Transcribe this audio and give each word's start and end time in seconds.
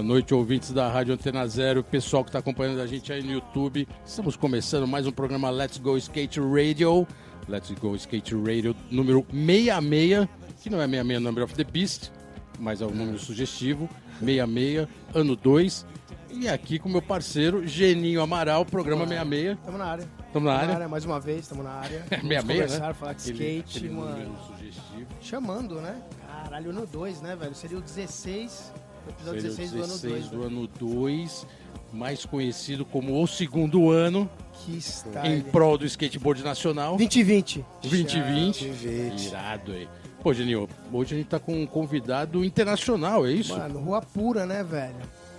Boa 0.00 0.02
noite, 0.02 0.34
ouvintes 0.34 0.72
da 0.72 0.88
Rádio 0.88 1.14
Antena 1.14 1.46
Zero, 1.46 1.82
pessoal 1.82 2.22
que 2.22 2.28
está 2.28 2.38
acompanhando 2.38 2.80
a 2.80 2.86
gente 2.86 3.10
aí 3.12 3.22
no 3.22 3.32
YouTube. 3.32 3.88
Estamos 4.04 4.36
começando 4.36 4.86
mais 4.86 5.06
um 5.06 5.12
programa 5.12 5.48
Let's 5.48 5.78
Go 5.78 5.96
Skate 5.96 6.38
Radio. 6.38 7.06
Let's 7.48 7.70
Go 7.72 7.96
Skate 7.96 8.34
Radio 8.34 8.76
número 8.90 9.24
66, 9.30 10.28
que 10.62 10.68
não 10.68 10.82
é 10.82 10.86
66 10.86 11.22
Number 11.22 11.44
of 11.44 11.54
the 11.54 11.64
Beast, 11.64 12.12
mas 12.58 12.82
é 12.82 12.86
um 12.86 12.90
número 12.90 13.18
sugestivo. 13.18 13.88
66, 14.20 14.86
ano 15.14 15.34
2. 15.34 15.86
E 16.32 16.48
aqui 16.48 16.78
com 16.78 16.88
meu 16.88 17.02
parceiro 17.02 17.66
Geninho 17.66 18.22
Amaral, 18.22 18.64
programa 18.64 19.06
66. 19.06 19.58
Estamos 19.58 19.78
na 19.78 19.84
área. 19.86 20.08
Estamos 20.26 20.46
na 20.48 20.56
área? 20.56 20.88
Mais 20.88 21.04
uma 21.04 21.20
vez, 21.20 21.40
estamos 21.40 21.64
na 21.64 21.70
área. 21.72 22.04
É 22.10 22.16
Vamos 22.16 22.28
66, 22.28 22.46
conversar, 22.60 22.88
né? 22.88 22.94
falar 22.94 23.12
de 23.14 23.30
Aquele- 23.30 23.56
skate, 23.58 23.78
aquele 23.78 23.94
mano. 23.94 24.36
sugestivo. 24.46 25.06
Chamando, 25.20 25.74
né? 25.80 26.00
Caralho, 26.26 26.70
ano 26.70 26.86
2, 26.86 27.20
né, 27.20 27.36
velho? 27.36 27.54
Seria 27.54 27.78
o 27.78 27.80
16, 27.80 28.72
o 29.06 29.10
episódio 29.10 29.40
Seria 29.40 29.54
o 29.54 29.56
16, 29.56 29.70
do 29.72 29.82
ano 29.82 29.98
2. 29.98 30.28
do 30.28 30.42
ano 30.44 30.66
2, 30.78 31.46
mais 31.92 32.24
conhecido 32.24 32.84
como 32.84 33.20
o 33.22 33.26
segundo 33.26 33.90
ano 33.90 34.30
Que 34.52 34.72
em 34.72 34.78
style. 34.78 35.42
prol 35.50 35.76
do 35.76 35.84
skateboard 35.84 36.42
nacional. 36.44 36.96
2020. 36.96 37.64
2020. 37.82 38.66
2020. 38.68 39.26
Irado 39.26 39.72
aí. 39.72 39.88
Pô, 40.22 40.32
Geninho, 40.34 40.68
hoje 40.92 41.14
a 41.14 41.18
gente 41.18 41.28
tá 41.28 41.38
com 41.40 41.60
um 41.62 41.66
convidado 41.66 42.44
internacional, 42.44 43.26
é 43.26 43.32
isso? 43.32 43.56
Mano, 43.56 43.80
rua 43.80 44.00
pura, 44.02 44.44
né, 44.46 44.62
velho? 44.62 44.94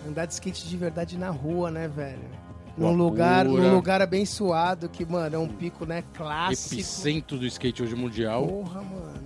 Andar 0.07 0.25
de 0.25 0.33
skate 0.33 0.67
de 0.67 0.77
verdade 0.77 1.17
na 1.17 1.29
rua, 1.29 1.69
né, 1.69 1.87
velho? 1.87 2.19
Num 2.77 2.93
lugar, 2.93 3.45
num 3.45 3.75
lugar 3.75 4.01
abençoado, 4.01 4.87
que, 4.89 5.05
mano, 5.05 5.35
é 5.35 5.39
um 5.39 5.47
pico, 5.47 5.85
né, 5.85 6.03
clássico. 6.13 6.73
Epicentro 6.75 7.37
do 7.37 7.45
skate 7.45 7.83
hoje 7.83 7.95
mundial. 7.95 8.47
Porra, 8.47 8.81
mano. 8.81 9.21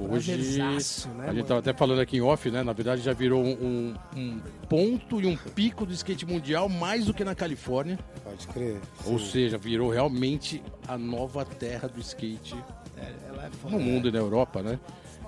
Hoje, 0.00 0.32
Prazerzaço, 0.32 1.08
né, 1.08 1.24
a 1.24 1.26
gente 1.26 1.34
mano? 1.34 1.44
tava 1.48 1.60
até 1.60 1.72
falando 1.72 2.00
aqui 2.00 2.16
em 2.18 2.20
off, 2.20 2.48
né? 2.52 2.62
Na 2.62 2.72
verdade, 2.72 3.02
já 3.02 3.12
virou 3.12 3.42
um, 3.44 3.94
um 4.16 4.40
ponto 4.68 5.20
e 5.20 5.26
um 5.26 5.36
pico 5.36 5.84
do 5.84 5.92
skate 5.92 6.24
mundial 6.24 6.68
mais 6.68 7.04
do 7.06 7.12
que 7.14 7.24
na 7.24 7.34
Califórnia. 7.34 7.98
Pode 8.22 8.46
crer. 8.46 8.80
Ou 9.04 9.18
Sim. 9.18 9.26
seja, 9.30 9.58
virou 9.58 9.90
realmente 9.90 10.62
a 10.86 10.96
nova 10.96 11.44
terra 11.44 11.88
do 11.88 12.00
skate 12.00 12.54
É, 12.96 13.12
ela 13.28 13.46
é 13.46 13.50
foda. 13.50 13.76
no 13.76 13.82
mundo 13.82 14.08
e 14.08 14.12
na 14.12 14.18
Europa, 14.18 14.62
né? 14.62 14.78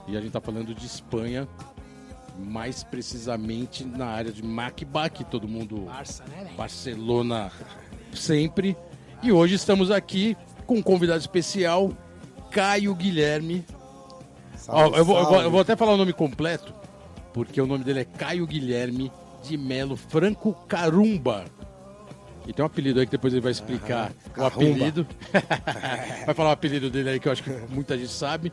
E 0.07 0.17
a 0.17 0.21
gente 0.21 0.31
tá 0.33 0.41
falando 0.41 0.73
de 0.73 0.87
Espanha, 0.87 1.49
mais 2.41 2.83
precisamente 2.83 3.85
na 3.85 4.07
área 4.07 4.33
de 4.33 4.43
Macba, 4.43 5.09
que 5.09 5.25
todo 5.25 5.47
mundo 5.47 5.83
Barça, 5.83 6.25
né? 6.25 6.51
Barcelona 6.57 7.51
sempre. 8.13 8.77
E 9.23 9.31
hoje 9.31 9.55
estamos 9.55 9.91
aqui 9.91 10.37
com 10.67 10.77
um 10.77 10.83
convidado 10.83 11.19
especial, 11.21 11.93
Caio 12.51 12.95
Guilherme. 12.95 13.65
Ó, 13.69 14.57
Salve, 14.57 14.99
eu, 14.99 15.05
vou, 15.05 15.19
eu 15.19 15.25
vou- 15.27 15.43
eu 15.43 15.51
vou 15.51 15.61
até 15.61 15.77
falar 15.77 15.93
o 15.93 15.97
nome 15.97 16.13
completo, 16.13 16.73
porque 17.33 17.61
o 17.61 17.67
nome 17.67 17.85
dele 17.85 18.01
é 18.01 18.05
Caio 18.05 18.47
Guilherme 18.47 19.11
de 19.43 19.57
Melo 19.57 19.97
Franco 19.97 20.53
Carumba. 20.69 21.45
E 22.47 22.53
tem 22.53 22.63
um 22.63 22.67
apelido 22.67 22.99
aí 23.01 23.07
que 23.07 23.13
depois 23.13 23.33
ele 23.33 23.43
vai 23.43 23.53
explicar 23.53 24.13
o 24.37 24.45
apelido. 24.45 25.07
vai 26.27 26.35
falar 26.35 26.49
o 26.51 26.53
apelido 26.53 26.91
dele 26.91 27.11
aí 27.11 27.21
que 27.21 27.29
eu 27.29 27.33
acho 27.33 27.43
que 27.43 27.51
muita 27.69 27.97
gente 27.97 28.11
sabe. 28.13 28.53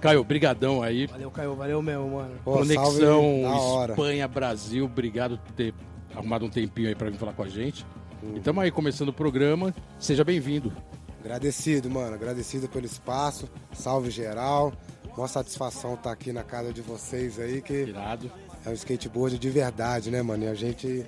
Caio, 0.00 0.22
brigadão 0.24 0.82
aí. 0.82 1.06
Valeu, 1.06 1.30
Caio. 1.30 1.54
Valeu 1.54 1.82
mesmo, 1.82 2.10
mano. 2.10 2.34
Pô, 2.44 2.58
Conexão. 2.58 3.42
Espanha-Brasil, 3.88 4.84
obrigado 4.84 5.38
por 5.38 5.52
ter 5.52 5.74
arrumado 6.14 6.44
um 6.44 6.50
tempinho 6.50 6.88
aí 6.88 6.94
pra 6.94 7.10
vir 7.10 7.18
falar 7.18 7.32
com 7.32 7.42
a 7.42 7.48
gente. 7.48 7.84
Uhum. 8.22 8.34
E 8.34 8.38
estamos 8.38 8.62
aí 8.62 8.70
começando 8.70 9.08
o 9.08 9.12
programa. 9.12 9.74
Seja 9.98 10.24
bem-vindo. 10.24 10.72
Agradecido, 11.20 11.90
mano. 11.90 12.14
Agradecido 12.14 12.68
pelo 12.68 12.86
espaço. 12.86 13.48
Salve 13.72 14.10
geral. 14.10 14.72
Uma 15.16 15.28
satisfação 15.28 15.94
estar 15.94 16.12
aqui 16.12 16.30
na 16.32 16.42
casa 16.42 16.72
de 16.72 16.82
vocês 16.82 17.38
aí, 17.38 17.62
que 17.62 17.72
Irado. 17.72 18.30
é 18.64 18.68
um 18.68 18.74
skateboard 18.74 19.38
de 19.38 19.50
verdade, 19.50 20.10
né, 20.10 20.20
mano? 20.20 20.44
E 20.44 20.48
a 20.48 20.54
gente 20.54 21.06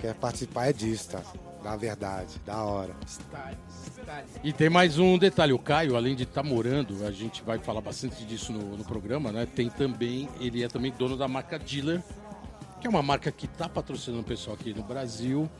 quer 0.00 0.14
participar 0.14 0.66
é 0.66 0.72
disso, 0.72 1.10
tá? 1.10 1.22
Da 1.62 1.76
verdade, 1.76 2.40
da 2.44 2.62
hora. 2.64 2.94
Style. 3.06 3.56
E 4.42 4.52
tem 4.52 4.70
mais 4.70 4.98
um 4.98 5.18
detalhe, 5.18 5.52
o 5.52 5.58
Caio, 5.58 5.96
além 5.96 6.14
de 6.14 6.22
estar 6.22 6.42
morando, 6.42 7.04
a 7.04 7.10
gente 7.10 7.42
vai 7.42 7.58
falar 7.58 7.80
bastante 7.80 8.24
disso 8.24 8.52
no, 8.52 8.76
no 8.76 8.84
programa, 8.84 9.32
né? 9.32 9.46
Tem 9.46 9.68
também, 9.68 10.28
ele 10.40 10.62
é 10.62 10.68
também 10.68 10.92
dono 10.92 11.16
da 11.16 11.26
marca 11.26 11.58
Dealer, 11.58 12.02
que 12.80 12.86
é 12.86 12.90
uma 12.90 13.02
marca 13.02 13.32
que 13.32 13.46
está 13.46 13.68
patrocinando 13.68 14.22
o 14.22 14.24
pessoal 14.24 14.56
aqui 14.58 14.72
no 14.72 14.82
Brasil. 14.82 15.50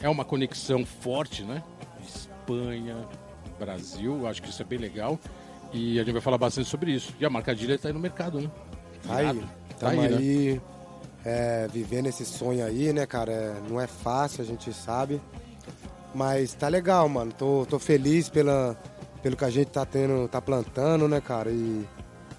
É 0.00 0.08
uma 0.08 0.24
conexão 0.24 0.86
forte, 0.86 1.42
né? 1.42 1.62
Espanha, 2.06 2.96
Brasil, 3.58 4.26
acho 4.28 4.40
que 4.40 4.48
isso 4.48 4.62
é 4.62 4.64
bem 4.64 4.78
legal. 4.78 5.18
E 5.72 5.98
a 5.98 6.04
gente 6.04 6.12
vai 6.12 6.22
falar 6.22 6.38
bastante 6.38 6.68
sobre 6.68 6.92
isso. 6.92 7.12
E 7.18 7.26
a 7.26 7.30
marca 7.30 7.54
Dealer 7.54 7.76
está 7.76 7.88
aí 7.88 7.94
no 7.94 8.00
mercado, 8.00 8.40
né? 8.40 8.50
Tá 9.06 9.16
aí. 9.16 9.44
Tá 9.78 9.88
aí, 9.90 9.96
né? 9.96 10.16
aí, 10.16 10.60
é, 11.24 11.68
vivendo 11.72 12.06
esse 12.06 12.24
sonho 12.24 12.64
aí, 12.64 12.92
né, 12.92 13.06
cara? 13.06 13.32
É, 13.32 13.60
não 13.68 13.80
é 13.80 13.86
fácil, 13.86 14.42
a 14.42 14.46
gente 14.46 14.72
sabe. 14.72 15.20
Mas 16.14 16.54
tá 16.54 16.68
legal, 16.68 17.08
mano. 17.08 17.32
Tô, 17.32 17.66
tô 17.68 17.78
feliz 17.78 18.28
pela, 18.28 18.76
pelo 19.22 19.36
que 19.36 19.44
a 19.44 19.50
gente 19.50 19.68
tá 19.68 19.84
tendo, 19.84 20.28
tá 20.28 20.40
plantando, 20.40 21.08
né, 21.08 21.20
cara? 21.20 21.50
E 21.50 21.86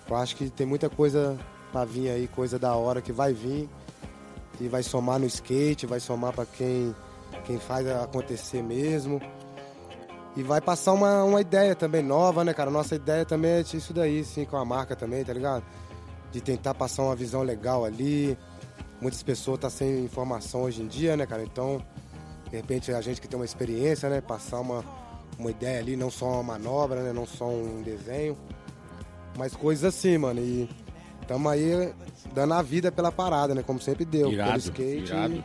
eu 0.09 0.15
acho 0.15 0.35
que 0.35 0.49
tem 0.49 0.65
muita 0.65 0.89
coisa 0.89 1.37
pra 1.71 1.85
vir 1.85 2.09
aí, 2.09 2.27
coisa 2.27 2.57
da 2.57 2.75
hora 2.75 3.01
que 3.01 3.11
vai 3.11 3.33
vir. 3.33 3.69
E 4.59 4.67
vai 4.67 4.83
somar 4.83 5.19
no 5.19 5.25
skate, 5.25 5.85
vai 5.85 5.99
somar 5.99 6.33
pra 6.33 6.45
quem, 6.45 6.93
quem 7.45 7.57
faz 7.57 7.87
acontecer 7.87 8.61
mesmo. 8.61 9.21
E 10.35 10.43
vai 10.43 10.61
passar 10.61 10.93
uma, 10.93 11.23
uma 11.23 11.41
ideia 11.41 11.75
também 11.75 12.03
nova, 12.03 12.43
né, 12.43 12.53
cara? 12.53 12.69
Nossa 12.69 12.95
ideia 12.95 13.25
também 13.25 13.51
é 13.51 13.61
isso 13.61 13.93
daí, 13.93 14.23
sim, 14.23 14.45
com 14.45 14.57
a 14.57 14.65
marca 14.65 14.95
também, 14.95 15.23
tá 15.23 15.33
ligado? 15.33 15.63
De 16.31 16.41
tentar 16.41 16.73
passar 16.73 17.03
uma 17.03 17.15
visão 17.15 17.41
legal 17.41 17.85
ali. 17.85 18.37
Muitas 19.01 19.23
pessoas 19.23 19.55
estão 19.55 19.69
sem 19.69 20.03
informação 20.03 20.63
hoje 20.63 20.81
em 20.81 20.87
dia, 20.87 21.15
né, 21.15 21.25
cara? 21.25 21.43
Então, 21.43 21.81
de 22.51 22.57
repente, 22.57 22.91
a 22.91 23.01
gente 23.01 23.21
que 23.21 23.27
tem 23.27 23.39
uma 23.39 23.45
experiência, 23.45 24.09
né? 24.09 24.21
Passar 24.21 24.59
uma, 24.59 24.83
uma 25.37 25.51
ideia 25.51 25.79
ali, 25.79 25.95
não 25.95 26.09
só 26.09 26.33
uma 26.33 26.43
manobra, 26.43 27.03
né? 27.03 27.13
Não 27.13 27.25
só 27.25 27.47
um 27.47 27.81
desenho. 27.83 28.37
Mas 29.37 29.55
coisas 29.55 29.83
assim, 29.95 30.17
mano. 30.17 30.39
E 30.39 30.69
estamos 31.21 31.51
aí 31.51 31.93
dando 32.33 32.53
a 32.55 32.61
vida 32.61 32.91
pela 32.91 33.11
parada, 33.11 33.53
né? 33.53 33.61
Como 33.63 33.79
sempre 33.79 34.03
deu. 34.05 34.31
Irado, 34.31 34.49
pelo 34.49 34.59
skate 34.59 35.11
irado. 35.11 35.43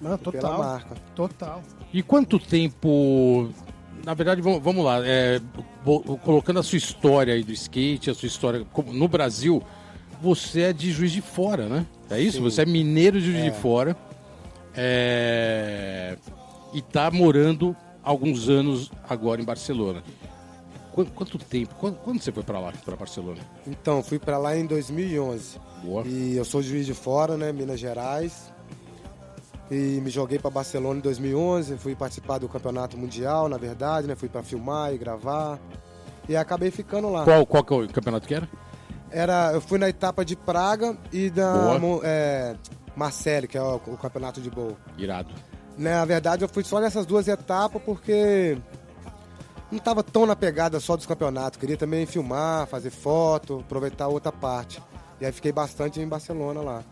Mano, 0.00 0.14
e 0.16 0.18
pela 0.18 0.40
total. 0.42 0.58
marca. 0.58 0.94
Total. 1.14 1.62
E 1.92 2.02
quanto 2.02 2.38
tempo. 2.38 3.48
Na 4.04 4.14
verdade, 4.14 4.40
vamos, 4.40 4.84
lá. 4.84 5.00
é, 5.04 5.40
colocando 6.24 6.60
a 6.60 6.62
sua 6.62 6.76
história 6.78 7.34
aí 7.34 7.42
do 7.42 7.52
skate, 7.52 8.10
a 8.10 8.14
sua 8.14 8.26
história 8.26 8.64
como- 8.72 8.92
no 8.92 9.08
Brasil, 9.08 9.62
você 10.20 10.62
é 10.62 10.72
de 10.72 10.92
Juiz 10.92 11.10
de 11.12 11.20
Fora, 11.22 11.68
né? 11.68 11.86
É 12.10 12.20
isso? 12.20 12.36
Sim. 12.36 12.42
Você 12.42 12.62
é 12.62 12.66
mineiro 12.66 13.20
de 13.20 13.32
Juiz 13.32 13.44
de 13.44 13.50
Fora. 13.60 13.96
É, 14.76 16.16
e 16.72 16.82
tá 16.82 17.10
morando 17.10 17.74
alguns 18.02 18.48
anos 18.48 18.90
agora 19.08 19.40
em 19.40 19.44
Barcelona. 19.44 20.02
Quanto, 20.92 21.12
quanto 21.12 21.38
tempo? 21.38 21.74
Quando, 21.74 21.96
quando 21.96 22.22
você 22.22 22.32
foi 22.32 22.42
pra 22.42 22.58
lá, 22.58 22.72
pra 22.84 22.96
Barcelona? 22.96 23.40
Então, 23.66 24.02
fui 24.02 24.18
pra 24.18 24.38
lá 24.38 24.56
em 24.56 24.64
2011. 24.66 25.58
Boa. 25.82 26.06
E 26.06 26.36
eu 26.36 26.44
sou 26.44 26.62
juiz 26.62 26.86
de 26.86 26.94
fora, 26.94 27.36
né, 27.36 27.52
Minas 27.52 27.78
Gerais. 27.78 28.52
E 29.70 30.00
me 30.00 30.10
joguei 30.10 30.38
para 30.38 30.50
Barcelona 30.50 30.98
em 30.98 31.02
2011, 31.02 31.76
fui 31.76 31.96
participar 31.96 32.38
do 32.38 32.48
campeonato 32.48 32.96
mundial, 32.96 33.48
na 33.48 33.56
verdade, 33.56 34.06
né, 34.06 34.14
fui 34.14 34.28
para 34.28 34.42
filmar 34.42 34.94
e 34.94 34.98
gravar. 34.98 35.58
E 36.28 36.36
acabei 36.36 36.70
ficando 36.70 37.10
lá. 37.10 37.24
Qual, 37.24 37.44
qual 37.46 37.64
que 37.64 37.74
é 37.74 37.76
o 37.76 37.88
campeonato 37.88 38.26
que 38.26 38.34
era? 38.34 38.48
Era, 39.10 39.52
eu 39.52 39.60
fui 39.60 39.78
na 39.78 39.88
etapa 39.88 40.24
de 40.24 40.36
Praga 40.36 40.96
e 41.12 41.30
da 41.30 41.78
é, 42.02 42.56
Marseille, 42.96 43.46
que 43.46 43.56
é 43.58 43.62
o, 43.62 43.76
o 43.86 43.96
campeonato 43.96 44.40
de 44.40 44.50
boa. 44.50 44.76
Irado. 44.98 45.30
Na 45.78 46.04
verdade, 46.04 46.42
eu 46.42 46.48
fui 46.48 46.64
só 46.64 46.80
nessas 46.80 47.04
duas 47.04 47.28
etapas 47.28 47.80
porque 47.82 48.56
não 49.70 49.78
estava 49.78 50.02
tão 50.02 50.24
na 50.26 50.34
pegada 50.34 50.80
só 50.80 50.96
dos 50.96 51.04
campeonatos. 51.06 51.58
Queria 51.60 51.76
também 51.76 52.06
filmar, 52.06 52.66
fazer 52.66 52.90
foto, 52.90 53.60
aproveitar 53.60 54.08
outra 54.08 54.32
parte. 54.32 54.80
E 55.20 55.26
aí 55.26 55.32
fiquei 55.32 55.52
bastante 55.52 56.00
em 56.00 56.08
Barcelona 56.08 56.60
lá. 56.60 56.82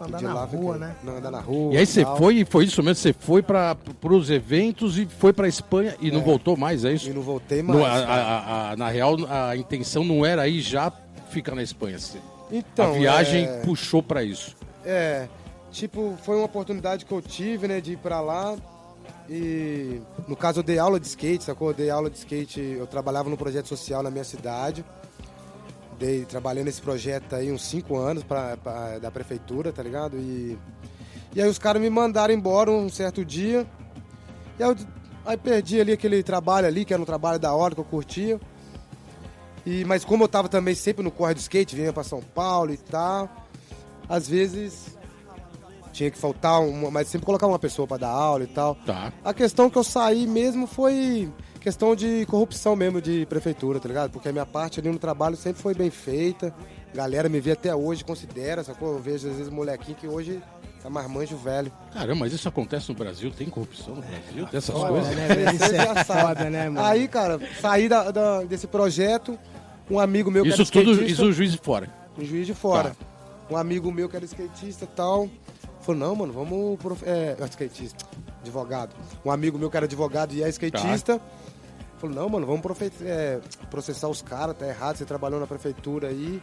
Andar 0.00 0.16
De 0.18 0.24
na 0.24 0.32
lá 0.32 0.44
rua, 0.44 0.74
fiquei- 0.74 0.88
né? 0.88 0.96
Não, 1.04 1.16
andar 1.18 1.30
na 1.30 1.40
rua. 1.40 1.74
E 1.74 1.76
aí 1.76 1.84
você 1.86 2.04
foi, 2.16 2.42
foi 2.46 2.64
isso 2.64 2.82
mesmo? 2.82 2.94
Você 3.02 3.12
foi 3.12 3.42
para 3.42 3.76
os 4.04 4.30
eventos 4.30 4.96
e 4.98 5.04
foi 5.04 5.30
pra 5.30 5.46
Espanha 5.46 5.94
e 6.00 6.10
não 6.10 6.20
É. 6.20 6.24
voltou 6.24 6.56
mais, 6.56 6.84
é 6.86 6.92
isso? 6.94 7.08
E 7.08 7.12
não 7.12 7.20
voltei 7.20 7.62
mais. 7.62 7.78
Não, 7.78 7.84
a- 7.84 7.90
a- 7.98 8.70
a- 8.72 8.76
na 8.76 8.88
real, 8.88 9.16
a 9.28 9.54
intenção 9.56 10.02
não 10.02 10.24
era 10.24 10.40
aí 10.42 10.60
já 10.62 10.90
ficar 11.30 11.54
na 11.54 11.62
Espanha. 11.62 11.98
Você- 11.98 12.18
Então, 12.50 12.94
a 12.94 12.98
viagem 12.98 13.44
é, 13.44 13.60
puxou 13.60 14.02
pra 14.02 14.22
isso. 14.24 14.56
É, 14.84 15.28
tipo, 15.70 16.16
foi 16.24 16.36
uma 16.36 16.44
oportunidade 16.46 17.04
que 17.04 17.12
eu 17.12 17.20
tive, 17.22 17.68
né, 17.68 17.80
de 17.80 17.92
ir 17.92 17.96
pra 17.98 18.20
lá. 18.20 18.56
E 19.28 20.00
no 20.26 20.34
caso 20.36 20.60
eu 20.60 20.62
dei 20.64 20.78
aula 20.78 20.98
de 20.98 21.06
skate, 21.06 21.44
sacou? 21.44 21.68
Eu 21.68 21.74
dei 21.74 21.90
aula 21.90 22.10
de 22.10 22.18
skate, 22.18 22.60
eu 22.60 22.86
trabalhava 22.86 23.28
no 23.30 23.36
projeto 23.36 23.68
social 23.68 24.02
na 24.02 24.10
minha 24.10 24.24
cidade. 24.24 24.84
Dei, 25.98 26.24
trabalhei 26.24 26.64
nesse 26.64 26.80
projeto 26.80 27.34
aí 27.36 27.52
uns 27.52 27.62
cinco 27.64 27.96
anos 27.96 28.22
pra, 28.24 28.56
pra- 28.56 28.98
da 28.98 29.10
prefeitura, 29.10 29.72
tá 29.72 29.82
ligado? 29.82 30.16
E, 30.16 30.58
E 31.34 31.40
aí 31.40 31.48
os 31.48 31.58
caras 31.58 31.80
me 31.80 31.88
mandaram 31.90 32.34
embora 32.34 32.70
um 32.72 32.88
certo 32.88 33.24
dia. 33.24 33.64
E 34.58 34.62
aí, 34.64 34.68
eu, 34.70 34.76
aí 35.24 35.36
perdi 35.36 35.80
ali 35.80 35.92
aquele 35.92 36.22
trabalho 36.24 36.66
ali, 36.66 36.84
que 36.84 36.92
era 36.92 37.00
um 37.00 37.06
trabalho 37.06 37.38
da 37.38 37.54
hora 37.54 37.72
que 37.74 37.80
eu 37.80 37.84
curtia. 37.84 38.40
E, 39.64 39.84
mas 39.84 40.04
como 40.04 40.24
eu 40.24 40.28
tava 40.28 40.48
também 40.48 40.74
sempre 40.74 41.04
no 41.04 41.10
corre 41.10 41.34
de 41.34 41.40
skate, 41.40 41.76
vinha 41.76 41.92
para 41.92 42.02
São 42.02 42.20
Paulo 42.20 42.72
e 42.72 42.76
tal, 42.78 43.28
às 44.10 44.28
vezes 44.28 44.98
tinha 45.92 46.10
que 46.10 46.18
faltar 46.18 46.60
uma, 46.60 46.90
mas 46.90 47.08
sempre 47.08 47.24
colocar 47.24 47.46
uma 47.46 47.58
pessoa 47.58 47.86
para 47.86 47.98
dar 47.98 48.08
aula 48.10 48.44
e 48.44 48.48
tal. 48.48 48.74
Tá. 48.74 49.12
A 49.24 49.32
questão 49.32 49.70
que 49.70 49.78
eu 49.78 49.84
saí 49.84 50.26
mesmo 50.26 50.66
foi 50.66 51.32
questão 51.60 51.94
de 51.96 52.26
corrupção 52.26 52.74
mesmo 52.76 53.00
de 53.00 53.24
prefeitura, 53.26 53.78
tá 53.80 53.86
ligado? 53.88 54.10
Porque 54.10 54.28
a 54.28 54.32
minha 54.32 54.46
parte 54.46 54.80
ali 54.80 54.88
no 54.90 54.98
trabalho 54.98 55.36
sempre 55.36 55.62
foi 55.62 55.74
bem 55.74 55.90
feita. 55.90 56.54
A 56.92 56.96
galera 56.96 57.28
me 57.28 57.40
vê 57.40 57.52
até 57.52 57.74
hoje, 57.74 58.04
considera, 58.04 58.64
sacou? 58.64 58.92
Eu 58.94 58.98
vejo 58.98 59.28
às 59.28 59.36
vezes 59.36 59.52
molequinho 59.52 59.96
que 59.96 60.06
hoje 60.08 60.42
tá 60.82 60.88
mais 60.88 61.08
manjo 61.10 61.36
velho. 61.36 61.70
Caramba, 61.92 62.20
mas 62.20 62.32
isso 62.32 62.48
acontece 62.48 62.88
no 62.88 62.94
Brasil? 62.94 63.30
Tem 63.30 63.48
corrupção 63.48 63.94
no 63.96 64.02
Brasil? 64.02 64.46
Dessas 64.50 64.74
Foda, 64.74 64.88
coisas? 64.88 65.14
né? 65.14 65.28
Isso 65.54 65.64
é 65.64 65.74
já 65.94 66.04
foda, 66.04 66.50
né, 66.50 66.68
mano? 66.70 66.86
Aí, 66.86 67.06
cara, 67.08 67.38
saí 67.60 67.88
da, 67.88 68.10
da- 68.10 68.42
desse 68.44 68.66
projeto, 68.66 69.38
um 69.90 69.98
amigo 70.00 70.30
meu 70.30 70.42
que 70.44 70.48
Isso 70.50 70.62
era 70.62 70.70
tudo, 70.70 71.04
isso 71.04 71.26
o 71.26 71.32
juiz 71.32 71.52
de 71.52 71.58
fora. 71.58 71.88
um 72.18 72.24
juiz 72.24 72.46
de 72.46 72.54
fora. 72.54 72.90
Tá. 72.90 73.09
Um 73.50 73.56
amigo 73.56 73.90
meu 73.90 74.08
que 74.08 74.16
era 74.16 74.24
skatista 74.24 74.84
e 74.84 74.88
tal. 74.88 75.28
Falou, 75.80 76.00
não, 76.00 76.14
mano, 76.14 76.32
vamos. 76.32 76.78
Prof... 76.78 77.02
É, 77.04 77.36
é, 77.38 77.44
skatista, 77.46 78.06
advogado. 78.40 78.94
Um 79.24 79.30
amigo 79.30 79.58
meu 79.58 79.70
que 79.70 79.76
era 79.76 79.86
advogado 79.86 80.32
e 80.34 80.42
é 80.42 80.48
skatista. 80.48 81.18
Tá. 81.18 81.24
Falou, 81.98 82.16
não, 82.16 82.28
mano, 82.28 82.46
vamos 82.46 82.62
profe- 82.62 82.92
é, 83.02 83.40
processar 83.70 84.08
os 84.08 84.22
caras, 84.22 84.56
tá 84.56 84.66
errado, 84.66 84.96
você 84.96 85.04
trabalhou 85.04 85.38
na 85.38 85.46
prefeitura 85.46 86.08
aí. 86.08 86.40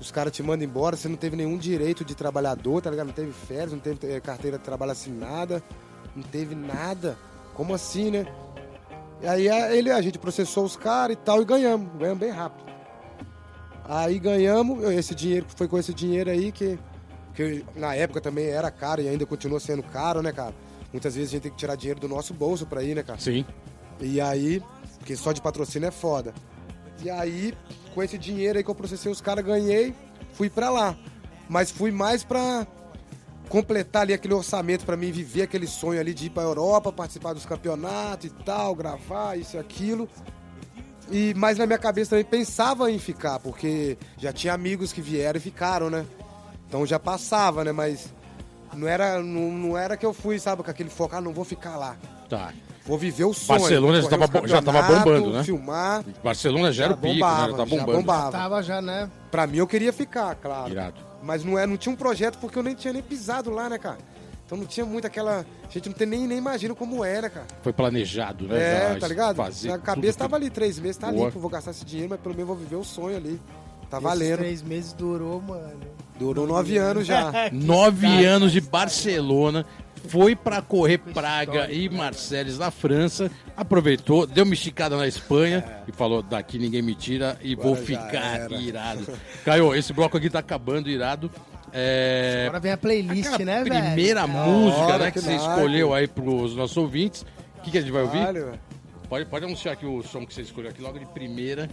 Os 0.00 0.10
caras 0.10 0.32
te 0.32 0.42
mandam 0.42 0.64
embora, 0.68 0.94
você 0.94 1.08
não 1.08 1.16
teve 1.16 1.36
nenhum 1.36 1.56
direito 1.56 2.04
de 2.04 2.14
trabalhador, 2.14 2.82
tá 2.82 2.90
ligado? 2.90 3.06
Não 3.06 3.14
teve 3.14 3.32
férias, 3.32 3.72
não 3.72 3.78
teve 3.78 4.12
eh, 4.12 4.20
carteira 4.20 4.58
de 4.58 4.64
trabalho 4.64 4.92
assinada, 4.92 5.62
não 6.14 6.22
teve 6.22 6.54
nada. 6.54 7.16
Como 7.54 7.72
assim, 7.74 8.10
né? 8.10 8.26
E 9.22 9.26
aí 9.26 9.48
ele, 9.76 9.90
a 9.90 10.00
gente 10.02 10.18
processou 10.18 10.64
os 10.64 10.76
caras 10.76 11.16
e 11.16 11.18
tal 11.18 11.40
e 11.40 11.44
ganhamos, 11.46 11.88
ganhamos 11.98 12.18
bem 12.20 12.30
rápido. 12.30 12.65
Aí 13.88 14.18
ganhamos, 14.18 14.82
esse 14.84 15.14
dinheiro, 15.14 15.46
foi 15.54 15.68
com 15.68 15.78
esse 15.78 15.94
dinheiro 15.94 16.30
aí 16.30 16.50
que, 16.50 16.78
que 17.34 17.64
na 17.76 17.94
época 17.94 18.20
também 18.20 18.46
era 18.46 18.70
caro 18.70 19.00
e 19.00 19.08
ainda 19.08 19.24
continua 19.24 19.60
sendo 19.60 19.82
caro, 19.82 20.22
né, 20.22 20.32
cara? 20.32 20.54
Muitas 20.92 21.14
vezes 21.14 21.30
a 21.30 21.32
gente 21.32 21.42
tem 21.42 21.52
que 21.52 21.58
tirar 21.58 21.76
dinheiro 21.76 22.00
do 22.00 22.08
nosso 22.08 22.34
bolso 22.34 22.66
pra 22.66 22.82
ir, 22.82 22.94
né, 22.94 23.02
cara? 23.02 23.18
Sim. 23.20 23.44
E 24.00 24.20
aí, 24.20 24.62
porque 24.98 25.16
só 25.16 25.32
de 25.32 25.40
patrocínio 25.40 25.86
é 25.86 25.90
foda. 25.90 26.34
E 27.02 27.10
aí, 27.10 27.54
com 27.94 28.02
esse 28.02 28.18
dinheiro 28.18 28.58
aí 28.58 28.64
que 28.64 28.70
eu 28.70 28.74
processei 28.74 29.10
os 29.10 29.20
caras, 29.20 29.44
ganhei, 29.44 29.94
fui 30.32 30.50
pra 30.50 30.70
lá. 30.70 30.96
Mas 31.48 31.70
fui 31.70 31.90
mais 31.90 32.24
pra 32.24 32.66
completar 33.48 34.02
ali 34.02 34.12
aquele 34.12 34.34
orçamento 34.34 34.84
pra 34.84 34.96
mim 34.96 35.12
viver 35.12 35.42
aquele 35.42 35.66
sonho 35.66 36.00
ali 36.00 36.12
de 36.12 36.26
ir 36.26 36.30
pra 36.30 36.42
Europa, 36.42 36.92
participar 36.92 37.32
dos 37.32 37.46
campeonatos 37.46 38.26
e 38.26 38.30
tal, 38.44 38.74
gravar 38.74 39.38
isso 39.38 39.56
e 39.56 39.60
aquilo. 39.60 40.08
E 41.10 41.32
mas 41.34 41.58
na 41.58 41.66
minha 41.66 41.78
cabeça 41.78 42.10
também 42.10 42.24
pensava 42.24 42.90
em 42.90 42.98
ficar, 42.98 43.38
porque 43.38 43.96
já 44.18 44.32
tinha 44.32 44.52
amigos 44.52 44.92
que 44.92 45.00
vieram 45.00 45.38
e 45.38 45.40
ficaram, 45.40 45.88
né? 45.88 46.04
Então 46.68 46.84
já 46.84 46.98
passava, 46.98 47.62
né? 47.64 47.72
Mas 47.72 48.12
não 48.74 48.88
era, 48.88 49.22
não, 49.22 49.50
não 49.52 49.78
era 49.78 49.96
que 49.96 50.04
eu 50.04 50.12
fui, 50.12 50.38
sabe, 50.38 50.62
com 50.62 50.70
aquele 50.70 50.90
foco, 50.90 51.14
ah, 51.16 51.20
não 51.20 51.32
vou 51.32 51.44
ficar 51.44 51.76
lá. 51.76 51.96
Tá. 52.28 52.52
Vou 52.84 52.96
viver 52.98 53.24
o 53.24 53.32
sonho. 53.32 53.58
Barcelona 53.58 54.00
já 54.02 54.08
tava 54.08 54.48
já 54.48 54.62
tava 54.62 54.82
bombando, 54.82 55.32
né? 55.32 55.42
Filmar. 55.44 56.04
Barcelona 56.22 56.72
já 56.72 56.84
era 56.84 56.94
o 56.94 56.96
pico, 56.96 57.08
né? 57.08 57.14
bombava, 57.20 57.50
Já 57.50 57.56
tá 57.56 57.64
já 57.64 57.64
bombando. 57.64 57.98
bombava. 57.98 58.30
Tava 58.32 58.62
já, 58.62 58.80
né? 58.80 59.10
Pra 59.30 59.46
mim 59.46 59.58
eu 59.58 59.66
queria 59.66 59.92
ficar, 59.92 60.34
claro. 60.36 60.70
Irado. 60.70 61.00
Mas 61.22 61.44
não, 61.44 61.58
é, 61.58 61.66
não 61.66 61.76
tinha 61.76 61.92
um 61.92 61.96
projeto 61.96 62.38
porque 62.38 62.56
eu 62.58 62.62
nem 62.62 62.74
tinha 62.74 62.92
nem 62.92 63.02
pisado 63.02 63.50
lá, 63.50 63.68
né, 63.68 63.78
cara? 63.78 63.98
Então 64.46 64.56
não 64.56 64.64
tinha 64.64 64.86
muito 64.86 65.06
aquela. 65.06 65.44
A 65.68 65.72
gente 65.72 65.88
não 65.88 65.96
tem 65.96 66.06
nem, 66.06 66.26
nem 66.26 66.38
imagina 66.38 66.72
como 66.74 67.04
era, 67.04 67.28
cara. 67.28 67.46
Foi 67.62 67.72
planejado, 67.72 68.46
né? 68.46 68.92
É, 68.92 68.94
tá 68.94 69.08
ligado? 69.08 69.36
Fazer 69.36 69.72
A 69.72 69.78
cabeça 69.78 70.12
tudo, 70.12 70.22
tava 70.22 70.36
ali, 70.36 70.48
três 70.50 70.78
meses, 70.78 70.96
tá 70.96 71.10
Boa. 71.10 71.26
limpo, 71.26 71.40
vou 71.40 71.50
gastar 71.50 71.72
esse 71.72 71.84
dinheiro, 71.84 72.10
mas 72.10 72.20
pelo 72.20 72.34
menos 72.34 72.46
vou 72.48 72.56
viver 72.56 72.76
o 72.76 72.84
sonho 72.84 73.16
ali. 73.16 73.40
Tá 73.90 73.98
Esses 73.98 74.08
valendo. 74.08 74.38
três 74.38 74.62
meses 74.62 74.92
durou, 74.92 75.40
mano. 75.42 75.80
Durou 76.18 76.46
nove 76.46 76.78
anos 76.78 77.06
já. 77.06 77.30
Nove 77.52 78.24
anos 78.24 78.50
de 78.52 78.60
Barcelona, 78.60 79.66
foi 80.08 80.34
pra 80.34 80.62
correr 80.62 80.98
Praga 80.98 81.70
e 81.70 81.88
Marseilles 81.88 82.58
na 82.58 82.70
França, 82.70 83.30
aproveitou, 83.56 84.26
deu 84.26 84.44
uma 84.44 84.54
esticada 84.54 84.96
na 84.96 85.06
Espanha 85.06 85.62
e 85.86 85.92
falou: 85.92 86.22
daqui 86.22 86.58
ninguém 86.58 86.80
me 86.82 86.94
tira 86.94 87.36
e 87.42 87.54
vou 87.54 87.74
É. 87.76 87.78
Agora 87.78 87.80
já 87.80 87.84
ficar 87.84 88.38
era. 88.40 88.54
irado. 88.54 89.06
Caio, 89.44 89.74
esse 89.74 89.92
bloco 89.92 90.16
aqui 90.16 90.30
tá 90.30 90.38
acabando 90.38 90.88
irado. 90.88 91.30
É, 91.72 92.44
Agora 92.46 92.60
vem 92.60 92.72
a 92.72 92.76
playlist, 92.76 93.32
aquela 93.32 93.44
né, 93.44 93.64
velho? 93.64 93.84
primeira 93.84 94.26
música 94.26 94.82
hora, 94.82 94.98
né, 94.98 95.10
que, 95.10 95.18
que 95.18 95.24
você 95.24 95.36
nada. 95.36 95.54
escolheu 95.54 95.92
aí 95.94 96.06
pros 96.06 96.54
nossos 96.56 96.76
ouvintes. 96.76 97.22
O 97.58 97.62
que, 97.62 97.70
que 97.70 97.78
a 97.78 97.80
gente 97.80 97.92
vai 97.92 98.02
ouvir? 98.02 98.58
Pode, 99.08 99.24
pode 99.26 99.44
anunciar 99.44 99.74
aqui 99.74 99.86
o 99.86 100.02
som 100.02 100.24
que 100.24 100.32
você 100.32 100.42
escolheu 100.42 100.70
aqui 100.70 100.80
logo 100.80 100.98
de 100.98 101.06
primeira. 101.06 101.68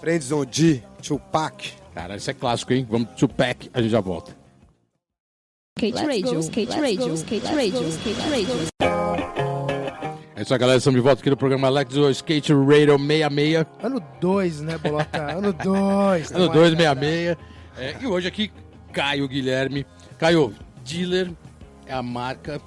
Friends 0.00 0.30
on 0.32 0.44
D, 0.44 0.82
Tupac. 1.02 1.72
Cara, 1.94 2.16
isso 2.16 2.30
é 2.30 2.34
clássico, 2.34 2.72
hein? 2.72 2.86
Vamos 2.88 3.10
to 3.16 3.28
pack, 3.28 3.70
a 3.74 3.80
gente 3.82 3.90
já 3.90 4.00
volta. 4.00 4.36
Skate 5.78 6.04
Radio, 6.04 6.40
Skate 6.40 6.80
Radio, 6.80 7.14
Skate 7.14 7.46
Radio, 7.46 7.88
Skate 7.88 8.20
Radio. 8.28 8.70
É 10.36 10.42
isso 10.42 10.54
aí, 10.54 10.58
galera. 10.58 10.78
Estamos 10.78 10.98
de 10.98 11.02
volta 11.02 11.20
aqui 11.20 11.30
no 11.30 11.36
programa 11.36 11.66
Alex 11.68 11.94
do 11.94 12.10
Skate 12.10 12.52
Radio 12.52 12.98
66. 12.98 13.66
Ano 13.82 14.02
2, 14.20 14.60
né, 14.62 14.78
Bolota? 14.78 15.18
Ano 15.32 15.52
2. 15.52 16.32
Ano 16.32 16.48
266. 16.48 17.36
É, 17.78 17.96
e 18.00 18.06
hoje 18.06 18.28
aqui, 18.28 18.50
Caio 18.92 19.28
Guilherme. 19.28 19.86
Caio, 20.18 20.54
dealer 20.84 21.32
é 21.86 21.92
a 21.92 22.02
marca. 22.02 22.60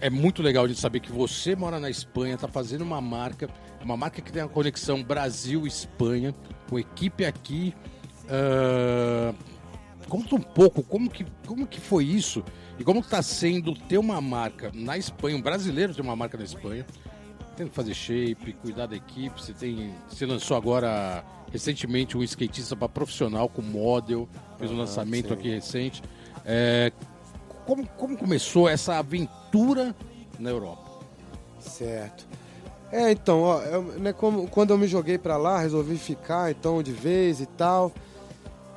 É 0.00 0.10
muito 0.10 0.42
legal 0.42 0.66
de 0.66 0.74
saber 0.74 1.00
que 1.00 1.12
você 1.12 1.54
mora 1.54 1.78
na 1.78 1.88
Espanha, 1.88 2.36
tá 2.36 2.48
fazendo 2.48 2.82
uma 2.82 3.00
marca. 3.00 3.48
Uma 3.84 3.96
marca 3.96 4.20
que 4.20 4.32
tem 4.32 4.42
uma 4.42 4.48
conexão 4.48 5.02
Brasil-Espanha, 5.02 6.34
com 6.68 6.78
equipe 6.78 7.24
aqui. 7.24 7.74
Ah, 8.28 9.34
conta 10.08 10.34
um 10.34 10.40
pouco 10.40 10.82
como 10.82 11.10
que, 11.10 11.24
como 11.46 11.66
que 11.66 11.80
foi 11.80 12.04
isso 12.04 12.44
e 12.78 12.84
como 12.84 13.00
está 13.00 13.22
sendo 13.22 13.74
ter 13.74 13.98
uma 13.98 14.20
marca 14.20 14.70
na 14.74 14.96
Espanha, 14.96 15.36
um 15.36 15.42
brasileiro 15.42 15.94
ter 15.94 16.02
uma 16.02 16.16
marca 16.16 16.38
na 16.38 16.44
Espanha. 16.44 16.86
Tem 17.56 17.68
que 17.68 17.74
fazer 17.74 17.94
shape, 17.94 18.54
cuidar 18.54 18.86
da 18.86 18.96
equipe. 18.96 19.40
Você 19.40 19.52
tem, 19.52 19.94
você 20.08 20.24
lançou 20.24 20.56
agora 20.56 21.22
recentemente 21.52 22.16
um 22.16 22.22
skatista 22.22 22.74
para 22.74 22.88
profissional 22.88 23.48
com 23.48 23.60
model, 23.62 24.28
fez 24.58 24.70
um 24.70 24.76
lançamento 24.76 25.28
sim. 25.28 25.34
aqui 25.34 25.48
recente. 25.50 26.02
É, 26.44 26.90
como, 27.66 27.86
como 27.86 28.16
começou 28.16 28.68
essa 28.68 28.98
aventura 28.98 29.94
na 30.38 30.50
Europa? 30.50 30.90
Certo. 31.60 32.26
É, 32.90 33.10
então, 33.10 33.40
ó, 33.42 33.60
eu, 33.62 33.82
né, 33.98 34.12
como- 34.12 34.48
quando 34.48 34.70
eu 34.70 34.78
me 34.78 34.86
joguei 34.86 35.16
pra 35.18 35.36
lá, 35.36 35.58
resolvi 35.60 35.96
ficar, 35.96 36.50
então, 36.50 36.82
de 36.82 36.92
vez 36.92 37.40
e 37.40 37.46
tal. 37.46 37.92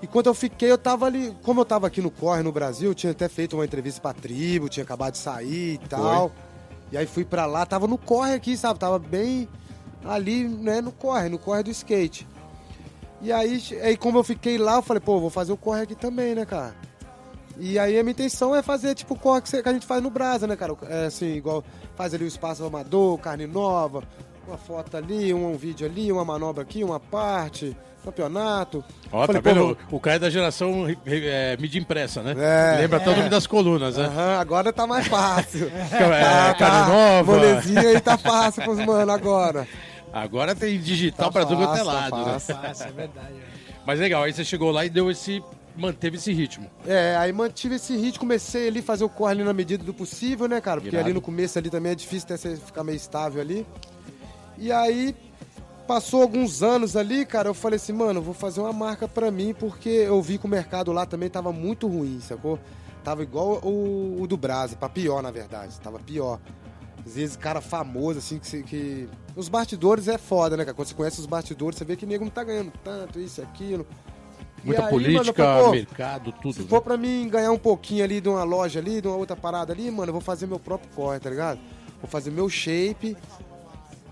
E 0.01 0.07
quando 0.07 0.27
eu 0.27 0.33
fiquei, 0.33 0.71
eu 0.71 0.77
tava 0.77 1.05
ali, 1.05 1.33
como 1.41 1.61
eu 1.61 1.65
tava 1.65 1.87
aqui 1.87 2.01
no 2.01 2.11
Corre, 2.11 2.43
no 2.43 2.51
Brasil, 2.51 2.91
eu 2.91 2.95
tinha 2.95 3.11
até 3.11 3.27
feito 3.27 3.55
uma 3.55 3.65
entrevista 3.65 3.99
pra 4.01 4.13
tribo, 4.13 4.69
tinha 4.69 4.83
acabado 4.83 5.13
de 5.13 5.17
sair 5.19 5.73
e 5.73 5.77
tal. 5.89 6.31
E 6.91 6.97
aí 6.97 7.05
fui 7.07 7.25
pra 7.25 7.45
lá, 7.45 7.65
tava 7.65 7.87
no 7.87 7.97
Corre 7.97 8.33
aqui, 8.35 8.55
sabe? 8.55 8.79
Tava 8.79 8.99
bem 8.99 9.49
ali, 10.03 10.47
né, 10.47 10.79
no 10.81 10.91
Corre, 10.91 11.27
no 11.29 11.39
Corre 11.39 11.63
do 11.63 11.71
skate. 11.71 12.27
E 13.25 13.31
aí, 13.31 13.59
aí 13.81 13.97
como 13.97 14.19
eu 14.19 14.23
fiquei 14.23 14.55
lá, 14.55 14.75
eu 14.75 14.81
falei, 14.83 15.01
pô, 15.01 15.19
vou 15.19 15.31
fazer 15.31 15.51
o 15.51 15.57
Corre 15.57 15.81
aqui 15.81 15.95
também, 15.95 16.35
né, 16.35 16.45
cara? 16.45 16.75
E 17.57 17.79
aí 17.79 17.97
a 17.97 18.03
minha 18.03 18.11
intenção 18.11 18.55
é 18.55 18.61
fazer 18.61 18.93
tipo 18.95 19.13
o 19.13 19.17
corre 19.17 19.41
que 19.41 19.55
a 19.55 19.73
gente 19.73 19.85
faz 19.85 20.03
no 20.03 20.09
Brasa, 20.09 20.45
né, 20.45 20.55
cara? 20.55 20.75
É 20.89 21.05
assim, 21.05 21.33
igual 21.35 21.63
faz 21.95 22.13
ali 22.13 22.25
o 22.25 22.27
espaço 22.27 22.63
amador, 22.65 23.17
carne 23.17 23.47
nova, 23.47 24.03
uma 24.47 24.57
foto 24.57 24.97
ali, 24.97 25.33
um, 25.33 25.53
um 25.53 25.57
vídeo 25.57 25.87
ali, 25.87 26.11
uma 26.11 26.25
manobra 26.25 26.63
aqui, 26.63 26.83
uma 26.83 26.99
parte, 26.99 27.75
campeonato. 28.03 28.83
Ó, 29.11 29.25
Falei, 29.25 29.41
tá 29.41 29.53
vendo? 29.53 29.77
O 29.89 29.99
cara 29.99 30.17
é 30.17 30.19
da 30.19 30.29
geração 30.29 30.85
é, 31.05 31.57
mídia 31.57 31.79
impressa, 31.79 32.21
né? 32.21 32.35
É. 32.37 32.81
Lembra 32.81 32.97
até 32.97 33.09
o 33.09 33.15
nome 33.15 33.29
das 33.29 33.47
colunas, 33.47 33.97
né? 33.97 34.05
Aham, 34.05 34.37
agora 34.37 34.73
tá 34.73 34.85
mais 34.85 35.07
fácil. 35.07 35.71
É, 35.95 36.53
carne 36.55 36.93
nova. 36.93 37.31
Molezinha 37.33 37.81
aí 37.81 38.01
tá 38.01 38.17
fácil 38.17 38.63
pros 38.63 38.79
mano 38.85 39.11
agora. 39.11 39.67
Agora 40.15 40.55
tem 40.55 40.79
digital 40.79 41.27
Tá 41.27 41.31
pra 41.31 41.45
tudo 41.45 41.57
quanto 41.57 41.75
é 41.75 41.77
tá 41.77 41.83
lado, 41.83 42.17
né? 42.17 42.23
fácil. 42.39 42.55
Fácil, 42.55 42.87
é 42.87 42.91
verdade. 42.91 43.33
Mas 43.85 43.99
legal, 43.99 44.23
aí 44.23 44.31
você 44.33 44.45
chegou 44.45 44.71
lá 44.71 44.85
e 44.85 44.89
deu 44.89 45.11
esse. 45.11 45.43
manteve 45.75 46.15
esse 46.15 46.31
ritmo. 46.31 46.69
É, 46.87 47.17
aí 47.17 47.33
mantive 47.33 47.75
esse 47.75 47.95
ritmo, 47.97 48.21
comecei 48.21 48.69
ali 48.69 48.79
a 48.79 48.83
fazer 48.83 49.03
o 49.03 49.09
corre 49.09 49.31
ali 49.33 49.43
na 49.43 49.51
medida 49.53 49.83
do 49.83 49.93
possível, 49.93 50.47
né, 50.47 50.61
cara? 50.61 50.79
Porque 50.79 50.95
Irado. 50.95 51.07
ali 51.07 51.13
no 51.13 51.19
começo 51.21 51.59
ali 51.59 51.69
também 51.69 51.91
é 51.91 51.95
difícil 51.95 52.25
até 52.25 52.37
você 52.37 52.55
ficar 52.55 52.83
meio 52.83 52.95
estável 52.95 53.41
ali. 53.41 53.67
E 54.57 54.71
aí, 54.71 55.13
passou 55.85 56.21
alguns 56.21 56.63
anos 56.63 56.95
ali, 56.95 57.25
cara, 57.25 57.49
eu 57.49 57.53
falei 57.53 57.75
assim, 57.75 57.91
mano, 57.91 58.21
vou 58.21 58.33
fazer 58.33 58.61
uma 58.61 58.71
marca 58.71 59.07
pra 59.09 59.29
mim, 59.29 59.53
porque 59.53 59.89
eu 59.89 60.21
vi 60.21 60.37
que 60.37 60.45
o 60.45 60.49
mercado 60.49 60.93
lá 60.93 61.05
também 61.05 61.29
tava 61.29 61.51
muito 61.51 61.87
ruim, 61.87 62.21
sacou? 62.21 62.57
Tava 63.03 63.21
igual 63.21 63.59
o, 63.61 64.17
o 64.21 64.25
do 64.27 64.37
Brasa, 64.37 64.75
pra 64.77 64.87
pior, 64.89 65.21
na 65.21 65.29
verdade, 65.29 65.77
tava 65.81 65.99
pior. 65.99 66.39
Às 67.05 67.15
vezes, 67.15 67.35
cara 67.35 67.61
famoso, 67.61 68.17
assim, 68.19 68.39
que, 68.39 68.63
que... 68.63 69.09
Os 69.35 69.47
bastidores 69.47 70.07
é 70.07 70.17
foda, 70.17 70.57
né, 70.57 70.65
cara? 70.65 70.73
Quando 70.75 70.87
você 70.87 70.95
conhece 70.95 71.19
os 71.19 71.25
bastidores, 71.27 71.77
você 71.77 71.85
vê 71.85 71.95
que 71.95 72.05
nego 72.05 72.23
não 72.25 72.31
tá 72.31 72.43
ganhando 72.43 72.71
tanto, 72.83 73.19
isso 73.19 73.41
aquilo. 73.41 73.85
Muita 74.63 74.85
aí, 74.85 74.89
política, 74.89 75.43
mano, 75.43 75.63
falei, 75.65 75.79
mercado, 75.81 76.31
tudo. 76.41 76.53
Se 76.55 76.61
né? 76.61 76.67
for 76.67 76.81
pra 76.81 76.97
mim 76.97 77.29
ganhar 77.29 77.51
um 77.51 77.57
pouquinho 77.59 78.03
ali 78.03 78.19
de 78.19 78.27
uma 78.27 78.43
loja 78.43 78.79
ali, 78.79 78.99
de 78.99 79.07
uma 79.07 79.15
outra 79.17 79.35
parada 79.35 79.71
ali, 79.71 79.91
mano, 79.91 80.09
eu 80.09 80.13
vou 80.13 80.21
fazer 80.21 80.47
meu 80.47 80.59
próprio 80.59 80.89
corre, 80.95 81.19
tá 81.19 81.29
ligado? 81.29 81.59
Vou 82.01 82.09
fazer 82.09 82.31
meu 82.31 82.49
shape 82.49 83.15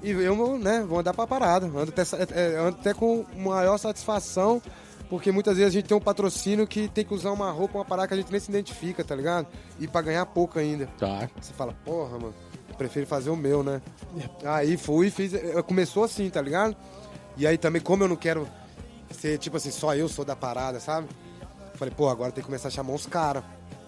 e 0.03 0.09
eu, 0.11 0.59
né, 0.59 0.85
vou 0.87 0.99
andar 0.99 1.13
pra 1.13 1.25
parada. 1.25 1.65
Ando 1.65 1.89
até, 1.89 2.05
sa- 2.05 2.17
é, 2.19 2.57
ando 2.59 2.77
até 2.79 2.93
com 2.93 3.25
maior 3.35 3.79
satisfação, 3.79 4.61
porque 5.09 5.31
muitas 5.31 5.57
vezes 5.57 5.71
a 5.71 5.73
gente 5.73 5.87
tem 5.87 5.97
um 5.97 6.01
patrocínio 6.01 6.67
que 6.67 6.87
tem 6.87 7.03
que 7.03 7.13
usar 7.15 7.31
uma 7.31 7.49
roupa, 7.49 7.79
uma 7.79 7.85
parada 7.85 8.07
que 8.09 8.13
a 8.13 8.17
gente 8.17 8.29
nem 8.31 8.39
se 8.39 8.51
identifica, 8.51 9.03
tá 9.03 9.15
ligado? 9.15 9.47
E 9.79 9.87
pra 9.87 10.01
ganhar 10.01 10.23
pouco 10.27 10.59
ainda. 10.59 10.85
Tá. 10.99 11.27
Você 11.41 11.53
fala, 11.53 11.73
porra, 11.83 12.19
mano, 12.19 12.33
eu 12.73 12.77
prefiro 12.77 13.05
fazer 13.07 13.29
o 13.29 13.35
meu, 13.35 13.63
né? 13.63 13.81
Aí 14.45 14.75
fui, 14.77 15.09
fiz. 15.09 15.33
eh, 15.33 15.61
Começou 15.61 16.03
assim, 16.03 16.29
tá 16.29 16.41
ligado? 16.41 16.75
E 17.37 17.47
aí 17.47 17.57
também, 17.57 17.81
como 17.81 18.03
eu 18.03 18.07
não 18.07 18.15
quero 18.15 18.47
ser, 19.11 19.37
tipo 19.37 19.57
assim, 19.57 19.71
só 19.71 19.95
eu 19.95 20.07
sou 20.09 20.23
da 20.25 20.35
parada, 20.35 20.79
sabe? 20.79 21.07
Falei, 21.75 21.93
pô, 21.95 22.09
agora 22.09 22.31
tem 22.31 22.41
que 22.41 22.45
começar 22.47 22.67
a 22.67 22.71
chamar 22.71 22.93
uns 22.93 23.05
caras. 23.05 23.43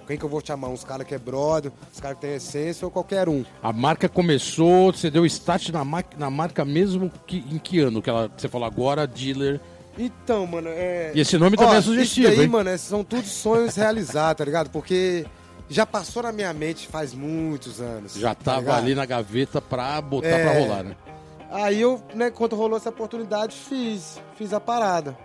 Quem 0.07 0.17
que 0.17 0.23
eu 0.23 0.29
vou 0.29 0.39
chamar? 0.43 0.67
Uns 0.69 0.83
caras 0.83 1.05
que 1.07 1.15
é 1.15 1.17
brother, 1.17 1.71
uns 1.91 1.99
caras 1.99 2.17
que 2.17 2.21
tem 2.21 2.35
essência 2.35 2.85
ou 2.85 2.91
qualquer 2.91 3.27
um. 3.27 3.43
A 3.61 3.73
marca 3.73 4.07
começou, 4.07 4.91
você 4.93 5.09
deu 5.09 5.25
start 5.25 5.69
na, 5.69 5.83
ma- 5.83 6.03
na 6.17 6.29
marca 6.29 6.63
mesmo 6.63 7.11
que, 7.25 7.37
em 7.49 7.57
que 7.57 7.79
ano? 7.79 8.01
Que 8.03 8.09
ela, 8.09 8.31
você 8.35 8.47
falou 8.47 8.67
agora, 8.67 9.07
dealer. 9.07 9.59
Então, 9.97 10.45
mano, 10.45 10.67
é. 10.69 11.11
E 11.15 11.19
esse 11.21 11.37
nome 11.39 11.55
também 11.57 11.73
Ó, 11.73 11.77
é 11.77 11.81
sugestivo, 11.81 12.27
Isso 12.27 12.35
daí, 12.37 12.45
hein? 12.45 12.51
mano, 12.51 12.69
esses 12.69 12.87
são 12.87 13.03
todos 13.03 13.31
sonhos 13.31 13.75
realizados, 13.75 14.37
tá 14.37 14.45
ligado? 14.45 14.69
Porque 14.69 15.25
já 15.69 15.85
passou 15.85 16.23
na 16.23 16.31
minha 16.31 16.53
mente 16.53 16.87
faz 16.87 17.13
muitos 17.13 17.81
anos. 17.81 18.13
Já 18.15 18.33
tá 18.35 18.43
tava 18.43 18.59
ligado? 18.61 18.77
ali 18.77 18.95
na 18.95 19.05
gaveta 19.05 19.61
pra 19.61 19.99
botar 20.01 20.27
É. 20.27 20.43
pra 20.43 20.59
rolar, 20.59 20.83
né? 20.83 20.95
Aí 21.51 21.79
eu, 21.79 22.01
né, 22.13 22.29
quando 22.29 22.55
rolou 22.55 22.77
essa 22.77 22.89
oportunidade, 22.89 23.55
fiz. 23.55 24.19
Fiz 24.37 24.51
a 24.53 24.59
parada. 24.59 25.17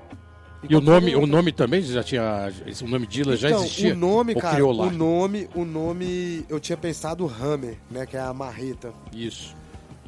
E 0.62 0.66
o 0.66 0.78
quando 0.78 0.84
nome, 0.84 1.16
o 1.16 1.26
nome 1.26 1.52
também 1.52 1.80
já 1.82 2.02
tinha. 2.02 2.52
Esse 2.66 2.84
o 2.84 2.88
nome 2.88 3.08
já 3.36 3.48
Então, 3.48 3.62
existia? 3.64 3.94
O 3.94 3.96
nome, 3.96 4.34
Ou 4.34 4.40
cara, 4.40 4.54
criou 4.54 4.72
lá? 4.72 4.84
o 4.86 4.90
nome, 4.90 5.48
o 5.54 5.64
nome, 5.64 6.44
eu 6.48 6.60
tinha 6.60 6.76
pensado 6.76 7.26
Hammer, 7.26 7.78
né, 7.90 8.04
que 8.04 8.16
é 8.16 8.20
a 8.20 8.32
marreta. 8.34 8.92
Isso. 9.12 9.56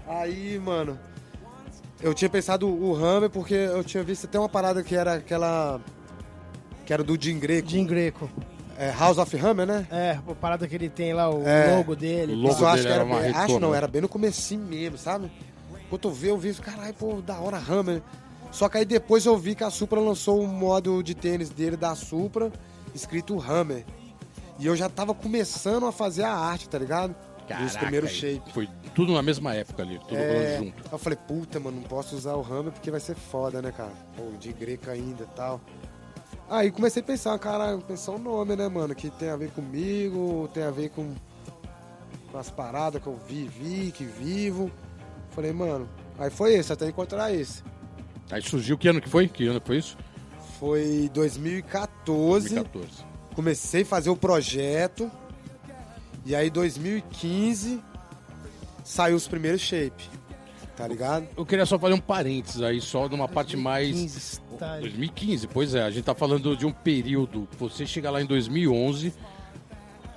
Aí, 0.06 0.60
mano, 0.62 0.98
eu 2.02 2.12
tinha 2.12 2.28
pensado 2.28 2.68
o 2.68 2.94
Hammer 2.94 3.30
porque 3.30 3.54
eu 3.54 3.82
tinha 3.82 4.02
visto 4.02 4.26
até 4.26 4.38
uma 4.38 4.48
parada 4.48 4.82
que 4.82 4.94
era 4.94 5.14
aquela 5.14 5.80
que 6.84 6.92
era 6.92 7.02
do 7.02 7.16
Jim 7.20 7.38
Greco, 7.38 7.70
Jim 7.70 7.86
Greco. 7.86 8.28
É, 8.78 8.90
House 8.92 9.18
of 9.18 9.36
Hammer, 9.36 9.66
né? 9.66 9.86
É, 9.90 10.18
a 10.26 10.34
parada 10.34 10.66
que 10.66 10.74
ele 10.74 10.88
tem 10.88 11.12
lá, 11.12 11.28
o 11.30 11.46
É. 11.46 11.76
logo 11.76 11.94
dele. 11.96 12.32
O 12.32 12.36
logo 12.36 12.54
Isso 12.54 12.62
eu 12.62 12.66
acho 12.68 12.76
dele 12.82 12.86
que 12.88 12.92
era, 12.92 13.02
era 13.02 13.04
uma 13.12 13.20
bem- 13.20 13.34
acho 13.34 13.60
não, 13.60 13.74
era 13.74 13.86
bem 13.88 14.02
no 14.02 14.08
comecinho 14.08 14.64
mesmo, 14.64 14.96
sabe? 14.98 15.30
Quando 15.90 16.08
eu 16.08 16.12
vi, 16.14 16.28
eu 16.28 16.38
vi, 16.38 16.54
caralho, 16.54 16.94
pô, 16.94 17.20
da 17.20 17.38
hora 17.38 17.58
Hammer. 17.58 18.02
Só 18.50 18.68
que 18.68 18.78
aí 18.78 18.84
depois 18.84 19.24
eu 19.26 19.36
vi 19.36 19.54
que 19.54 19.64
a 19.64 19.70
Supra 19.70 19.98
lançou 20.00 20.42
um 20.42 20.46
modo 20.46 21.02
de 21.02 21.14
tênis 21.14 21.48
dele 21.50 21.76
da 21.76 21.94
Supra, 21.94 22.50
escrito 22.94 23.38
Hammer. 23.40 23.84
E 24.58 24.66
eu 24.66 24.76
já 24.76 24.88
tava 24.88 25.14
começando 25.14 25.86
a 25.86 25.92
fazer 25.92 26.22
a 26.24 26.32
arte, 26.34 26.68
tá 26.68 26.78
ligado? 26.78 27.14
Dos 27.40 27.48
Caraca, 27.48 27.78
primeiros 27.80 28.10
aí 28.10 28.16
shape. 28.16 28.52
Foi 28.52 28.68
tudo 28.94 29.12
na 29.12 29.20
mesma 29.22 29.54
época 29.54 29.82
ali, 29.82 29.98
tudo 29.98 30.16
É, 30.16 30.56
rolando 30.56 30.64
junto. 30.66 30.84
Eu 30.92 30.98
falei, 30.98 31.18
puta, 31.26 31.58
mano, 31.60 31.76
não 31.78 31.82
posso 31.88 32.14
usar 32.16 32.34
o 32.36 32.40
Hammer 32.42 32.72
porque 32.72 32.90
vai 32.90 33.00
ser 33.00 33.14
foda, 33.16 33.60
né, 33.60 33.72
cara? 33.76 33.92
Pô, 34.16 34.22
de 34.38 34.52
greca 34.52 34.92
ainda 34.92 35.24
e 35.24 35.36
tal. 35.36 35.60
Aí 36.48 36.70
comecei 36.70 37.02
a 37.02 37.04
pensar, 37.04 37.38
cara, 37.38 37.78
pensar 37.78 38.12
um 38.12 38.18
nome, 38.18 38.54
né, 38.56 38.68
mano, 38.68 38.94
que 38.94 39.10
tem 39.10 39.30
a 39.30 39.36
ver 39.36 39.50
comigo, 39.50 40.48
tem 40.52 40.62
a 40.62 40.70
ver 40.70 40.90
com, 40.90 41.14
com 42.30 42.38
as 42.38 42.50
paradas 42.50 43.00
que 43.00 43.06
eu 43.06 43.18
vivi, 43.26 43.90
que 43.92 44.04
vivo. 44.04 44.70
Falei, 45.30 45.52
mano, 45.52 45.88
aí 46.18 46.30
foi 46.30 46.54
esse, 46.54 46.72
até 46.72 46.88
encontrar 46.88 47.32
esse. 47.32 47.62
Aí 48.30 48.42
surgiu, 48.42 48.76
que 48.76 48.88
ano 48.88 49.00
que 49.00 49.08
foi? 49.08 49.28
Que 49.28 49.46
ano 49.46 49.62
foi 49.64 49.78
isso? 49.78 49.96
Foi 50.58 51.10
2014, 51.12 52.54
2014. 52.54 53.04
comecei 53.34 53.82
a 53.82 53.86
fazer 53.86 54.10
o 54.10 54.16
projeto, 54.16 55.10
e 56.24 56.34
aí 56.34 56.50
2015 56.50 57.82
saiu 58.84 59.16
os 59.16 59.26
primeiros 59.26 59.60
shape, 59.60 60.08
tá 60.76 60.86
ligado? 60.88 61.26
Eu 61.36 61.44
queria 61.46 61.66
só 61.66 61.78
fazer 61.78 61.94
um 61.94 61.98
parênteses 62.00 62.62
aí, 62.62 62.80
só 62.80 63.08
numa 63.08 63.28
parte 63.28 63.56
mais... 63.56 63.94
15, 63.94 64.40
tá. 64.58 64.78
2015, 64.80 65.46
pois 65.48 65.74
é, 65.74 65.82
a 65.82 65.90
gente 65.90 66.04
tá 66.04 66.14
falando 66.14 66.56
de 66.56 66.64
um 66.66 66.72
período. 66.72 67.48
Você 67.58 67.86
chega 67.86 68.10
lá 68.10 68.20
em 68.22 68.26
2011, 68.26 69.12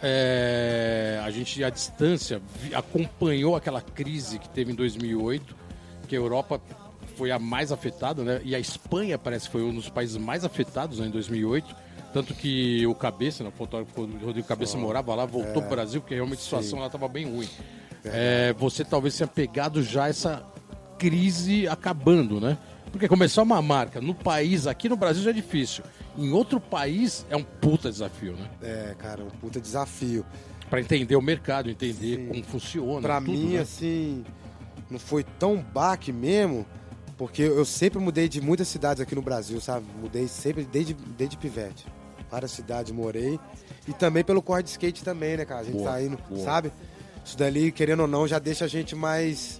é, 0.02 1.20
a 1.24 1.30
gente 1.32 1.64
à 1.64 1.70
distância 1.70 2.42
vi- 2.62 2.76
acompanhou 2.76 3.56
aquela 3.56 3.82
crise 3.82 4.40
que 4.40 4.50
teve 4.50 4.72
em 4.72 4.76
2008, 4.76 5.56
que 6.08 6.16
a 6.16 6.20
Europa 6.20 6.62
foi 7.16 7.32
a 7.32 7.40
mais 7.40 7.72
afetada, 7.72 8.24
né? 8.24 8.42
E 8.44 8.54
a 8.54 8.60
Espanha 8.60 9.18
parece 9.18 9.46
que 9.46 9.54
foi 9.54 9.64
um 9.64 9.74
dos 9.74 9.90
países 9.90 10.18
mais 10.18 10.44
afetados 10.44 11.00
né, 11.00 11.08
em 11.08 11.12
2008. 11.12 11.76
Tanto 12.14 12.34
que 12.34 12.86
o 12.88 12.96
Cabeça, 12.96 13.44
né, 13.44 13.50
o 13.54 13.58
fotógrafo 13.58 14.02
o 14.02 14.06
Rodrigo 14.26 14.48
Cabeça 14.48 14.78
morava 14.78 15.14
lá, 15.16 15.26
voltou 15.26 15.62
pro 15.62 15.70
Brasil, 15.70 16.00
porque 16.02 16.14
realmente 16.16 16.40
a 16.40 16.44
situação 16.44 16.80
lá 16.80 16.86
estava 16.86 17.08
bem 17.08 17.26
ruim. 17.26 17.48
É, 18.14 18.54
você 18.54 18.84
talvez 18.84 19.18
tenha 19.18 19.28
pegado 19.28 19.82
já 19.84 20.08
essa 20.08 20.44
crise 20.98 21.68
acabando, 21.68 22.40
né? 22.40 22.58
Porque 22.92 23.08
começar 23.08 23.42
uma 23.42 23.62
marca 23.62 24.00
no 24.00 24.16
país, 24.16 24.68
aqui 24.68 24.88
no 24.88 24.96
Brasil 24.96 25.22
já 25.24 25.32
é 25.32 25.34
difícil. 25.34 25.84
Em 26.18 26.32
outro 26.32 26.60
país 26.60 27.26
é 27.30 27.36
um 27.36 27.44
puta 27.44 27.90
desafio, 27.92 28.34
né? 28.34 28.50
É, 28.62 28.96
cara, 28.98 29.24
um 29.24 29.30
puta 29.30 29.60
desafio. 29.60 30.26
Pra 30.70 30.80
entender 30.80 31.16
o 31.16 31.22
mercado, 31.22 31.70
entender 31.70 32.18
Sim. 32.18 32.28
como 32.28 32.44
funciona. 32.44 33.02
Pra 33.02 33.20
tudo, 33.20 33.32
mim, 33.32 33.54
né? 33.54 33.60
assim, 33.60 34.24
não 34.90 34.98
foi 34.98 35.24
tão 35.24 35.58
baque 35.58 36.12
mesmo, 36.12 36.66
porque 37.18 37.42
eu 37.42 37.66
sempre 37.66 38.00
mudei 38.00 38.30
de 38.30 38.40
muitas 38.42 38.68
cidades 38.68 39.02
aqui 39.02 39.14
no 39.14 39.22
Brasil, 39.22 39.60
sabe? 39.60 39.86
Mudei 40.02 40.28
sempre 40.28 40.64
desde, 40.64 40.94
desde 40.94 41.38
pivete. 41.38 41.86
Várias 42.32 42.52
cidades 42.52 42.92
morei. 42.92 43.40
E 43.88 43.94
também 43.94 44.24
pelo 44.24 44.42
corre 44.42 44.64
de 44.64 44.70
skate 44.70 45.04
também, 45.04 45.38
né, 45.38 45.46
cara? 45.46 45.62
A 45.62 45.64
gente 45.66 45.78
Boa, 45.78 45.92
tá 45.92 46.02
indo, 46.02 46.18
boa. 46.30 46.44
sabe? 46.44 46.72
Isso 47.26 47.36
dali, 47.36 47.72
querendo 47.72 48.02
ou 48.02 48.08
não, 48.08 48.28
já 48.28 48.38
deixa 48.38 48.66
a 48.66 48.68
gente 48.68 48.96
mais. 48.96 49.60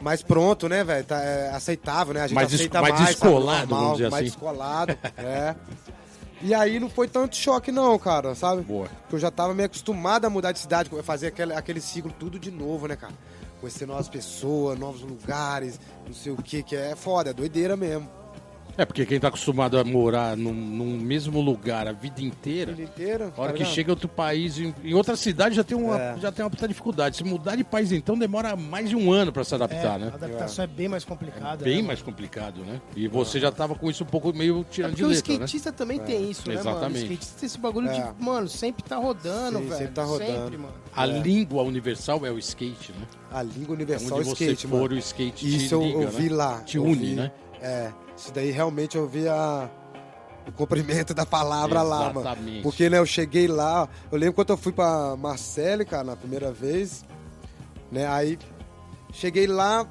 Mais 0.00 0.22
pronto, 0.22 0.68
né, 0.68 0.82
velho? 0.84 1.04
Tá, 1.04 1.20
é, 1.20 1.50
aceitável, 1.50 2.14
né? 2.14 2.20
A 2.22 2.26
gente 2.26 2.34
Mais 2.34 2.52
aceita 2.52 2.80
mais 2.80 2.94
mais, 2.94 3.06
descolado, 3.08 3.60
Normal, 3.70 3.80
vamos 3.80 3.96
dizer 3.98 4.10
mais 4.10 4.22
assim. 4.22 4.30
descolado, 4.30 4.98
é. 5.16 5.54
E 6.42 6.54
aí 6.54 6.78
não 6.78 6.90
foi 6.90 7.08
tanto 7.08 7.34
choque, 7.34 7.72
não, 7.72 7.98
cara, 7.98 8.34
sabe? 8.34 8.62
Boa. 8.62 8.88
Porque 9.02 9.16
eu 9.16 9.18
já 9.18 9.30
tava 9.30 9.54
meio 9.54 9.66
acostumado 9.66 10.26
a 10.26 10.30
mudar 10.30 10.52
de 10.52 10.58
cidade, 10.58 10.90
fazer 11.02 11.28
aquele, 11.28 11.54
aquele 11.54 11.80
ciclo 11.80 12.12
tudo 12.18 12.38
de 12.38 12.50
novo, 12.50 12.86
né, 12.86 12.94
cara? 12.94 13.14
Conhecer 13.58 13.86
novas 13.86 14.08
pessoas, 14.08 14.78
novos 14.78 15.00
lugares, 15.00 15.80
não 16.06 16.12
sei 16.12 16.32
o 16.32 16.36
que, 16.36 16.62
que 16.62 16.76
é 16.76 16.94
foda, 16.94 17.30
é 17.30 17.32
doideira 17.32 17.74
mesmo. 17.74 18.08
É, 18.78 18.84
porque 18.84 19.06
quem 19.06 19.18
tá 19.18 19.28
acostumado 19.28 19.78
a 19.78 19.84
morar 19.84 20.36
num, 20.36 20.52
num 20.52 20.98
mesmo 20.98 21.40
lugar 21.40 21.86
a 21.88 21.92
vida 21.92 22.20
inteira, 22.22 22.72
Vida 22.72 22.82
inteira. 22.82 23.32
a 23.36 23.40
hora 23.40 23.52
tá 23.52 23.58
que 23.58 23.64
chega 23.64 23.90
em 23.90 23.92
outro 23.92 24.08
país, 24.08 24.58
em, 24.58 24.74
em 24.84 24.92
outra 24.94 25.16
cidade 25.16 25.54
já 25.56 25.64
tem, 25.64 25.76
uma, 25.76 25.98
É. 25.98 26.18
já 26.18 26.30
tem 26.30 26.44
uma 26.44 26.50
puta 26.50 26.68
dificuldade. 26.68 27.16
Se 27.16 27.24
mudar 27.24 27.56
de 27.56 27.64
país, 27.64 27.90
então, 27.92 28.18
demora 28.18 28.54
mais 28.54 28.90
de 28.90 28.96
um 28.96 29.10
ano 29.12 29.32
pra 29.32 29.44
se 29.44 29.54
É, 29.54 29.56
adaptar, 29.56 29.94
a 29.94 29.98
né? 29.98 30.10
adaptação 30.14 30.64
é. 30.64 30.66
bem 30.68 30.88
mais 30.88 31.04
complicada. 31.04 31.64
Bem 31.64 31.80
né, 31.80 31.88
mais 31.88 32.02
complicado, 32.02 32.60
né? 32.64 32.80
E 32.94 33.08
você 33.08 33.40
já 33.40 33.50
tava 33.50 33.74
com 33.74 33.88
isso 33.90 34.04
um 34.04 34.06
pouco 34.06 34.32
meio 34.34 34.60
É 34.60 34.72
tirando 34.72 34.90
porque 34.90 35.02
de 35.02 35.04
o 35.04 35.08
letra, 35.08 35.28
né? 35.32 35.34
skatista 35.46 35.72
também 35.72 35.98
tem 36.00 36.30
isso, 36.30 36.46
né, 36.48 36.56
mano? 36.56 36.70
Exatamente. 36.70 36.98
O 37.00 37.04
skatista 37.12 37.40
tem 37.40 37.46
esse 37.46 37.58
bagulho 37.58 37.88
É. 37.88 37.92
de, 37.92 38.22
mano, 38.22 38.48
sempre 38.48 38.82
tá 38.82 38.96
rodando, 38.96 39.58
Sim, 39.58 39.64
velho. 39.64 39.76
sempre 39.78 39.94
tá 39.94 40.04
rodando. 40.04 40.26
Sempre, 40.32 40.58
mano. 40.58 40.74
A 40.94 41.06
É. 41.06 41.18
língua 41.18 41.62
universal 41.62 42.26
é 42.26 42.30
o 42.30 42.38
skate, 42.38 42.92
né? 42.92 43.06
A 43.32 43.42
língua 43.42 43.74
universal 43.74 44.18
Onde 44.18 44.28
é 44.28 44.34
você 44.34 44.44
skate, 44.52 44.66
for, 44.66 44.80
mano. 44.82 44.94
o 44.94 44.98
skate 44.98 45.56
Isso 45.56 45.68
te 45.68 45.72
eu, 45.74 45.82
liga, 45.82 45.98
eu 46.02 46.08
vi 46.10 46.28
né? 46.30 46.36
lá. 46.36 46.60
Te 46.60 46.78
une, 46.78 47.14
né? 47.14 47.32
É, 47.60 47.92
isso 48.16 48.32
daí 48.32 48.50
realmente 48.50 48.96
eu 48.96 49.06
vi 49.06 49.28
a, 49.28 49.68
o 50.46 50.52
comprimento 50.52 51.12
da 51.12 51.26
palavra 51.26 51.82
lá, 51.82 52.12
mano. 52.12 52.20
Exatamente. 52.20 52.62
Porque, 52.62 52.88
né, 52.88 52.98
eu 52.98 53.06
cheguei 53.06 53.46
lá, 53.46 53.88
eu 54.10 54.18
lembro 54.18 54.34
quando 54.34 54.50
eu 54.50 54.56
fui 54.56 54.72
pra 54.72 55.16
Marcele, 55.16 55.84
cara, 55.84 56.04
na 56.04 56.16
primeira 56.16 56.52
vez, 56.52 57.04
né, 57.90 58.06
aí 58.06 58.38
cheguei 59.12 59.46
lá, 59.46 59.86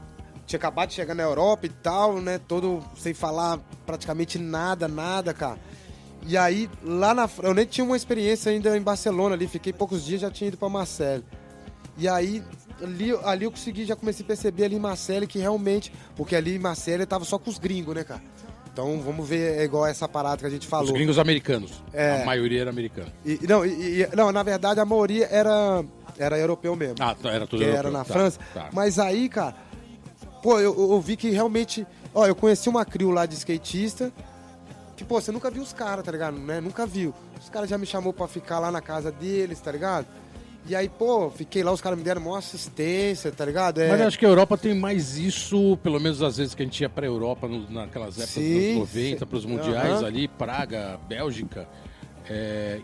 tinha 0.45 0.57
acabado 0.57 0.89
de 0.89 0.95
chegar 0.95 1.15
na 1.15 1.24
Europa 1.24 1.65
e 1.65 1.69
tal, 1.69 2.22
né, 2.22 2.39
todo 2.39 2.84
sem 2.95 3.13
falar 3.13 3.60
praticamente 3.86 4.38
nada, 4.38 4.88
nada, 4.88 5.34
cara. 5.34 5.60
E 6.27 6.38
aí, 6.38 6.69
lá 6.84 7.13
na 7.13 7.29
eu 7.43 7.53
nem 7.53 7.65
tinha 7.65 7.86
uma 7.86 7.95
experiência 7.95 8.51
ainda 8.51 8.75
em 8.75 8.81
Barcelona 8.81 9.36
ali, 9.36 9.48
fiquei 9.48 9.72
poucos 9.72 10.03
dias, 10.03 10.22
já 10.22 10.31
tinha 10.31 10.48
ido 10.48 10.57
pra 10.57 10.69
Marcele. 10.69 11.24
E 11.98 12.07
aí, 12.07 12.43
ali, 12.82 13.12
ali 13.24 13.46
eu 13.46 13.51
consegui, 13.51 13.86
já 13.86 13.96
comecei 13.96 14.24
a 14.24 14.27
perceber 14.27 14.65
ali 14.65 14.75
em 14.75 14.79
Marcele 14.79 15.25
que 15.27 15.39
realmente, 15.39 15.91
porque 16.15 16.36
ali 16.36 16.55
em 16.55 16.60
Marcele 16.60 17.03
eu 17.03 17.08
tava 17.08 17.25
só 17.25 17.38
com 17.38 17.50
os 17.50 17.58
gringos, 17.58 17.96
né, 17.96 18.03
cara? 18.03 18.22
Então, 18.72 19.00
vamos 19.00 19.25
ver, 19.27 19.58
é 19.60 19.63
igual 19.63 19.86
essa 19.86 20.05
parada 20.08 20.38
que 20.38 20.46
a 20.46 20.50
gente 20.50 20.67
falou. 20.67 20.86
Os 20.88 20.91
gringos 20.91 21.17
americanos. 21.17 21.82
É. 21.94 22.22
A 22.24 22.25
maioria 22.25 22.60
era 22.62 22.70
americana. 22.70 23.08
E, 23.25 23.39
não, 23.48 23.65
e- 23.65 24.01
e- 24.01 24.10
não, 24.15 24.32
na 24.34 24.44
verdade 24.44 24.82
a 24.82 24.86
maioria 24.86 25.27
era, 25.32 25.82
era 26.17 26.38
europeu 26.38 26.75
mesmo. 26.75 26.96
Ah, 27.00 27.15
tá, 27.15 27.29
era 27.32 27.48
tudo 27.48 27.62
europeu. 27.63 27.79
era 27.79 27.89
na 27.91 28.03
Tá, 28.03 28.13
França. 28.13 28.39
tá. 28.53 28.70
Mas 28.74 29.00
aí, 29.00 29.29
cara, 29.29 29.55
pô, 30.44 30.60
eu, 30.60 30.75
eu 30.91 31.00
vi 31.00 31.15
que 31.15 31.29
realmente. 31.29 31.88
Ó, 32.13 32.25
eu 32.27 32.36
conheci 32.36 32.67
uma 32.67 32.84
crew 32.84 33.12
lá 33.12 33.25
de 33.25 33.36
skatista. 33.36 34.12
Que, 34.98 35.03
pô, 35.05 35.20
você 35.22 35.32
nunca 35.32 35.50
viu 35.50 35.62
os 35.63 35.72
caras, 35.74 36.03
tá 36.05 36.12
ligado? 36.12 36.38
Né? 36.38 36.60
Nunca 36.62 36.86
viu. 36.86 37.13
Os 37.41 37.50
caras 37.50 37.70
já 37.70 37.77
me 37.77 37.86
chamou 37.86 38.12
pra 38.13 38.27
ficar 38.27 38.60
lá 38.60 38.72
na 38.72 38.82
casa 38.82 39.10
deles, 39.12 39.60
tá 39.60 39.72
ligado? 39.72 40.05
E 40.67 40.75
aí, 40.75 40.89
pô, 40.89 41.29
fiquei 41.29 41.63
lá, 41.63 41.72
os 41.72 41.79
caras 41.79 41.98
me 41.98 42.03
deram 42.03 42.22
maior 42.22 42.38
assistência, 42.38 43.31
tá 43.31 43.45
ligado? 43.45 43.79
É, 43.81 43.89
Mas 43.89 44.01
eu 44.01 44.07
acho 44.07 44.17
que 44.17 44.25
a 44.25 44.29
Europa 44.29 44.57
tem 44.57 44.74
mais 44.74 45.15
isso, 45.15 45.77
pelo 45.84 46.00
menos 46.00 46.24
às 46.24 46.38
vezes 46.38 46.55
que 46.55 46.63
a 46.63 46.65
gente 46.65 46.81
ia 46.81 46.89
pra 46.89 47.05
Europa 47.05 47.48
no- 47.48 47.69
naquelas 47.69 48.15
épocas 48.15 48.29
Sim, 48.31 48.79
dos 48.79 48.93
90, 48.93 49.19
sim. 49.19 49.25
pros 49.27 49.45
mundiais 49.45 49.98
Aham. 50.00 50.05
ali, 50.07 50.27
Praga, 50.27 51.00
Bélgica. 51.07 51.67
É, 52.27 52.79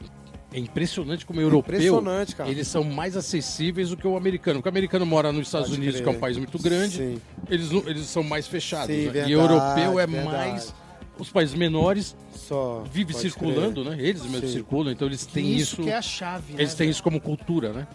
é 0.53 0.59
impressionante 0.59 1.25
como 1.25 1.39
o 1.39 1.41
europeu, 1.41 1.73
Impressionante, 1.75 2.35
cara. 2.35 2.49
eles 2.51 2.67
são 2.67 2.83
mais 2.83 3.17
acessíveis 3.17 3.89
do 3.89 3.97
que 3.97 4.05
o 4.07 4.15
americano. 4.15 4.59
Porque 4.59 4.69
o 4.69 4.73
americano 4.73 5.05
mora 5.05 5.31
nos 5.31 5.47
Estados 5.47 5.69
Pode 5.69 5.79
Unidos, 5.81 5.95
crer. 6.01 6.03
que 6.07 6.13
é 6.13 6.17
um 6.17 6.19
país 6.21 6.37
muito 6.37 6.59
grande, 6.59 6.97
Sim. 6.97 7.21
eles, 7.49 7.71
eles 7.87 8.05
são 8.05 8.21
mais 8.21 8.45
fechados. 8.47 8.93
Sim, 8.95 9.05
né? 9.05 9.11
verdade, 9.11 9.31
e 9.31 9.35
o 9.35 9.39
europeu 9.41 9.99
é 9.99 10.05
verdade. 10.05 10.27
mais... 10.37 10.75
Os 11.21 11.29
países 11.29 11.53
menores 11.53 12.15
Só. 12.33 12.83
vivem 12.91 13.13
pode 13.13 13.19
circulando, 13.29 13.83
crer. 13.83 13.95
né? 13.95 14.03
Eles 14.03 14.23
mesmos 14.23 14.49
Sim. 14.49 14.57
circulam, 14.57 14.91
então 14.91 15.07
eles 15.07 15.23
têm 15.23 15.53
isso, 15.53 15.73
isso... 15.75 15.83
que 15.83 15.89
é 15.91 15.97
a 15.97 16.01
chave, 16.01 16.53
Eles 16.53 16.71
né, 16.71 16.77
têm 16.77 16.87
velho? 16.87 16.89
isso 16.89 17.03
como 17.03 17.21
cultura, 17.21 17.71
né? 17.71 17.87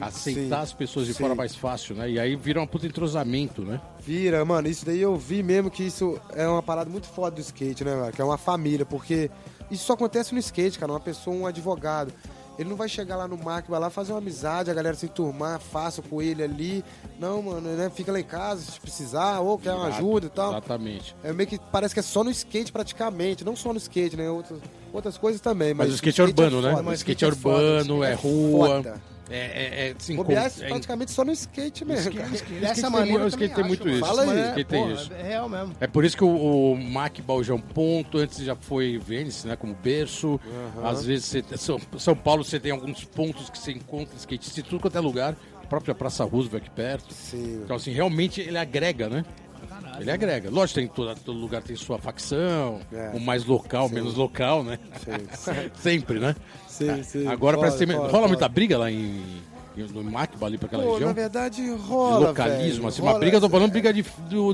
Aceitar 0.00 0.56
sim. 0.56 0.62
as 0.62 0.72
pessoas 0.72 1.06
de 1.06 1.12
Sim. 1.12 1.22
fora 1.22 1.34
mais 1.34 1.54
fácil, 1.54 1.94
né? 1.94 2.10
E 2.10 2.18
aí 2.18 2.34
vira 2.36 2.60
um 2.62 2.66
puta 2.66 2.86
entrosamento, 2.86 3.60
né? 3.62 3.78
Vira, 4.00 4.42
mano, 4.46 4.66
isso 4.66 4.86
daí 4.86 4.98
eu 4.98 5.14
vi 5.14 5.42
mesmo 5.42 5.70
que 5.70 5.82
isso 5.82 6.18
é 6.34 6.48
uma 6.48 6.62
parada 6.62 6.88
muito 6.88 7.06
foda 7.06 7.36
do 7.36 7.40
skate, 7.42 7.84
né, 7.84 7.94
mano? 7.94 8.12
Que 8.12 8.22
é 8.22 8.24
uma 8.24 8.38
família, 8.38 8.86
porque 8.86 9.30
isso 9.70 9.84
só 9.84 9.92
acontece 9.92 10.32
no 10.32 10.40
skate, 10.40 10.78
cara. 10.78 10.90
Uma 10.90 11.00
pessoa, 11.00 11.36
um 11.36 11.46
advogado. 11.46 12.14
Ele 12.58 12.68
não 12.68 12.76
vai 12.76 12.88
chegar 12.88 13.16
lá 13.16 13.26
no 13.26 13.38
Mac, 13.38 13.66
vai 13.68 13.80
lá 13.80 13.88
fazer 13.88 14.12
uma 14.12 14.18
amizade, 14.18 14.70
a 14.70 14.74
galera 14.74 14.94
se 14.94 15.08
turmar, 15.08 15.58
fácil 15.60 16.02
com 16.02 16.20
ele 16.20 16.42
ali. 16.42 16.84
Não, 17.18 17.40
mano, 17.42 17.70
né? 17.74 17.90
Fica 17.94 18.12
lá 18.12 18.20
em 18.20 18.24
casa 18.24 18.60
se 18.60 18.78
precisar, 18.78 19.40
ou 19.40 19.58
quer 19.58 19.72
uma 19.72 19.86
ajuda 19.86 20.26
e 20.26 20.30
tal. 20.30 20.50
Exatamente. 20.52 21.16
É 21.24 21.32
meio 21.32 21.48
que 21.48 21.58
parece 21.72 21.94
que 21.94 22.00
é 22.00 22.02
só 22.02 22.22
no 22.22 22.30
skate 22.30 22.70
praticamente, 22.70 23.44
não 23.44 23.56
só 23.56 23.72
no 23.72 23.78
skate, 23.78 24.16
né? 24.16 24.28
Outras, 24.30 24.58
outras 24.92 25.16
coisas 25.16 25.40
também. 25.40 25.72
Mas, 25.72 25.86
Mas 25.88 25.92
o 25.92 25.94
skate 25.96 26.20
é 26.20 26.24
urbano, 26.24 26.60
né? 26.60 26.70
foda. 26.70 26.82
O 26.82 26.84
mas 26.84 26.98
skate 26.98 27.24
é 27.24 27.28
skate 27.28 27.38
é 27.38 27.42
foda, 27.42 27.64
urbano, 27.64 28.04
é 28.04 28.10
é 28.12 28.14
rua. 28.14 28.68
foda. 28.68 29.02
É, 29.30 29.36
é, 29.36 29.88
é, 29.90 29.94
assim, 29.96 30.16
Bobear 30.16 30.50
com- 30.50 30.62
é 30.64 30.68
praticamente 30.68 31.12
só 31.12 31.24
no 31.24 31.30
skate 31.30 31.84
mesmo, 31.84 32.12
cara. 32.12 32.28
skate 32.34 32.60
Dessa 32.60 32.82
tem 32.82 32.90
maneira 32.90 33.20
eu 33.20 33.24
o 33.24 33.28
skate 33.28 33.54
tem 33.54 33.64
muito 33.64 33.82
acho, 33.86 33.90
isso. 33.96 34.00
Fala 34.06 34.22
aí. 34.24 34.38
É, 34.38 34.48
Skate 34.48 34.64
tem 34.64 34.80
porra, 34.82 34.92
isso. 34.94 35.12
É 35.12 35.22
real 35.22 35.48
mesmo. 35.48 35.74
É 35.80 35.86
por 35.86 36.04
isso 36.04 36.16
que 36.16 36.24
o, 36.24 36.72
o 36.72 36.76
Mac 36.76 37.18
é 37.18 37.52
um 37.52 37.60
ponto, 37.60 38.18
antes 38.18 38.38
já 38.38 38.56
foi 38.56 38.98
Vênice, 38.98 39.46
né, 39.46 39.54
como 39.54 39.72
berço. 39.74 40.40
Às 40.82 41.04
vezes, 41.04 41.26
você, 41.26 41.44
São, 41.56 41.78
São 41.96 42.16
Paulo, 42.16 42.42
você 42.44 42.58
tem 42.58 42.72
alguns 42.72 43.04
pontos 43.04 43.48
que 43.48 43.56
você 43.58 43.70
encontra 43.72 44.16
skatistas 44.16 44.58
em 44.58 44.62
tudo 44.62 44.80
quanto 44.80 44.96
é 44.98 45.00
lugar. 45.00 45.36
A 45.62 45.66
própria 45.70 45.94
Praça 45.94 46.24
Roosevelt 46.24 46.64
aqui 46.64 46.70
perto. 46.74 47.14
Sim. 47.14 47.60
Então, 47.64 47.76
assim, 47.76 47.92
realmente 47.92 48.40
ele 48.40 48.58
agrega, 48.58 49.08
né? 49.08 49.24
Ele 50.00 50.10
agrega. 50.10 50.50
Lógico, 50.50 50.80
tem 50.80 50.88
todo, 50.88 51.14
todo 51.20 51.38
lugar 51.38 51.62
tem 51.62 51.76
sua 51.76 51.98
facção, 51.98 52.80
É. 52.92 53.10
o 53.14 53.20
mais 53.20 53.44
local, 53.44 53.88
menos 53.88 54.14
local, 54.14 54.64
né? 54.64 54.78
Sim. 55.04 55.70
Sempre, 55.80 56.18
né? 56.18 56.34
Sim, 56.86 57.02
sim. 57.02 57.26
Agora 57.26 57.56
Foda, 57.56 57.68
parece 57.70 57.86
que 57.86 57.92
tem- 57.92 58.10
rola 58.10 58.28
muita 58.28 58.48
briga 58.48 58.78
lá 58.78 58.90
em, 58.90 59.22
no 59.76 60.02
Macba, 60.04 60.46
ali 60.46 60.58
pra 60.58 60.66
aquela 60.66 60.82
Pô, 60.82 60.92
região. 60.92 61.08
na 61.08 61.14
verdade 61.14 61.56
de 61.62 61.70
rola, 61.74 62.28
localismo, 62.28 62.74
velho. 62.76 62.88
assim, 62.88 63.02
uma 63.02 63.08
Rola 63.12 63.20
briga, 63.20 63.36
eu 63.36 63.40
tô 63.40 63.48
falando 63.48 63.70
briga 63.70 63.92
de, 63.92 64.02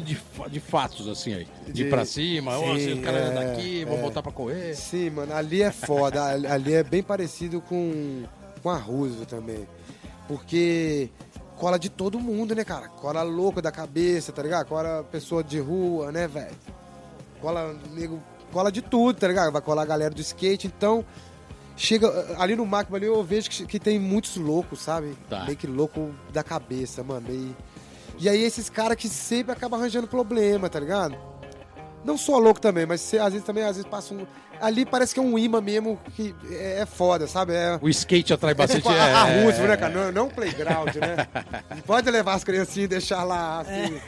de, 0.04 0.14
fa- 0.14 0.48
de 0.48 0.60
fatos, 0.60 1.08
assim, 1.08 1.34
aí. 1.34 1.48
De, 1.66 1.72
De- 1.72 1.82
ir 1.84 1.90
pra 1.90 2.04
cima, 2.04 2.56
Sim, 2.58 2.78
se 2.78 2.92
o 2.92 3.02
cara 3.02 3.18
é 3.18 3.26
é, 3.26 3.30
daqui, 3.32 3.84
vou 3.84 3.98
é. 3.98 4.02
botar 4.02 4.22
pra 4.22 4.30
correr. 4.32 4.74
Sim, 4.76 5.10
mano, 5.10 5.34
ali 5.34 5.62
é 5.62 5.72
foda. 5.72 6.22
ali 6.30 6.46
ali 6.46 6.74
é 6.74 6.82
bem 6.84 7.02
parecido 7.02 7.60
com, 7.60 8.22
com 8.62 8.70
a 8.70 8.76
Roosevelt 8.76 9.28
também. 9.28 9.66
Porque 10.28 11.08
cola 11.56 11.78
de 11.78 11.88
todo 11.88 12.20
mundo, 12.20 12.54
né, 12.54 12.64
cara? 12.64 12.88
Cola 12.88 13.22
louco 13.22 13.62
da 13.62 13.72
cabeça, 13.72 14.32
tá 14.32 14.42
ligado? 14.42 14.66
Cola 14.68 15.04
pessoa 15.10 15.42
de 15.42 15.58
rua, 15.58 16.12
né, 16.12 16.28
velho? 16.28 16.54
Cola, 17.40 17.74
nego, 17.94 18.20
cola 18.52 18.70
de 18.70 18.82
tudo, 18.82 19.18
tá 19.18 19.28
ligado? 19.28 19.52
Vai 19.52 19.62
colar 19.62 19.82
a 19.82 19.86
galera 19.86 20.14
do 20.14 20.20
skate, 20.20 20.66
então. 20.66 21.04
Chega 21.76 22.36
ali 22.38 22.56
no 22.56 22.64
Macba 22.64 22.96
ali, 22.96 23.06
eu 23.06 23.22
vejo 23.22 23.50
que, 23.50 23.66
que 23.66 23.78
tem 23.78 23.98
muitos 23.98 24.36
loucos, 24.36 24.80
sabe? 24.80 25.14
Tá. 25.28 25.44
Meio 25.44 25.56
que 25.56 25.66
louco 25.66 26.14
da 26.32 26.42
cabeça, 26.42 27.04
mano. 27.04 27.26
E, 27.28 27.54
e 28.18 28.28
aí 28.28 28.42
esses 28.42 28.70
caras 28.70 28.96
que 28.96 29.08
sempre 29.08 29.52
acabam 29.52 29.78
arranjando 29.78 30.06
problema, 30.06 30.70
tá 30.70 30.80
ligado? 30.80 31.16
Não 32.02 32.16
só 32.16 32.38
louco 32.38 32.60
também, 32.60 32.86
mas 32.86 33.00
você, 33.00 33.18
às 33.18 33.32
vezes 33.32 33.44
também, 33.44 33.64
às 33.64 33.76
vezes 33.76 33.90
passa 33.90 34.14
um. 34.14 34.24
Ali 34.60 34.86
parece 34.86 35.12
que 35.12 35.20
é 35.20 35.22
um 35.22 35.36
imã 35.36 35.60
mesmo 35.60 36.00
que 36.14 36.34
é, 36.50 36.80
é 36.80 36.86
foda, 36.86 37.26
sabe? 37.26 37.52
É. 37.52 37.78
O 37.82 37.88
skate 37.88 38.32
atrai 38.32 38.54
bastante. 38.54 38.82
Tipo, 38.82 38.94
a, 38.94 39.24
a 39.24 39.28
é, 39.28 39.42
Roosevelt, 39.42 39.68
né, 39.68 39.76
cara? 39.76 39.92
Não, 39.92 40.12
não 40.12 40.28
playground, 40.28 40.94
né? 40.94 41.28
Não 41.68 41.82
pode 41.84 42.08
levar 42.08 42.34
as 42.34 42.44
criancinhas 42.44 42.84
e 42.86 42.88
deixar 42.88 43.24
lá, 43.24 43.60
assim, 43.60 44.00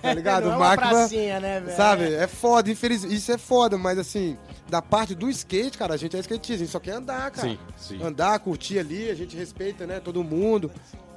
tá 0.00 0.14
ligado? 0.14 0.44
Não 0.44 0.52
é 0.52 0.54
O 0.54 0.58
uma 0.58 0.68
Macba, 0.70 0.88
pracinha, 0.88 1.38
né, 1.38 1.60
velho? 1.60 1.76
Sabe? 1.76 2.14
É 2.14 2.26
foda, 2.26 2.70
infeliz... 2.70 3.04
isso 3.04 3.30
é 3.30 3.38
foda, 3.38 3.76
mas 3.76 3.98
assim, 3.98 4.36
da 4.72 4.80
parte 4.80 5.14
do 5.14 5.28
skate, 5.28 5.76
cara, 5.76 5.92
a 5.92 5.96
gente 5.98 6.16
é 6.16 6.20
skatista, 6.20 6.54
a 6.54 6.58
gente 6.58 6.70
só 6.70 6.80
quer 6.80 6.92
andar, 6.92 7.30
cara. 7.30 7.46
Sim, 7.46 7.58
sim. 7.76 8.02
Andar, 8.02 8.38
curtir 8.38 8.78
ali, 8.78 9.10
a 9.10 9.14
gente 9.14 9.36
respeita, 9.36 9.86
né, 9.86 10.00
todo 10.00 10.24
mundo, 10.24 10.70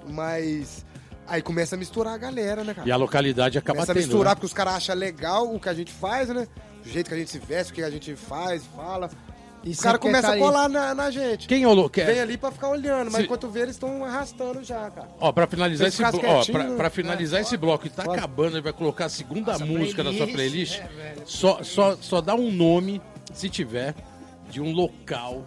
mas 0.10 0.86
aí 1.26 1.42
começa 1.42 1.76
a 1.76 1.78
misturar 1.80 2.14
a 2.14 2.18
galera, 2.18 2.66
né, 2.66 2.74
cara? 2.74 2.86
E 2.86 2.92
a 2.92 2.98
localidade 2.98 3.58
acaba 3.58 3.78
Começa 3.78 3.94
a 3.94 3.96
tendo. 3.96 4.04
misturar 4.04 4.32
né? 4.32 4.36
porque 4.36 4.46
os 4.48 4.54
caras 4.54 4.74
acham 4.76 4.94
legal 4.96 5.56
o 5.56 5.58
que 5.58 5.70
a 5.70 5.74
gente 5.74 5.94
faz, 5.94 6.28
né? 6.28 6.48
O 6.86 6.90
jeito 6.90 7.08
que 7.08 7.14
a 7.14 7.18
gente 7.18 7.32
se 7.32 7.40
veste, 7.40 7.72
o 7.72 7.76
que 7.76 7.82
a 7.82 7.90
gente 7.90 8.14
faz, 8.16 8.64
fala. 8.76 9.10
E 9.64 9.70
Os 9.72 9.78
você 9.78 9.84
caras 9.84 10.00
quer 10.02 10.08
começam 10.08 10.30
tá 10.32 10.36
a 10.36 10.40
colar 10.40 10.70
na, 10.70 10.94
na 10.94 11.10
gente. 11.10 11.48
Quem 11.48 11.64
é 11.64 11.68
o 11.68 11.74
louco? 11.74 11.96
Vem 11.96 12.20
ali 12.20 12.38
pra 12.38 12.52
ficar 12.52 12.68
olhando, 12.70 13.06
mas 13.06 13.16
Se- 13.16 13.24
enquanto 13.24 13.48
vê, 13.50 13.62
eles 13.62 13.76
estão 13.76 14.04
arrastando 14.04 14.62
já, 14.64 14.92
cara. 14.92 15.08
Ó, 15.20 15.32
pra 15.32 15.48
finalizar, 15.48 15.88
esse, 15.88 15.98
que 15.98 16.06
ficar 16.06 16.12
blo- 16.22 16.30
ó, 16.30 16.46
pra, 16.46 16.64
pra 16.76 16.90
finalizar 16.92 17.40
esse 17.42 17.56
bloco 17.58 17.88
e 17.88 17.90
tá 17.90 18.04
Pode. 18.04 18.20
acabando, 18.20 18.58
ele 18.58 18.62
vai 18.62 18.74
colocar 18.74 19.06
a 19.06 19.10
segunda 19.10 19.54
Nossa, 19.54 19.66
música 19.66 20.04
da 20.04 20.12
sua 20.14 20.28
playlist, 20.28 20.78
playlist. 20.78 20.82
é, 20.82 20.88
velho. 21.16 21.22
só, 21.26 21.64
só, 21.64 21.98
só 22.00 22.22
dá 22.22 22.36
um 22.36 22.52
nome, 22.52 23.02
se 23.36 23.50
tiver, 23.50 23.94
de 24.50 24.62
um 24.62 24.72
local 24.72 25.46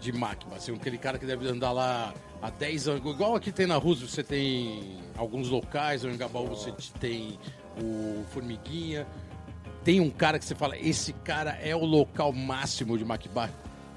de 0.00 0.12
máquina. 0.12 0.56
Assim, 0.56 0.74
aquele 0.74 0.98
cara 0.98 1.18
que 1.18 1.26
deve 1.26 1.46
andar 1.48 1.72
lá 1.72 2.14
há 2.40 2.50
10 2.50 2.88
anos. 2.88 3.12
Igual 3.12 3.36
aqui 3.36 3.52
tem 3.52 3.66
na 3.66 3.76
Rússia, 3.76 4.06
você 4.06 4.22
tem 4.22 4.98
alguns 5.16 5.48
locais, 5.48 6.02
no 6.02 6.10
Engabaú 6.10 6.48
você 6.48 6.72
tem 6.98 7.38
o 7.80 8.24
Formiguinha. 8.30 9.06
Tem 9.84 10.00
um 10.00 10.10
cara 10.10 10.38
que 10.38 10.44
você 10.44 10.54
fala, 10.54 10.76
esse 10.78 11.12
cara 11.12 11.58
é 11.60 11.74
o 11.74 11.84
local 11.84 12.32
máximo 12.32 12.96
de 12.96 13.04
Maquibá. 13.04 13.50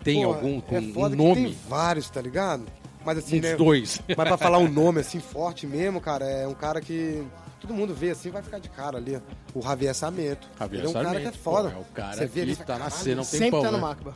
Tem 0.04 0.24
Pô, 0.24 0.34
algum 0.34 0.60
com 0.62 0.76
é 0.76 0.80
um 0.80 1.10
nome? 1.10 1.36
tem 1.46 1.58
vários, 1.68 2.10
tá 2.10 2.22
ligado? 2.22 2.66
Mas 3.04 3.20
assim, 3.20 3.38
Uns 3.38 3.42
né? 3.44 3.56
dois. 3.56 4.02
Mas 4.08 4.16
pra 4.16 4.38
falar 4.38 4.58
um 4.58 4.68
nome 4.68 5.00
assim 5.00 5.20
forte 5.20 5.68
mesmo, 5.68 6.02
cara, 6.02 6.26
é 6.26 6.48
um 6.48 6.56
cara 6.56 6.82
que 6.82 7.24
todo 7.66 7.76
mundo 7.76 7.94
vê 7.94 8.12
assim, 8.12 8.30
vai 8.30 8.42
ficar 8.42 8.60
de 8.60 8.70
cara 8.70 8.98
ali. 8.98 9.16
ó. 9.16 9.20
O 9.60 9.62
Javier 9.62 9.94
Samento. 9.96 10.48
Javier 10.60 10.82
ele 10.82 10.88
é 10.88 10.90
um 10.90 10.94
cara 10.94 11.06
que 11.06 11.10
é 11.12 11.14
Sarmento, 11.20 11.38
foda. 11.40 11.70
pô, 11.70 11.78
é 11.78 11.82
o 11.82 11.86
cara 11.94 12.14
Você 12.18 12.26
vê 12.26 12.32
que 12.34 12.40
ali, 12.42 12.56
tá 12.56 12.78
na 12.78 12.90
cena, 12.90 13.16
não 13.18 13.24
tem 13.24 13.40
Sempre 13.40 13.52
pão, 13.52 13.62
tá 13.62 13.72
no 13.72 13.78
né? 13.78 13.84
Macba. 13.84 14.16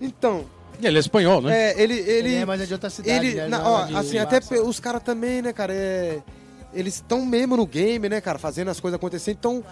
Então, 0.00 0.44
E 0.80 0.86
ele 0.86 0.96
é 0.96 1.00
espanhol, 1.00 1.40
né? 1.40 1.70
é, 1.72 1.82
ele, 1.82 1.94
ele, 1.94 2.10
Ele 2.10 2.34
é, 2.36 2.44
mas 2.44 2.60
é 2.60 2.66
de 2.66 2.72
outra 2.72 2.90
cidade. 2.90 3.26
ele, 3.26 3.34
né? 3.36 3.48
na- 3.48 3.68
ó, 3.68 3.82
é 3.84 3.86
de 3.86 3.96
assim, 3.96 4.18
até 4.18 4.36
Barça. 4.40 4.54
pe- 4.54 4.60
os 4.60 4.78
caras 4.78 5.02
também, 5.02 5.40
né, 5.42 5.52
cara, 5.52 5.72
é, 5.72 6.20
eles 6.74 6.94
estão 6.96 7.24
mesmo 7.24 7.56
no 7.56 7.66
game, 7.66 8.08
né, 8.08 8.20
cara, 8.20 8.38
fazendo 8.38 8.68
as 8.70 8.78
coisas 8.78 8.96
acontecerem. 8.96 9.36
Então, 9.38 9.64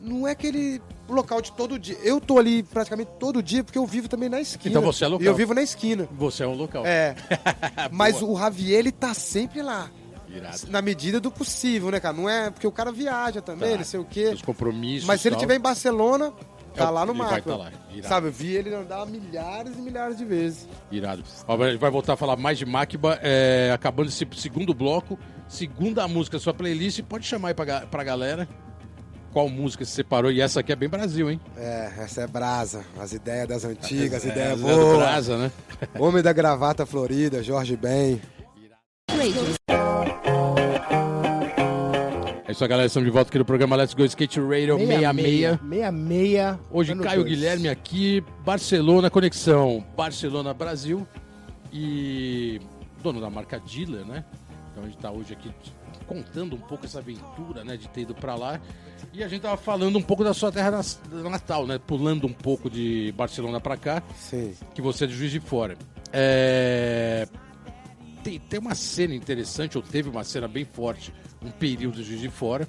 não 0.00 0.26
é 0.26 0.30
aquele 0.32 0.80
local 1.08 1.40
de 1.42 1.52
todo 1.52 1.78
dia. 1.78 1.96
Eu 2.02 2.20
tô 2.20 2.38
ali 2.38 2.62
praticamente 2.62 3.10
todo 3.18 3.42
dia 3.42 3.62
porque 3.64 3.78
eu 3.78 3.86
vivo 3.86 4.08
também 4.08 4.28
na 4.28 4.40
esquina. 4.40 4.70
Então 4.70 4.82
você 4.82 5.04
é 5.04 5.08
local. 5.08 5.22
E 5.24 5.26
eu 5.26 5.34
vivo 5.34 5.52
na 5.54 5.62
esquina. 5.62 6.08
Você 6.12 6.42
é 6.42 6.46
um 6.46 6.54
local. 6.54 6.86
É. 6.86 7.14
Mas 7.92 8.22
o 8.22 8.36
Javier, 8.38 8.78
ele 8.78 8.92
tá 8.92 9.12
sempre 9.14 9.62
lá. 9.62 9.90
Irado. 10.28 10.58
Na 10.68 10.82
medida 10.82 11.20
do 11.20 11.30
possível, 11.30 11.90
né, 11.90 12.00
cara? 12.00 12.14
Não 12.16 12.28
é 12.28 12.50
porque 12.50 12.66
o 12.66 12.72
cara 12.72 12.90
viaja 12.92 13.40
também, 13.40 13.72
Tá. 13.72 13.76
não 13.78 13.84
sei 13.84 14.00
o 14.00 14.04
quê. 14.04 14.30
Os 14.34 14.42
compromissos. 14.42 15.06
Mas 15.06 15.20
se 15.20 15.28
ele 15.28 15.34
tal. 15.36 15.42
estiver 15.42 15.56
em 15.58 15.62
Barcelona, 15.62 16.32
tá 16.74 16.84
É, 16.84 16.90
lá 16.90 17.06
no 17.06 17.14
mapa. 17.14 17.40
tá 17.40 17.56
lá, 17.56 17.72
irado. 17.90 18.08
Sabe, 18.08 18.26
eu 18.28 18.32
vi 18.32 18.54
ele 18.54 18.74
andar 18.74 19.06
milhares 19.06 19.76
e 19.76 19.80
milhares 19.80 20.16
de 20.18 20.24
vezes. 20.24 20.68
Irado. 20.90 21.22
Ó, 21.46 21.62
a 21.62 21.70
gente 21.70 21.80
vai 21.80 21.90
voltar 21.90 22.14
a 22.14 22.16
falar 22.16 22.36
mais 22.36 22.58
de 22.58 22.66
Macba, 22.66 23.18
é, 23.22 23.70
acabando 23.74 24.08
esse 24.08 24.26
segundo 24.36 24.74
bloco. 24.74 25.18
Segunda 25.48 26.06
música 26.08 26.36
da 26.38 26.42
sua 26.42 26.52
playlist. 26.52 27.00
Pode 27.02 27.24
chamar 27.24 27.48
aí 27.48 27.54
pra, 27.54 27.86
pra 27.86 28.02
galera. 28.04 28.48
Qual 29.32 29.48
música 29.50 29.84
você 29.84 29.92
separou? 29.92 30.32
E 30.32 30.40
essa 30.40 30.60
aqui 30.60 30.72
é 30.72 30.76
bem 30.76 30.88
Brasil, 30.88 31.30
hein? 31.30 31.38
É, 31.56 31.92
essa 31.98 32.22
é 32.22 32.26
brasa. 32.26 32.84
As 32.98 33.12
ideias 33.12 33.46
das 33.46 33.64
antigas, 33.64 34.24
as 34.24 34.26
É, 34.26 34.30
ideias 34.30 34.52
as 34.54 34.60
ideias 34.60 34.76
do 34.78 34.82
boas. 34.84 34.98
Brasa, 34.98 35.36
né? 35.38 35.52
Homem 35.98 36.22
da 36.22 36.32
gravata 36.32 36.84
florida, 36.86 37.42
Jorge 37.42 37.76
Ben. 37.76 38.20
Radio. 39.10 39.75
É 42.48 42.52
isso 42.52 42.62
aí, 42.62 42.68
galera. 42.68 42.86
Estamos 42.86 43.06
de 43.06 43.10
volta 43.10 43.28
aqui 43.28 43.38
no 43.38 43.44
programa 43.44 43.74
Let's 43.74 43.92
Go 43.92 44.04
Skate 44.04 44.38
Radio 44.38 44.78
66. 44.78 45.58
66. 45.58 46.58
Hoje 46.70 46.92
ano 46.92 47.02
Caio. 47.02 47.24
Guilherme 47.24 47.68
aqui, 47.68 48.22
Barcelona 48.44 49.10
Conexão, 49.10 49.84
Barcelona 49.96 50.54
Brasil 50.54 51.04
e 51.72 52.60
dono 53.02 53.20
da 53.20 53.28
marca 53.28 53.58
Dealer, 53.58 54.06
né? 54.06 54.24
Então 54.70 54.84
a 54.84 54.86
gente 54.86 54.98
tá 54.98 55.10
hoje 55.10 55.32
aqui 55.32 55.50
contando 56.06 56.54
um 56.54 56.60
pouco 56.60 56.86
essa 56.86 57.00
aventura, 57.00 57.64
né, 57.64 57.76
de 57.76 57.88
ter 57.88 58.02
ido 58.02 58.14
pra 58.14 58.36
lá. 58.36 58.60
E 59.12 59.24
a 59.24 59.28
gente 59.28 59.42
tava 59.42 59.56
falando 59.56 59.98
um 59.98 60.02
pouco 60.02 60.22
da 60.22 60.32
sua 60.32 60.52
terra 60.52 60.80
natal, 61.28 61.66
né? 61.66 61.80
Pulando 61.84 62.28
um 62.28 62.32
pouco 62.32 62.70
de 62.70 63.12
Barcelona 63.16 63.60
pra 63.60 63.76
cá, 63.76 64.00
Sim. 64.16 64.54
que 64.72 64.80
você 64.80 65.02
é 65.02 65.06
de 65.08 65.14
Juiz 65.16 65.32
de 65.32 65.40
Fora. 65.40 65.76
É... 66.12 67.26
Tem, 68.22 68.38
tem 68.38 68.60
uma 68.60 68.76
cena 68.76 69.16
interessante, 69.16 69.76
ou 69.76 69.82
teve 69.82 70.08
uma 70.08 70.22
cena 70.22 70.46
bem 70.46 70.64
forte, 70.64 71.12
um 71.46 71.50
período 71.50 71.96
de 71.96 72.04
Juiz 72.04 72.20
de 72.20 72.28
Fora, 72.28 72.68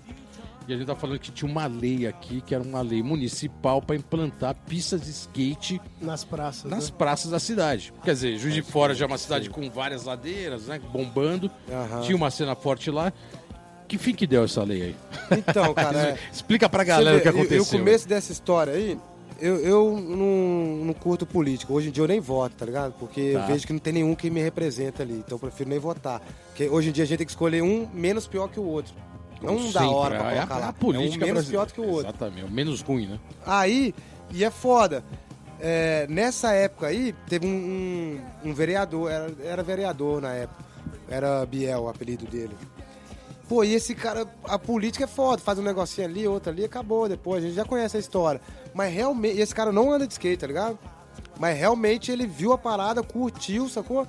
E 0.67 0.73
a 0.73 0.77
gente 0.77 0.85
tá 0.85 0.95
falando 0.95 1.17
que 1.19 1.31
tinha 1.31 1.49
uma 1.49 1.65
lei 1.65 2.05
aqui, 2.05 2.41
que 2.41 2.53
era 2.53 2.61
uma 2.61 2.81
lei 2.81 3.01
municipal 3.01 3.81
para 3.81 3.95
implantar 3.95 4.53
pistas 4.67 5.01
de 5.01 5.11
skate 5.11 5.79
Nas 6.01 6.25
praças. 6.25 6.69
nas 6.69 6.89
né? 6.89 6.95
praças 6.97 7.31
da 7.31 7.39
cidade. 7.39 7.93
Quer 8.03 8.13
dizer, 8.13 8.37
Juiz 8.37 8.53
de 8.53 8.61
Fora 8.61 8.93
já 8.93 9.05
é 9.05 9.07
uma 9.07 9.17
cidade 9.17 9.49
com 9.49 9.69
várias 9.69 10.03
ladeiras, 10.03 10.67
né? 10.67 10.79
Bombando. 10.91 11.49
Aham. 11.71 12.01
Tinha 12.01 12.17
uma 12.17 12.29
cena 12.29 12.53
forte 12.53 12.91
lá. 12.91 13.13
Que 13.87 13.97
fim 13.97 14.13
que 14.13 14.27
deu 14.27 14.43
essa 14.43 14.61
lei 14.63 14.81
aí? 14.83 14.95
Então, 15.37 15.73
cara, 15.73 15.99
é, 16.11 16.17
Explica 16.33 16.67
pra 16.67 16.83
galera 16.83 17.11
vê, 17.15 17.19
o 17.19 17.21
que 17.21 17.29
aconteceu. 17.29 17.57
E 17.57 17.61
o 17.61 17.65
começo 17.65 18.05
dessa 18.05 18.33
história 18.33 18.73
aí, 18.73 18.99
eu, 19.39 19.57
eu 19.59 19.91
não, 19.99 20.85
não 20.85 20.93
curto 20.93 21.25
política. 21.25 21.71
Hoje 21.71 21.89
em 21.89 21.91
dia 21.91 22.03
eu 22.03 22.07
nem 22.07 22.19
voto, 22.19 22.55
tá 22.55 22.65
ligado? 22.65 22.93
Porque 22.99 23.33
Tá. 23.33 23.39
eu 23.41 23.47
vejo 23.47 23.65
que 23.67 23.73
não 23.73 23.79
tem 23.79 23.93
nenhum 23.93 24.15
que 24.15 24.29
me 24.29 24.41
representa 24.41 25.03
ali. 25.03 25.15
Então 25.25 25.35
eu 25.35 25.39
prefiro 25.39 25.69
nem 25.69 25.79
votar. 25.79 26.21
Porque 26.47 26.67
hoje 26.67 26.89
em 26.89 26.91
dia 26.91 27.03
a 27.03 27.07
gente 27.07 27.17
tem 27.19 27.25
que 27.25 27.31
escolher 27.31 27.61
um 27.61 27.87
menos 27.93 28.27
pior 28.27 28.47
que 28.49 28.59
o 28.59 28.63
outro. 28.63 28.93
Não 29.41 29.55
um 29.57 29.71
da 29.71 29.87
hora 29.87 30.17
pra 30.17 30.31
é 30.33 30.39
a- 30.39 30.47
colocar 30.47 30.55
é 30.55 30.63
a 30.63 30.65
lá. 30.67 30.73
política 30.73 31.23
é 31.23 31.25
um 31.25 31.33
menos 31.33 31.47
pior 31.49 31.71
que 31.71 31.79
o 31.81 31.87
outro. 31.87 32.07
Exatamente, 32.09 32.43
o 32.45 32.51
menos 32.51 32.81
ruim, 32.81 33.05
né? 33.07 33.19
Aí, 33.45 33.93
e 34.33 34.43
é 34.43 34.49
foda. 34.49 35.03
É, 35.59 36.05
nessa 36.09 36.51
época 36.53 36.87
aí, 36.87 37.13
teve 37.27 37.45
um, 37.47 37.49
um- 38.43 38.49
um 38.49 38.53
vereador, 38.53 39.09
era, 39.11 39.31
era 39.43 39.63
vereador 39.63 40.21
na 40.21 40.33
época. 40.33 40.65
Era 41.09 41.45
Biel 41.45 41.83
o 41.83 41.89
apelido 41.89 42.25
dele. 42.25 42.55
Pô, 43.47 43.63
e 43.63 43.73
esse 43.73 43.95
cara, 43.95 44.25
a 44.43 44.59
política 44.59 45.05
é 45.05 45.07
foda, 45.07 45.41
faz 45.41 45.57
um 45.57 45.61
negocinho 45.61 46.05
ali, 46.07 46.27
outro 46.27 46.51
ali, 46.51 46.65
acabou 46.65 47.07
depois, 47.07 47.43
a 47.43 47.47
gente 47.47 47.55
já 47.55 47.63
conhece 47.65 47.95
a 47.95 47.99
história. 47.99 48.41
Mas 48.73 48.93
realmente, 48.93 49.39
esse 49.39 49.55
cara 49.55 49.71
não 49.71 49.91
anda 49.91 50.05
de 50.05 50.13
skate, 50.13 50.37
tá 50.41 50.47
ligado? 50.47 50.77
Mas 51.39 51.57
realmente 51.57 52.11
ele 52.11 52.27
viu 52.27 52.51
a 52.51 52.57
parada, 52.57 53.01
curtiu, 53.01 53.69
sacou? 53.69 54.05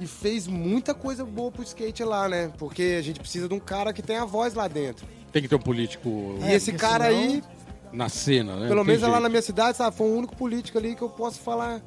E 0.00 0.06
fez 0.06 0.48
muita 0.48 0.94
coisa 0.94 1.24
boa 1.24 1.52
pro 1.52 1.62
skate 1.62 2.02
lá, 2.02 2.28
né? 2.28 2.50
Porque 2.58 2.96
a 2.98 3.02
gente 3.02 3.20
precisa 3.20 3.46
de 3.48 3.54
um 3.54 3.60
cara 3.60 3.92
que 3.92 4.02
tenha 4.02 4.24
voz 4.24 4.54
lá 4.54 4.66
dentro. 4.66 5.06
Tem 5.30 5.40
que 5.42 5.48
ter 5.48 5.54
um 5.54 5.60
político 5.60 6.36
e 6.42 6.52
esse 6.52 6.72
porque 6.72 6.84
cara 6.86 7.04
senão- 7.06 7.18
aí, 7.20 7.42
na 7.92 8.08
cena, 8.08 8.56
né? 8.56 8.68
pelo 8.68 8.80
tem 8.80 8.86
menos 8.86 9.02
lá 9.02 9.08
jeito. 9.10 9.22
na 9.22 9.28
minha 9.28 9.42
cidade, 9.42 9.76
sabe, 9.76 9.96
foi 9.96 10.08
o 10.08 10.16
único 10.16 10.34
político 10.34 10.76
ali 10.78 10.96
que 10.96 11.02
eu 11.02 11.08
posso 11.08 11.38
falar 11.38 11.80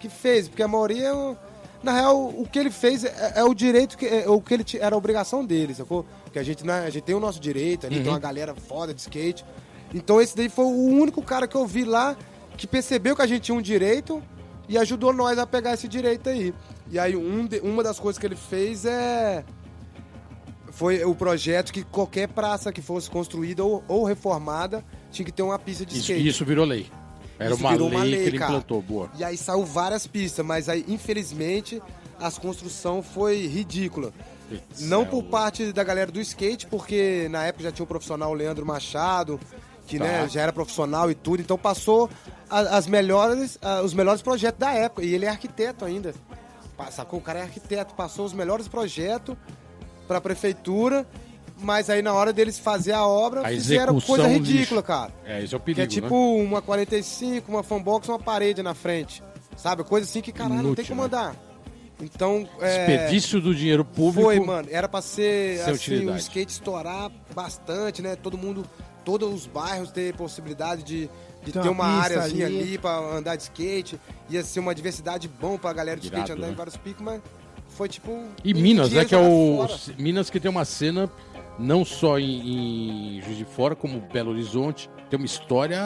que 0.00 0.08
fez, 0.08 0.48
porque 0.48 0.62
a 0.62 0.68
maioria, 0.68 1.06
é 1.08 1.14
um- 1.14 1.36
na 1.82 1.92
real, 1.92 2.28
o 2.28 2.46
que 2.50 2.58
ele 2.58 2.70
fez 2.70 3.04
é, 3.04 3.32
é 3.36 3.44
o 3.44 3.52
direito 3.54 3.96
que 3.98 4.06
é 4.06 4.28
o 4.28 4.40
que 4.40 4.54
ele 4.54 4.64
era 4.80 4.94
a 4.94 4.98
obrigação 4.98 5.44
dele, 5.44 5.74
sacou? 5.74 6.04
Porque 6.24 6.38
a 6.38 6.42
gente, 6.42 6.64
né, 6.64 6.84
a 6.86 6.90
gente 6.90 7.02
tem 7.04 7.14
o 7.14 7.20
nosso 7.20 7.40
direito, 7.40 7.86
ali 7.86 8.00
tem 8.00 8.08
uma 8.08 8.18
galera 8.18 8.54
foda 8.54 8.94
de 8.94 9.00
skate. 9.00 9.44
Então 9.92 10.20
esse 10.20 10.36
daí 10.36 10.48
foi 10.48 10.64
o 10.64 10.68
único 10.86 11.20
cara 11.22 11.46
que 11.46 11.54
eu 11.56 11.66
vi 11.66 11.84
lá 11.84 12.16
que 12.56 12.66
percebeu 12.66 13.14
que 13.16 13.22
a 13.22 13.26
gente 13.26 13.42
tinha 13.42 13.56
um 13.56 13.62
direito 13.62 14.22
e 14.68 14.78
ajudou 14.78 15.12
nós 15.12 15.38
a 15.38 15.46
pegar 15.46 15.74
esse 15.74 15.88
direito 15.88 16.28
aí. 16.28 16.54
E 16.90 16.98
aí 16.98 17.16
um 17.16 17.46
de- 17.46 17.60
uma 17.60 17.82
das 17.82 17.98
coisas 17.98 18.18
que 18.18 18.26
ele 18.26 18.36
fez 18.36 18.84
é 18.84 19.44
foi 20.70 21.04
o 21.04 21.14
projeto 21.14 21.72
que 21.72 21.82
qualquer 21.84 22.28
praça 22.28 22.72
que 22.72 22.80
fosse 22.80 23.10
construída 23.10 23.62
ou, 23.64 23.84
ou 23.86 24.04
reformada 24.04 24.82
tinha 25.10 25.24
que 25.26 25.32
ter 25.32 25.42
uma 25.42 25.58
pista 25.58 25.84
de 25.84 25.92
Isso, 25.92 26.10
skate. 26.12 26.26
isso 26.28 26.44
virou 26.44 26.64
lei. 26.64 26.86
Era 27.38 27.54
uma, 27.54 27.70
lei 27.70 27.80
uma 27.80 28.02
lei, 28.04 28.22
que 28.22 28.28
ele 28.28 28.38
cara. 28.38 28.52
implantou, 28.52 28.80
boa. 28.82 29.10
E 29.18 29.24
aí 29.24 29.36
saiu 29.36 29.64
várias 29.64 30.06
pistas, 30.06 30.44
mas 30.44 30.68
aí, 30.68 30.84
infelizmente, 30.88 31.82
as 32.20 32.38
construção 32.38 33.02
foi 33.02 33.46
ridícula. 33.46 34.12
Não 34.80 35.02
é 35.02 35.04
por 35.06 35.22
parte 35.24 35.72
da 35.72 35.82
galera 35.82 36.12
do 36.12 36.20
skate, 36.20 36.66
porque 36.66 37.26
na 37.30 37.44
época 37.46 37.64
já 37.64 37.72
tinha 37.72 37.84
o 37.84 37.86
profissional 37.86 38.32
Leandro 38.34 38.66
Machado, 38.66 39.40
que 39.86 39.98
Tá. 39.98 40.04
né, 40.04 40.28
já 40.28 40.42
era 40.42 40.52
profissional 40.52 41.10
e 41.10 41.14
tudo, 41.14 41.40
então 41.40 41.56
passou 41.58 42.08
a- 42.50 42.76
as 42.76 42.86
melhores, 42.86 43.58
a- 43.62 43.80
os 43.80 43.94
melhores 43.94 44.20
projetos 44.22 44.60
da 44.60 44.72
época. 44.72 45.04
E 45.04 45.14
ele 45.14 45.24
é 45.24 45.28
arquiteto 45.28 45.84
ainda. 45.84 46.14
Sacou? 46.90 47.18
O 47.18 47.22
cara 47.22 47.38
é 47.38 47.42
arquiteto, 47.42 47.94
passou 47.94 48.24
os 48.26 48.32
melhores 48.32 48.66
projetos 48.68 49.36
para 50.08 50.18
a 50.18 50.20
prefeitura, 50.20 51.06
mas 51.62 51.88
aí 51.88 52.02
na 52.02 52.12
hora 52.12 52.32
deles 52.32 52.58
fazer 52.58 52.92
a 52.92 53.06
obra, 53.06 53.42
A 53.42 53.48
fizeram 53.48 54.00
coisa 54.00 54.26
lixo. 54.28 54.52
ridícula, 54.52 54.82
cara. 54.82 55.12
É, 55.24 55.42
esse 55.42 55.54
é 55.54 55.56
o 55.56 55.60
Que 55.60 55.66
perigo, 55.66 55.82
é 55.82 55.86
tipo 55.86 56.38
né? 56.38 56.44
uma 56.44 56.60
45, 56.62 57.50
uma 57.50 57.62
fanbox, 57.62 58.08
uma 58.08 58.18
parede 58.18 58.62
na 58.62 58.74
frente. 58.74 59.22
Sabe? 59.56 59.84
Coisa 59.84 60.06
assim 60.08 60.20
que, 60.20 60.32
caralho, 60.32 60.62
não 60.62 60.74
tem 60.74 60.84
Inútil, 60.84 60.96
como 60.96 61.00
né? 61.02 61.06
andar. 61.06 61.36
Então, 62.00 62.48
é... 62.60 62.86
Desperdício 62.86 63.40
do 63.40 63.54
dinheiro 63.54 63.84
público. 63.84 64.22
Foi, 64.22 64.40
mano. 64.40 64.68
Era 64.70 64.88
pra 64.88 65.00
ser, 65.00 65.60
assim, 65.60 65.72
utilidade. 65.72 66.18
o 66.18 66.20
skate 66.20 66.52
estourar 66.52 67.10
bastante, 67.34 68.02
né? 68.02 68.16
Todo 68.16 68.36
mundo, 68.36 68.64
todos 69.04 69.32
os 69.32 69.46
bairros 69.46 69.92
ter 69.92 70.12
possibilidade 70.14 70.82
de, 70.82 71.08
de 71.44 71.52
ter 71.52 71.60
uma 71.60 71.70
uma 71.70 71.84
pista 72.00 72.02
áreazinha 72.18 72.46
ali. 72.46 72.60
ali. 72.60 72.78
pra 72.78 72.96
andar 72.98 73.36
de 73.36 73.44
skate. 73.44 74.00
Ia 74.28 74.42
ser 74.42 74.58
uma 74.60 74.74
diversidade 74.74 75.28
bom 75.28 75.56
pra 75.56 75.72
galera 75.72 76.00
de 76.00 76.06
skate 76.06 76.24
Irado, 76.24 76.40
andar 76.40 76.46
né? 76.48 76.52
em 76.52 76.56
vários 76.56 76.76
picos, 76.76 77.02
mas 77.04 77.20
foi 77.68 77.88
tipo... 77.88 78.20
E 78.42 78.52
Minas, 78.52 78.90
né? 78.90 79.04
Que 79.04 79.14
é 79.14 79.18
o. 79.18 79.64
fora. 79.68 79.78
Minas 79.96 80.28
que 80.28 80.40
tem 80.40 80.50
uma 80.50 80.64
cena 80.64 81.08
não 81.62 81.84
só 81.84 82.18
em, 82.18 83.16
em 83.18 83.22
Juiz 83.22 83.38
de 83.38 83.44
Fora, 83.44 83.74
como 83.74 84.00
Belo 84.12 84.30
Horizonte. 84.30 84.90
Tem 85.08 85.18
uma 85.18 85.26
história 85.26 85.78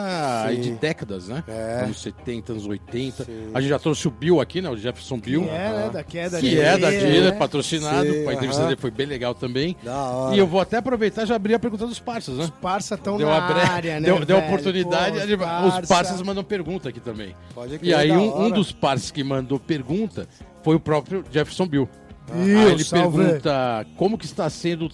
aí 0.44 0.56
de 0.56 0.70
décadas, 0.70 1.26
né? 1.26 1.42
É. 1.48 1.80
Anos 1.84 2.00
70, 2.00 2.52
anos 2.52 2.64
80. 2.66 3.24
Sim. 3.24 3.50
A 3.52 3.60
gente 3.60 3.70
já 3.70 3.78
trouxe 3.78 4.06
o 4.06 4.10
Bill 4.10 4.40
aqui, 4.40 4.62
né? 4.62 4.70
O 4.70 4.76
Jefferson 4.76 5.18
Bill. 5.18 5.42
Que 5.42 5.48
é, 5.48 5.52
né? 5.72 5.90
Da 5.92 6.04
queda 6.04 6.38
Que 6.40 6.60
é 6.60 6.78
da 6.78 6.90
Dealer, 6.90 7.10
Dealer, 7.10 7.32
né? 7.32 7.38
patrocinado. 7.38 8.06
Sim, 8.12 8.28
a 8.28 8.32
entrevista 8.32 8.60
aham. 8.62 8.68
dele 8.68 8.80
foi 8.80 8.90
bem 8.92 9.06
legal 9.06 9.34
também. 9.34 9.76
Da 9.82 9.96
hora. 9.96 10.36
E 10.36 10.38
eu 10.38 10.46
vou 10.46 10.60
até 10.60 10.76
aproveitar 10.76 11.24
e 11.24 11.26
já 11.26 11.34
abrir 11.34 11.54
a 11.54 11.58
pergunta 11.58 11.86
dos 11.88 11.98
parças, 11.98 12.36
né? 12.38 12.48
Parça 12.62 12.94
estão 12.94 13.16
Deu, 13.16 13.28
na 13.28 13.40
bre- 13.40 13.60
área, 13.60 13.98
né, 13.98 14.06
deu, 14.06 14.24
deu 14.24 14.38
oportunidade, 14.38 15.36
Pô, 15.36 15.44
parça. 15.44 15.80
os 15.82 15.88
parças 15.88 16.22
mandam 16.22 16.44
pergunta 16.44 16.88
aqui 16.88 17.00
também. 17.00 17.34
Pode 17.52 17.80
E 17.82 17.92
aí 17.92 18.12
um, 18.12 18.44
um 18.44 18.50
dos 18.50 18.70
parças 18.70 19.10
que 19.10 19.24
mandou 19.24 19.58
pergunta 19.58 20.28
foi 20.62 20.76
o 20.76 20.80
próprio 20.80 21.24
Jefferson 21.32 21.66
Bill. 21.66 21.88
Aí 22.32 22.70
ele 22.72 22.84
salve. 22.84 23.18
pergunta 23.24 23.84
como 23.96 24.16
que 24.16 24.24
está 24.24 24.48
sendo 24.48 24.88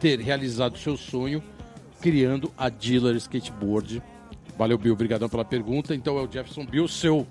ter 0.00 0.18
realizado 0.20 0.74
o 0.74 0.78
seu 0.78 0.96
sonho 0.96 1.42
criando 2.00 2.50
a 2.56 2.68
Dealer 2.68 3.14
Skateboard. 3.16 4.02
Valeu, 4.58 4.76
Bill, 4.78 4.92
obrigadão 4.94 5.28
pela 5.28 5.44
pergunta. 5.44 5.94
Então 5.94 6.18
é 6.18 6.22
o 6.22 6.30
Jefferson 6.30 6.64
Bill, 6.66 6.88
seu 6.88 7.26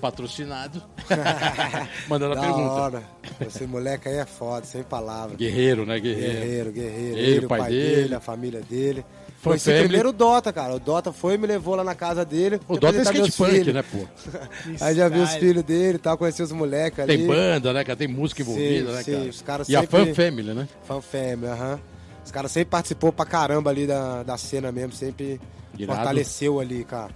patrocinado, 0.00 0.82
mandando 2.08 2.34
a 2.34 2.40
pergunta. 2.40 2.62
hora. 2.72 3.02
Esse 3.46 3.66
moleque 3.66 4.08
aí 4.08 4.16
é 4.16 4.24
foda, 4.26 4.64
sem 4.64 4.82
palavras. 4.82 5.36
Guerreiro, 5.36 5.84
né? 5.84 5.98
Guerreiro. 6.00 6.32
Guerreiro, 6.40 6.72
guerreiro. 6.72 7.18
Ele, 7.18 7.30
Ele, 7.36 7.46
o 7.46 7.48
pai 7.48 7.58
o 7.58 7.62
pai 7.62 7.70
dele. 7.70 7.94
dele, 7.96 8.14
a 8.14 8.20
família 8.20 8.60
dele. 8.62 9.04
Foi 9.42 9.56
esse 9.56 9.64
family. 9.66 9.84
primeiro 9.84 10.08
o 10.10 10.12
Dota, 10.12 10.52
cara. 10.52 10.74
O 10.74 10.78
Dota 10.78 11.12
foi 11.12 11.34
e 11.34 11.38
me 11.38 11.46
levou 11.46 11.74
lá 11.74 11.82
na 11.84 11.94
casa 11.94 12.24
dele. 12.24 12.60
O 12.68 12.74
Dota 12.78 12.88
é 12.98 13.04
meus 13.04 13.08
skate 13.08 13.32
punk, 13.36 13.50
filhos. 13.50 13.74
né, 13.74 13.82
pô? 13.82 13.98
Aí 14.84 14.94
já 14.94 15.08
vi 15.08 15.18
os 15.18 15.32
filhos 15.34 15.62
dele 15.64 15.96
e 15.96 15.98
tal, 15.98 16.16
conheci 16.18 16.42
os 16.42 16.52
moleques 16.52 16.98
ali. 17.00 17.18
Tem 17.18 17.26
banda, 17.26 17.72
né, 17.72 17.84
cara? 17.84 17.96
Tem 17.96 18.08
música 18.08 18.42
envolvida, 18.42 18.90
Sim, 18.90 18.96
né, 18.96 19.02
sim, 19.02 19.12
cara? 19.12 19.24
os 19.30 19.42
caras 19.42 19.68
E 19.68 19.76
a 19.76 19.80
sempre- 19.80 20.06
Fan 20.06 20.14
Family, 20.14 20.54
né? 20.54 20.68
Fan 20.84 21.00
Family, 21.00 21.46
aham. 21.46 21.80
Os 22.24 22.30
caras 22.30 22.50
sempre 22.52 22.70
participou 22.70 23.12
pra 23.12 23.24
caramba 23.24 23.70
ali 23.70 23.86
da, 23.86 24.22
da 24.22 24.36
cena 24.36 24.70
mesmo, 24.70 24.92
sempre 24.92 25.40
Irado. 25.78 25.96
fortaleceu 25.96 26.60
ali, 26.60 26.84
cara. 26.84 27.12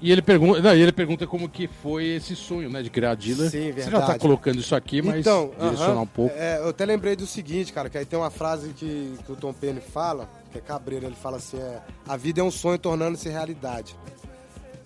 E 0.00 0.12
ele 0.12 0.20
pergunta, 0.20 0.60
não, 0.60 0.74
ele 0.74 0.92
pergunta 0.92 1.26
como 1.26 1.48
que 1.48 1.66
foi 1.66 2.04
esse 2.16 2.36
sonho, 2.36 2.68
né, 2.68 2.82
de 2.82 2.90
criar 2.90 3.12
a 3.12 3.14
dealer. 3.14 3.50
Sim, 3.50 3.72
Você 3.72 3.82
já 3.82 3.90
tá 3.92 3.98
verdade. 3.98 4.18
colocando 4.18 4.58
isso 4.60 4.74
aqui, 4.76 5.00
mas 5.00 5.20
então, 5.20 5.50
direcionar 5.58 5.92
aham, 5.92 6.00
um 6.02 6.06
pouco. 6.06 6.34
é, 6.36 6.58
eu 6.58 6.68
até 6.68 6.84
lembrei 6.84 7.16
do 7.16 7.26
seguinte, 7.26 7.72
cara, 7.72 7.88
que 7.88 7.96
aí 7.96 8.04
tem 8.04 8.18
uma 8.18 8.30
frase 8.30 8.68
que, 8.74 9.14
que 9.24 9.32
o 9.32 9.36
Tom 9.36 9.54
Penny 9.54 9.80
fala, 9.80 10.28
que 10.52 10.58
é 10.58 10.60
cabreiro, 10.60 11.06
ele 11.06 11.14
fala 11.16 11.38
assim, 11.38 11.56
é, 11.58 11.80
a 12.06 12.14
vida 12.16 12.40
é 12.42 12.44
um 12.44 12.50
sonho 12.50 12.78
tornando-se 12.78 13.28
realidade. 13.30 13.96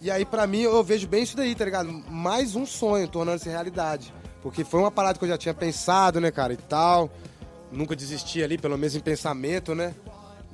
E 0.00 0.10
aí, 0.10 0.24
pra 0.24 0.46
mim, 0.46 0.60
eu 0.60 0.82
vejo 0.84 1.06
bem 1.08 1.24
isso 1.24 1.36
daí, 1.36 1.54
tá 1.56 1.64
ligado? 1.64 1.92
Mais 2.08 2.54
um 2.54 2.64
sonho 2.64 3.06
tornando-se 3.08 3.48
realidade. 3.48 4.14
Porque 4.42 4.64
foi 4.64 4.80
uma 4.80 4.90
parada 4.92 5.18
que 5.18 5.24
eu 5.24 5.28
já 5.28 5.36
tinha 5.36 5.52
pensado, 5.52 6.20
né, 6.20 6.30
cara, 6.30 6.52
e 6.54 6.56
tal. 6.56 7.10
Nunca 7.72 7.94
desisti 7.94 8.42
ali, 8.42 8.58
pelo 8.58 8.76
menos 8.76 8.94
em 8.94 9.00
pensamento, 9.00 9.74
né? 9.74 9.94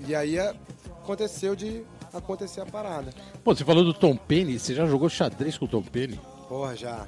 E 0.07 0.15
aí 0.15 0.39
aconteceu 0.39 1.57
de 1.57 1.83
acontecer 2.13 2.61
a 2.61 2.67
parada. 2.67 3.13
Pô, 3.43 3.55
você 3.55 3.65
falou 3.65 3.85
do 3.85 3.95
Tom 3.95 4.17
Penny, 4.17 4.59
você 4.59 4.75
já 4.75 4.87
jogou 4.87 5.09
xadrez 5.09 5.57
com 5.57 5.65
o 5.65 5.69
Tom 5.69 5.83
Penny? 5.83 6.21
Porra, 6.49 6.77
já. 6.77 7.07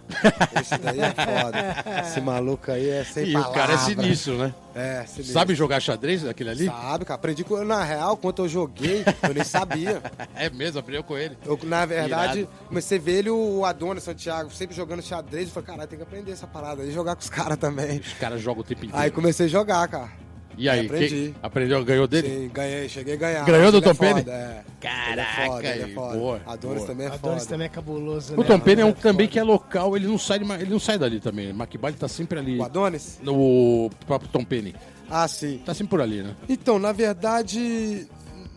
Esse 0.60 0.76
daí 0.78 0.98
é 1.00 1.10
foda. 1.14 2.00
Esse 2.02 2.20
maluco 2.20 2.72
aí 2.72 2.88
é 2.88 3.04
sem 3.04 3.28
e 3.28 3.32
palavra. 3.32 3.50
o 3.50 3.54
cara 3.54 3.72
é 3.74 3.78
sinistro, 3.78 4.36
né? 4.36 4.54
É, 4.74 5.04
sinistro. 5.06 5.32
Sabe 5.32 5.54
jogar 5.54 5.78
xadrez, 5.80 6.26
aquele 6.26 6.50
ali? 6.50 6.66
Sabe, 6.66 7.04
cara. 7.04 7.14
Aprendi 7.14 7.44
com 7.44 7.62
na 7.64 7.84
real, 7.84 8.16
quando 8.16 8.42
eu 8.42 8.48
joguei, 8.48 9.04
eu 9.22 9.34
nem 9.34 9.44
sabia. 9.44 10.02
É 10.34 10.48
mesmo, 10.50 10.78
aprendeu 10.78 11.02
com 11.02 11.16
ele. 11.16 11.36
Eu, 11.44 11.58
na 11.64 11.84
verdade, 11.84 12.40
Irado. 12.40 12.52
comecei 12.68 12.98
a 12.98 13.00
ver 13.00 13.12
ele, 13.18 13.30
o 13.30 13.64
Adonis 13.64 14.04
Santiago, 14.04 14.50
sempre 14.50 14.74
jogando 14.76 15.02
xadrez. 15.02 15.48
Eu 15.48 15.54
falei, 15.54 15.66
caralho, 15.66 15.88
tem 15.88 15.98
que 15.98 16.02
aprender 16.04 16.30
essa 16.32 16.46
parada 16.46 16.82
aí, 16.82 16.92
jogar 16.92 17.16
com 17.16 17.22
os 17.22 17.30
caras 17.30 17.58
também. 17.58 17.98
Os 17.98 18.12
caras 18.14 18.40
jogam 18.40 18.60
o 18.60 18.64
tempo 18.64 18.84
inteiro. 18.84 19.02
Aí 19.02 19.10
comecei 19.10 19.46
a 19.46 19.48
jogar, 19.48 19.86
cara. 19.88 20.10
E 20.58 20.68
aí, 20.68 20.86
aprendi. 20.86 21.08
quem 21.08 21.34
aprendeu, 21.42 21.84
ganhou 21.84 22.06
dele? 22.06 22.28
Sim, 22.28 22.50
ganhei, 22.52 22.88
cheguei 22.88 23.14
a 23.14 23.16
ganhar. 23.16 23.44
Ganhou 23.46 23.70
do 23.72 23.78
é 23.78 23.80
Tom 23.80 23.94
Penny? 23.94 24.24
É. 24.28 24.62
Caraca, 24.80 25.66
ele 25.68 25.82
é 25.82 25.94
foda, 25.94 26.14
é 26.14 26.18
boa, 26.18 26.40
Adonis 26.46 26.76
boa. 26.78 26.86
também 26.86 27.06
é 27.06 27.10
Adonis 27.10 27.38
foda. 27.42 27.46
também 27.50 27.66
é 27.66 27.68
cabuloso, 27.68 28.34
O 28.34 28.36
né? 28.40 28.44
Tom 28.46 28.60
Penny 28.60 28.82
é 28.82 28.84
um 28.84 28.88
É 28.90 28.92
também 28.92 29.26
que 29.28 29.38
é 29.38 29.42
local, 29.42 29.96
ele 29.96 30.06
não 30.06 30.18
sai, 30.18 30.38
ele 30.60 30.70
não 30.70 30.78
sai 30.78 30.98
dali 30.98 31.20
também. 31.20 31.50
McBall 31.50 31.92
tá 31.94 32.08
sempre 32.08 32.38
ali. 32.38 32.58
O 32.58 32.64
Adonis? 32.64 33.18
No 33.22 33.90
próprio 34.06 34.30
Tom 34.30 34.44
Penny. 34.44 34.74
Ah, 35.10 35.26
sim. 35.26 35.60
Tá 35.64 35.72
sempre 35.72 35.88
por 35.90 36.00
ali, 36.00 36.22
né? 36.22 36.34
Então, 36.48 36.78
na 36.78 36.92
verdade, 36.92 38.06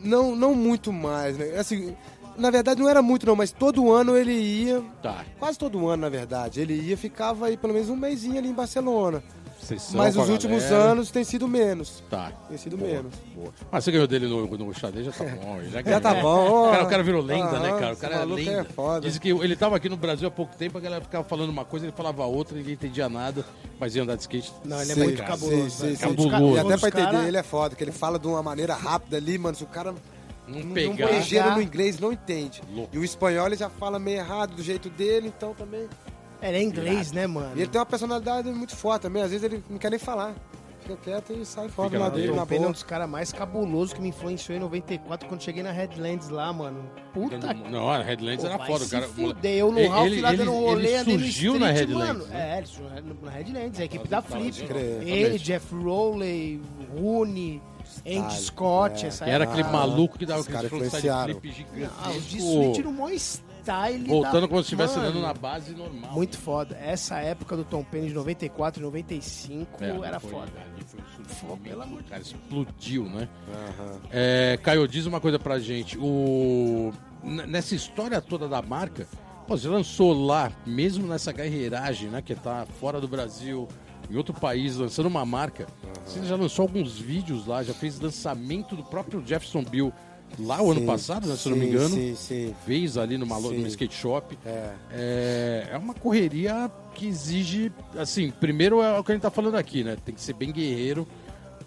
não, 0.03 0.35
não 0.35 0.53
muito 0.53 0.91
mais, 0.91 1.37
né? 1.37 1.57
Assim, 1.57 1.95
na 2.37 2.49
verdade 2.49 2.81
não 2.81 2.89
era 2.89 3.01
muito 3.01 3.25
não, 3.25 3.35
mas 3.35 3.51
todo 3.51 3.91
ano 3.91 4.15
ele 4.17 4.33
ia, 4.33 4.81
Tá. 5.01 5.23
quase 5.39 5.57
todo 5.57 5.87
ano, 5.87 6.01
na 6.01 6.09
verdade, 6.09 6.59
ele 6.61 6.73
ia, 6.73 6.97
ficava 6.97 7.47
aí 7.47 7.57
pelo 7.57 7.73
menos 7.73 7.89
um 7.89 7.95
mêsinho 7.95 8.37
ali 8.37 8.49
em 8.49 8.53
Barcelona. 8.53 9.23
Sessão 9.61 9.97
Mas 9.97 10.17
os 10.17 10.27
últimos 10.27 10.63
galera. 10.63 10.91
anos 10.91 11.11
tem 11.11 11.23
sido 11.23 11.47
menos. 11.47 12.03
Tá. 12.09 12.31
Tem 12.49 12.57
sido 12.57 12.77
Boa, 12.77 12.91
menos. 12.91 13.13
boa. 13.35 13.53
Mas 13.71 13.83
você 13.83 13.91
ganhou 13.91 14.07
dele 14.07 14.27
no, 14.27 14.47
no 14.47 14.73
xadrez, 14.73 15.05
já 15.05 15.11
tá 15.11 15.23
bom. 15.23 15.59
Já, 15.71 15.81
Já 15.89 15.99
tá 16.01 16.15
bom. 16.15 16.67
O 16.69 16.71
cara, 16.71 16.83
o 16.83 16.87
cara 16.87 17.03
virou 17.03 17.21
lenda, 17.21 17.57
Ah, 17.57 17.59
né, 17.59 17.69
cara? 17.79 17.93
O 17.93 17.97
cara 17.97 18.15
é 18.15 18.17
maluco 18.19 18.35
lenda. 18.41 18.51
é 18.61 18.63
foda. 18.63 19.01
Diz 19.07 19.19
que 19.19 19.29
ele 19.29 19.55
tava 19.55 19.75
aqui 19.75 19.87
no 19.87 19.97
Brasil 19.97 20.27
há 20.27 20.31
pouco 20.31 20.55
tempo, 20.55 20.77
a 20.77 20.81
galera 20.81 21.03
ficava 21.03 21.23
falando 21.23 21.49
uma 21.49 21.63
coisa, 21.63 21.85
ele 21.85 21.93
falava 21.95 22.25
outra, 22.25 22.57
ninguém 22.57 22.73
entendia 22.73 23.07
nada, 23.07 23.45
mas 23.79 23.95
ia 23.95 24.03
andar 24.03 24.15
de 24.15 24.21
skate. 24.21 24.51
Não, 24.65 24.81
ele 24.81 24.91
é 24.91 24.95
muito 24.95 25.23
cabuloso. 25.23 25.69
sim, 25.69 25.95
sim. 25.95 26.01
Cabuloso. 26.01 26.55
E 26.55 26.59
até 26.59 26.77
pra 26.77 26.89
entender, 26.89 27.27
ele 27.27 27.37
é 27.37 27.43
foda, 27.43 27.75
que 27.75 27.83
ele 27.83 27.91
fala 27.91 28.17
de 28.17 28.27
uma 28.27 28.41
maneira 28.41 28.73
rápida 28.73 29.17
ali, 29.17 29.37
mano. 29.37 29.55
Se 29.55 29.63
o 29.63 29.67
cara 29.67 29.93
Não 30.47 30.59
não 30.59 30.73
pegar. 30.73 31.11
ligeiro 31.11 31.51
no 31.51 31.61
inglês, 31.61 31.99
não 31.99 32.11
entende. 32.11 32.61
Louco. 32.73 32.89
E 32.95 32.97
o 32.97 33.03
espanhol 33.03 33.45
ele 33.47 33.55
já 33.55 33.69
fala 33.69 33.99
meio 33.99 34.17
errado 34.17 34.55
do 34.55 34.63
jeito 34.63 34.89
dele, 34.89 35.31
então 35.35 35.53
também. 35.53 35.87
Ele 36.41 36.57
é 36.57 36.63
inglês, 36.63 37.11
né, 37.11 37.27
mano? 37.27 37.51
E 37.55 37.61
ele 37.61 37.69
tem 37.69 37.79
uma 37.79 37.85
personalidade 37.85 38.49
muito 38.51 38.75
forte 38.75 39.03
também. 39.03 39.21
Às 39.21 39.31
vezes 39.31 39.43
ele 39.43 39.63
não 39.69 39.77
quer 39.77 39.89
nem 39.91 39.99
falar. 39.99 40.33
Fica 40.81 40.97
quieto 40.97 41.31
e 41.33 41.45
sai 41.45 41.69
fora 41.69 41.89
Fica 41.91 42.01
lado 42.01 42.15
dele, 42.15 42.31
na 42.31 42.41
é 42.41 42.41
um 42.41 42.45
boa. 42.47 42.71
dos 42.71 42.81
caras 42.81 43.07
mais 43.07 43.31
cabulosos 43.31 43.93
que 43.93 44.01
me 44.01 44.09
influenciou 44.09 44.57
em 44.57 44.59
94 44.59 45.29
quando 45.29 45.43
cheguei 45.43 45.61
na 45.61 45.71
Headlands 45.71 46.29
lá, 46.29 46.51
mano. 46.51 46.89
Puta 47.13 47.37
que 47.53 47.69
Não, 47.69 47.87
a 47.87 48.01
Headlands 48.01 48.43
Pô, 48.43 48.49
era 48.49 48.57
foda. 48.65 48.83
O 48.83 48.87
se 48.87 48.89
cara, 48.89 49.07
fuder, 49.07 49.57
eu 49.59 49.71
no 49.71 49.77
Ele- 49.77 49.87
Ralph 49.87 50.07
ele- 50.07 50.21
lá 50.21 50.31
dando 50.33 50.51
um 50.51 50.55
ele- 50.55 50.65
rolê 50.65 50.87
ele 50.95 51.03
surgiu 51.11 51.53
street, 51.53 51.59
na 51.59 51.69
Headlands, 51.69 52.07
mano. 52.17 52.25
né? 52.33 52.53
É, 52.55 52.57
ele 52.57 52.65
surgiu 52.65 52.89
na 53.21 53.29
Headlands, 53.31 53.79
a 53.79 53.83
equipe 53.85 54.07
da 54.07 54.21
Flip. 54.23 54.51
de- 54.51 54.63
Ele. 55.07 55.37
Jeff 55.37 55.75
Rowley, 55.75 56.59
Rooney, 56.99 57.61
Andy 58.07 58.33
Scott, 58.41 59.05
é. 59.05 59.07
essa 59.09 59.25
era 59.25 59.43
aquele 59.43 59.61
Ah, 59.61 59.71
maluco 59.71 60.17
que 60.17 60.25
dava 60.25 60.39
os 60.39 60.47
aquele 60.47 60.57
caras 60.57 60.69
frontside 60.71 60.97
influenciaram. 60.97 61.33
flip 61.39 61.51
gigantesco. 61.55 61.95
Ah, 62.03 62.09
o 62.09 62.21
de 62.21 62.41
suíte 62.41 62.81
no 62.83 62.91
maior 62.91 63.11
Voltando 64.07 64.41
da... 64.41 64.47
como 64.47 64.59
se 64.61 64.65
estivesse 64.65 64.97
andando 64.97 65.21
na 65.21 65.33
base 65.33 65.73
normal. 65.73 66.11
Muito 66.13 66.37
foda. 66.37 66.77
Essa 66.81 67.19
época 67.19 67.55
do 67.55 67.63
Tom 67.63 67.83
Penny 67.83 68.07
de 68.09 68.13
94 68.13 68.81
e 68.81 68.83
95 68.83 69.83
É, 69.83 69.89
era 70.07 70.19
foi- 70.19 70.31
foda. 70.31 70.51
ali 70.73 70.83
foi 70.85 71.01
Pô, 71.47 71.57
pelo 71.57 71.81
amor 71.81 72.01
o 72.01 72.03
cara 72.03 72.21
explodiu, 72.21 73.05
né? 73.05 73.27
Aham. 73.53 73.99
É, 74.11 74.59
Caio, 74.61 74.87
diz 74.87 75.05
uma 75.05 75.19
coisa 75.19 75.39
pra 75.39 75.59
gente. 75.59 75.97
O... 75.97 76.91
Nessa 77.23 77.75
história 77.75 78.19
toda 78.21 78.47
da 78.47 78.61
marca, 78.61 79.07
pô, 79.47 79.55
você 79.57 79.67
lançou 79.67 80.13
lá, 80.25 80.51
mesmo 80.65 81.07
nessa 81.07 81.31
guerreiragem, 81.31 82.09
né? 82.09 82.21
Que 82.21 82.35
tá 82.35 82.65
fora 82.79 82.99
do 82.99 83.07
Brasil, 83.07 83.67
em 84.09 84.17
outro 84.17 84.33
país, 84.33 84.75
lançando 84.77 85.05
uma 85.05 85.25
marca. 85.25 85.67
Você 86.05 86.23
já 86.25 86.35
lançou 86.35 86.63
alguns 86.63 86.97
vídeos 86.97 87.45
lá, 87.45 87.63
já 87.63 87.73
fez 87.73 87.99
lançamento 87.99 88.75
do 88.75 88.83
próprio 88.83 89.23
Jefferson 89.25 89.63
Bill 89.63 89.93
lá 90.39 90.61
o 90.61 90.71
ano 90.71 90.79
Sim, 90.81 90.85
passado, 90.85 91.27
né, 91.27 91.35
se 91.35 91.47
eu 91.47 91.51
não 91.51 91.57
me 91.57 91.65
sim, 91.65 91.71
engano. 91.71 91.95
Sim, 91.95 92.15
sim. 92.15 92.55
Fez 92.65 92.97
ali 92.97 93.17
numa, 93.17 93.39
Sim. 93.39 93.57
numa 93.57 93.67
skate 93.67 93.93
shop. 93.95 94.37
É. 94.45 94.69
É, 94.91 95.67
é 95.71 95.77
uma 95.77 95.93
correria 95.93 96.69
que 96.95 97.07
exige, 97.07 97.71
assim, 97.97 98.31
primeiro 98.31 98.81
é 98.81 98.97
o 98.99 99.03
que 99.03 99.11
a 99.11 99.15
gente 99.15 99.21
tá 99.21 99.31
falando 99.31 99.55
aqui, 99.55 99.83
né? 99.83 99.97
Tem 100.03 100.13
que 100.13 100.21
ser 100.21 100.33
bem 100.33 100.51
guerreiro, 100.51 101.07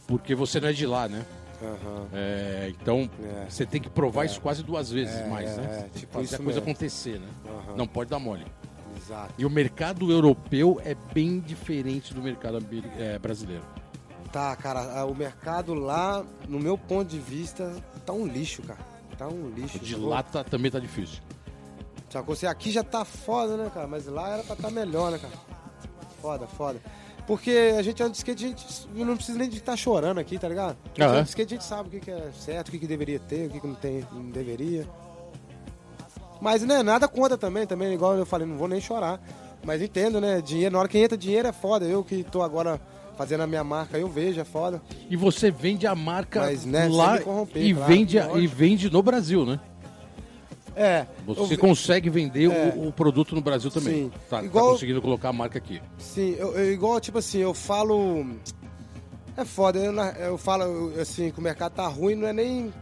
porque 0.07 0.35
você 0.35 0.61
não 0.61 0.68
é 0.68 0.72
de 0.72 0.87
lá, 0.87 1.09
né? 1.09 1.24
Aham. 1.62 2.07
É, 2.12 2.72
então, 2.79 3.09
É. 3.22 3.46
você 3.48 3.64
tem 3.64 3.81
que 3.81 3.88
provar 3.88 4.24
isso 4.27 4.40
quase 4.40 4.62
duas 4.62 4.90
vezes 4.90 5.14
É, 5.14 5.29
mais, 5.29 5.50
é, 5.50 5.57
né? 5.61 5.88
é, 5.94 5.98
tipo 5.98 6.12
Fazer 6.12 6.35
a 6.35 6.38
coisa 6.38 6.61
mesmo. 6.61 6.62
acontecer, 6.70 7.18
né? 7.18 7.27
Aham. 7.46 7.77
Não 7.77 7.87
pode 7.87 8.11
dar 8.11 8.18
mole. 8.18 8.44
Exato. 8.96 9.35
E 9.38 9.44
o 9.46 9.50
mercado 9.50 10.11
europeu 10.11 10.81
é 10.85 10.94
bem 11.12 11.40
diferente 11.40 12.12
do 12.14 12.22
mercado 12.22 12.59
é, 12.98 13.18
brasileiro. 13.18 13.62
Tá, 14.35 14.57
cara, 14.57 15.07
o 15.07 15.14
mercado 15.14 15.75
lá, 15.75 16.25
no 16.49 16.59
meu 16.59 16.77
ponto 16.77 17.09
de 17.09 17.20
vista, 17.20 17.73
tá 18.05 18.12
um 18.12 18.27
lixo, 18.27 18.62
cara. 18.62 18.81
Tá 19.16 19.29
um 19.29 19.49
lixo. 19.49 19.79
De 19.79 19.92
sacou? 19.92 20.09
lá 20.09 20.25
tá- 20.25 20.42
também 20.42 20.73
tá 20.73 20.81
difícil. 20.81 21.20
Sacou? 22.11 22.35
Você 22.35 22.44
aqui 22.44 22.73
já 22.73 22.83
tá 22.83 23.05
foda, 23.05 23.57
né, 23.57 23.70
cara? 23.73 23.87
Mas 23.87 24.07
lá 24.07 24.31
era 24.31 24.42
pra 24.42 24.57
tá 24.57 24.70
melhor, 24.70 25.12
né, 25.12 25.18
cara? 25.18 25.35
Foda, 26.20 26.49
foda. 26.49 26.81
Porque 27.29 27.77
a 27.79 27.81
gente 27.81 28.03
anda 28.03 28.11
de 28.11 28.16
skate, 28.16 28.44
a 28.44 28.49
gente 28.49 28.88
não 28.92 29.14
precisa 29.14 29.38
nem 29.38 29.49
de 29.49 29.59
estar 29.59 29.77
chorando 29.77 30.18
aqui, 30.18 30.37
tá 30.37 30.49
ligado? 30.49 30.77
A 30.85 30.88
gente 30.88 31.03
anda 31.03 31.23
de 31.23 31.29
skate, 31.29 31.55
a 31.55 31.57
gente 31.57 31.68
sabe 31.68 31.88
o 31.88 31.92
que, 31.92 32.01
que 32.01 32.11
é 32.11 32.33
certo, 32.33 32.68
o 32.68 32.70
que, 32.73 32.81
que 32.81 32.88
deveria 32.88 33.20
ter, 33.20 33.47
o 33.47 33.51
que, 33.51 33.61
que 33.61 33.66
não, 33.68 33.77
tem, 33.77 34.05
não 34.11 34.31
deveria. 34.31 34.85
Mas, 36.40 36.64
né, 36.64 36.83
nada 36.83 37.07
conta 37.07 37.38
também, 37.38 37.68
também, 37.68 37.94
igual 37.94 38.16
eu 38.16 38.27
falei, 38.27 38.49
não 38.49 38.57
vou 38.57 38.66
nem 38.66 38.81
chorar. 38.81 39.20
Mas 39.64 39.81
entendo, 39.81 40.20
né? 40.20 40.40
Dinheiro, 40.40 40.73
na 40.73 40.81
hora 40.81 40.88
que 40.88 40.99
entra 40.99 41.16
dinheiro 41.16 41.47
é 41.47 41.53
foda. 41.53 41.85
Eu 41.85 42.03
que 42.03 42.25
tô 42.25 42.42
agora 42.42 42.81
fazendo 43.16 43.42
a 43.42 43.46
minha 43.46 43.64
marca, 43.64 43.98
eu 43.98 44.09
vejo, 44.09 44.40
é 44.40 44.44
foda. 44.44 44.83
E 45.09 45.16
você 45.16 45.50
vende 45.50 45.87
a 45.87 45.94
marca 45.94 46.40
Mas, 46.40 46.64
né, 46.64 46.88
lá 46.88 47.18
corromper, 47.20 47.62
e, 47.64 47.74
claro, 47.74 47.92
vende, 47.92 48.18
e 48.18 48.46
vende 48.46 48.90
no 48.90 49.03
Brasil, 49.03 49.44
né? 49.46 49.61
É. 50.77 51.07
Você 51.27 51.55
eu- 51.55 51.59
consegue 51.59 52.11
vender 52.11 52.50
É. 52.50 52.72
o, 52.77 52.88
o 52.88 52.92
produto 52.92 53.35
no 53.35 53.40
Brasil 53.40 53.70
também. 53.70 53.94
Sim. 54.07 54.11
Tá, 54.29 54.38
tá 54.38 54.44
Igual- 54.44 54.72
conseguindo 54.72 55.00
colocar 55.00 55.29
a 55.29 55.33
marca 55.33 55.59
aqui. 55.59 55.81
Sim, 55.98 56.35
eu, 56.38 56.53
eu- 56.57 56.72
igual, 56.72 57.00
tipo 57.00 57.18
assim, 57.18 57.38
eu 57.38 57.55
falo. 57.55 58.27
É 59.37 59.44
foda, 59.44 59.79
eu, 59.79 59.92
eu 59.92 60.38
falo 60.38 60.92
assim, 61.00 61.31
que 61.31 61.38
o 61.38 61.42
mercado 61.42 61.72
tá 61.72 61.87
ruim, 61.87 62.14
não 62.14 62.27
é 62.29 62.33
nem 62.33 62.72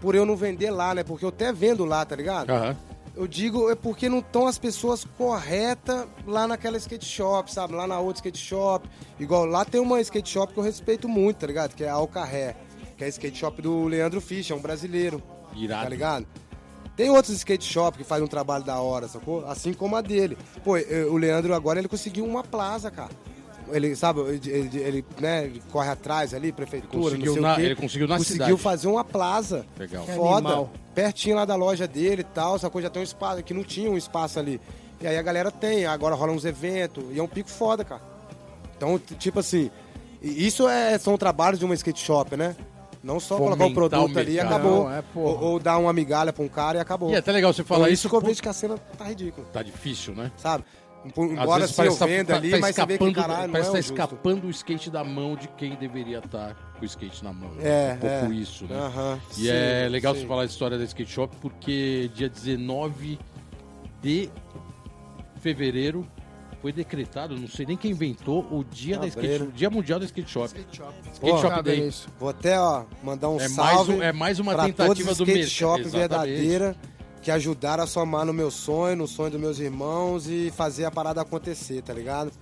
por 0.00 0.14
eu 0.14 0.24
não 0.26 0.36
vender 0.36 0.70
lá, 0.70 0.94
né? 0.94 1.02
Porque 1.04 1.24
eu 1.24 1.28
até 1.28 1.52
vendo 1.52 1.84
lá, 1.84 2.04
tá 2.04 2.14
ligado? 2.16 2.50
Aham. 2.50 2.76
Eu 3.14 3.26
digo, 3.26 3.70
é 3.70 3.74
porque 3.74 4.08
não 4.08 4.20
estão 4.20 4.46
as 4.46 4.56
pessoas 4.58 5.04
corretas 5.04 6.06
lá 6.26 6.48
naquela 6.48 6.78
skate 6.78 7.04
shop, 7.04 7.52
sabe? 7.52 7.74
Lá 7.74 7.86
na 7.86 7.98
outra 8.00 8.20
skate 8.20 8.38
shop. 8.38 8.88
Igual 9.20 9.44
lá 9.44 9.64
tem 9.64 9.80
uma 9.80 10.00
skate 10.00 10.30
shop 10.30 10.52
que 10.52 10.58
eu 10.58 10.64
respeito 10.64 11.08
muito, 11.08 11.36
tá 11.38 11.46
ligado? 11.46 11.74
Que 11.74 11.84
é 11.84 11.88
a 11.90 11.94
Alcarré. 11.94 12.56
Que 12.96 13.04
é 13.04 13.06
a 13.06 13.10
skate 13.10 13.38
shop 13.38 13.60
do 13.60 13.84
Leandro 13.84 14.20
Fischer, 14.20 14.56
é 14.56 14.58
um 14.58 14.62
brasileiro. 14.62 15.22
Irado. 15.54 15.82
Tá 15.82 15.88
ligado? 15.90 16.26
Tem 16.96 17.10
outros 17.10 17.36
skate 17.36 17.64
shop 17.64 17.98
que 17.98 18.04
fazem 18.04 18.24
um 18.24 18.28
trabalho 18.28 18.64
da 18.64 18.80
hora, 18.80 19.08
sacou? 19.08 19.44
Assim 19.46 19.74
como 19.74 19.96
a 19.96 20.00
dele. 20.00 20.36
Pô, 20.64 20.76
o 21.10 21.16
Leandro 21.16 21.54
agora 21.54 21.78
ele 21.78 21.88
conseguiu 21.88 22.24
uma 22.24 22.42
plaza, 22.42 22.90
cara. 22.90 23.10
Ele, 23.72 23.96
sabe, 23.96 24.20
ele, 24.20 24.40
ele- 24.50 24.78
ele, 24.78 25.04
né, 25.20 25.44
ele 25.44 25.62
corre 25.72 25.88
atrás 25.88 26.34
ali, 26.34 26.52
prefeitura, 26.52 27.02
Conseguiu 27.16 27.26
não 27.26 27.32
sei 27.34 27.42
na- 27.42 27.52
o 27.52 27.56
quê. 27.56 27.62
ele 27.62 27.74
conseguiu 27.76 28.08
na 28.08 28.18
Conseguiu 28.18 28.44
cidade. 28.44 28.62
fazer 28.62 28.88
uma 28.88 29.04
plaza. 29.04 29.64
Legal. 29.78 30.04
Foda. 30.06 30.48
animal. 30.48 30.70
Pertinho 30.94 31.36
lá 31.36 31.44
da 31.44 31.54
loja 31.54 31.86
dele 31.88 32.20
e 32.20 32.24
tal, 32.24 32.58
sacou? 32.58 32.82
Já 32.82 32.90
tem 32.90 33.00
um 33.00 33.04
espaço, 33.04 33.42
que 33.42 33.54
não 33.54 33.64
tinha 33.64 33.90
um 33.90 33.96
espaço 33.96 34.38
ali. 34.38 34.60
E 35.00 35.06
aí 35.06 35.16
a 35.16 35.22
galera 35.22 35.50
tem, 35.50 35.86
agora 35.86 36.14
rola 36.14 36.32
uns 36.32 36.44
eventos, 36.44 37.02
e 37.10 37.18
é 37.18 37.22
um 37.22 37.26
pico 37.28 37.48
foda, 37.50 37.82
cara. 37.84 38.02
Então, 38.76 38.98
tipo 38.98 39.38
assim, 39.40 39.70
isso 40.20 40.68
é, 40.68 40.96
são 40.98 41.16
trabalhos 41.16 41.58
de 41.58 41.64
uma 41.64 41.74
skate 41.74 42.00
shop, 42.04 42.36
né? 42.36 42.54
Não 43.02 43.18
só 43.18 43.36
colocar 43.36 43.54
o 43.54 43.58
Fomentar 43.74 43.74
produto 43.90 44.14
o 44.16 44.18
ali 44.20 44.32
e 44.34 44.40
acabou. 44.40 44.84
Não, 44.84 44.92
é, 44.92 45.02
ou, 45.16 45.40
ou 45.42 45.58
dar 45.58 45.76
uma 45.78 45.92
migalha 45.92 46.32
pra 46.32 46.44
um 46.44 46.48
cara 46.48 46.78
e 46.78 46.80
acabou. 46.80 47.10
E 47.10 47.14
é 47.14 47.18
até 47.18 47.32
legal 47.32 47.52
você 47.52 47.64
falar 47.64 47.80
Então, 47.80 47.92
isso. 47.92 48.02
isso 48.06 48.08
que 48.08 48.14
eu 48.14 48.20
vejo 48.20 48.40
que 48.42 48.48
a 48.48 48.52
cena 48.52 48.78
tá 48.96 49.04
ridícula, 49.06 49.44
Tá 49.52 49.60
difícil, 49.62 50.14
né? 50.14 50.30
sabe? 50.36 50.62
Embora 51.04 51.66
se 51.66 51.84
eu 51.84 51.92
que 51.92 51.98
tá- 51.98 52.06
tá- 52.24 52.36
ali, 52.36 52.50
tá 52.52 52.58
mas 52.58 52.74
você 52.76 52.86
vê 52.86 52.86
que 52.98 53.04
escapando- 53.04 53.14
caralho, 53.14 53.52
parece 53.52 53.70
é 53.70 53.72
que 53.72 53.78
o 53.78 53.82
tá 53.96 54.04
escapando 54.04 54.46
o 54.46 54.50
skate 54.50 54.90
da 54.90 55.02
mão 55.02 55.34
de 55.34 55.48
quem 55.48 55.74
deveria 55.74 56.18
estar 56.18 56.54
com 56.78 56.82
o 56.82 56.84
skate 56.84 57.24
na 57.24 57.32
mão. 57.32 57.50
né? 57.54 57.62
É, 57.64 57.94
um 57.94 57.98
pouco 57.98 58.32
é. 58.32 58.36
isso, 58.36 58.64
né? 58.66 59.18
E 59.32 59.34
sim, 59.34 59.48
é 59.48 59.88
legal 59.90 60.14
sim. 60.14 60.20
você 60.20 60.26
falar 60.26 60.42
a 60.42 60.46
história 60.46 60.78
da 60.78 60.84
skate 60.84 61.10
shop 61.10 61.36
porque 61.40 62.08
dia 62.14 62.28
19 62.28 63.18
de 64.00 64.30
fevereiro 65.40 66.06
foi 66.60 66.72
decretado, 66.72 67.36
não 67.36 67.48
sei 67.48 67.66
nem 67.66 67.76
quem 67.76 67.90
inventou, 67.90 68.46
o 68.48 68.62
dia 68.62 68.96
da 68.96 69.08
skate, 69.08 69.42
o 69.42 69.50
dia 69.50 69.68
mundial 69.68 69.98
da 69.98 70.04
skate 70.04 70.30
shop. 70.30 70.46
Skate 70.46 70.76
shop. 70.76 70.94
Skate 71.12 71.40
Shop 71.40 71.62
Day. 71.64 71.88
isso. 71.88 72.06
Vou 72.20 72.28
até, 72.28 72.56
ó, 72.60 72.84
mandar 73.02 73.30
um 73.30 73.40
É 73.40 73.48
mais, 73.48 73.74
salve 73.74 73.92
um- 73.94 74.02
é 74.02 74.12
mais 74.12 74.38
uma 74.38 74.54
tentativa 74.54 75.08
do 75.12 75.24
skate 75.24 75.32
mercado. 75.32 75.50
shop 75.50 75.80
Exatamente. 75.80 75.98
verdadeira 76.08 76.76
que 77.22 77.30
ajudaram 77.30 77.84
a 77.84 77.86
somar 77.86 78.26
no 78.26 78.32
meu 78.32 78.50
sonho, 78.50 78.96
no 78.96 79.08
sonho 79.08 79.30
dos 79.30 79.40
meus 79.40 79.58
irmãos 79.60 80.26
e 80.28 80.50
fazer 80.50 80.84
a 80.84 80.90
parada 80.90 81.22
acontecer, 81.22 81.80
tá 81.80 81.94
ligado? 81.94 82.32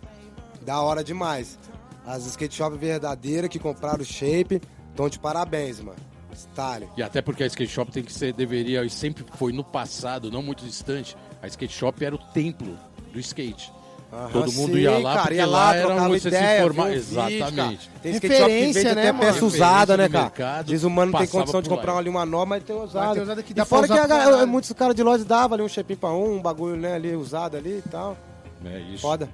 Da 0.63 0.81
hora 0.81 1.05
demais. 1.05 1.59
As 2.07 2.25
skate 2.25 2.55
shop 2.55 2.77
verdadeiras 2.79 3.51
que 3.51 3.59
compraram 3.59 4.01
o 4.01 4.05
shape, 4.05 4.61
estão 4.89 5.09
de 5.09 5.19
parabéns, 5.19 5.81
mano. 5.81 5.99
Style. 6.35 6.89
E 6.97 7.03
até 7.03 7.21
porque 7.21 7.43
a 7.43 7.47
skate 7.47 7.71
shop 7.71 7.93
tem 7.93 8.03
que 8.03 8.13
ser, 8.13 8.33
deveria, 8.33 8.83
e 8.83 8.89
sempre 8.89 9.25
foi 9.35 9.53
no 9.53 9.63
passado, 9.63 10.31
não 10.31 10.43
muito 10.43 10.65
distante, 10.65 11.17
a 11.43 11.47
skate 11.47 11.75
shop 11.75 12.03
era 12.03 12.15
o 12.15 12.19
templo 12.19 12.79
do 13.13 13.21
skate. 13.21 13.71
Aham, 14.13 14.29
Todo 14.33 14.53
mundo 14.53 14.73
sim, 14.75 14.81
ia 14.81 14.99
lá 14.99 15.11
cara, 15.15 15.23
porque 15.23 15.35
ia 15.37 15.47
lá 15.47 15.75
era 15.75 15.87
trocava 15.87 16.09
onde 16.11 16.21
você 16.21 16.31
se 16.31 16.69
vídeo, 16.69 16.93
Exatamente. 16.93 17.91
Tem 18.03 18.13
Referência, 18.13 18.95
né, 18.95 19.03
até 19.03 19.13
mano? 19.13 19.25
peça 19.25 19.45
usada, 19.45 19.97
né, 19.97 20.09
cara? 20.09 20.25
mercado, 20.25 20.67
Diz 20.67 20.83
o 20.83 20.91
mano 20.91 21.13
não 21.13 21.19
tem 21.21 21.29
condição 21.29 21.63
de 21.63 21.69
comprar 21.69 21.93
lá. 21.93 21.99
ali 22.01 22.09
uma 22.09 22.27
nova, 22.27 22.47
mas 22.47 22.65
tem 22.65 22.75
usado. 22.75 23.05
Mas 23.05 23.15
tem 23.15 23.23
usada 23.23 23.43
que 23.43 23.55
dá 23.55 23.63
e 23.63 23.67
fora 23.67 23.87
que 23.87 23.93
a 23.93 24.09
caralho. 24.09 24.49
muitos 24.49 24.73
caras 24.73 24.97
de 24.97 25.03
loja 25.05 25.25
davam 25.25 25.55
ali 25.55 25.63
um 25.63 25.69
shape 25.69 25.95
pra 25.95 26.11
um, 26.11 26.37
um 26.37 26.43
bagulho 26.43 26.77
né, 26.77 26.95
ali 26.95 27.15
usado 27.15 27.57
ali 27.57 27.79
e 27.79 27.89
tal. 27.89 28.17
É 28.65 28.81
isso. 28.81 29.03
Foda. 29.03 29.29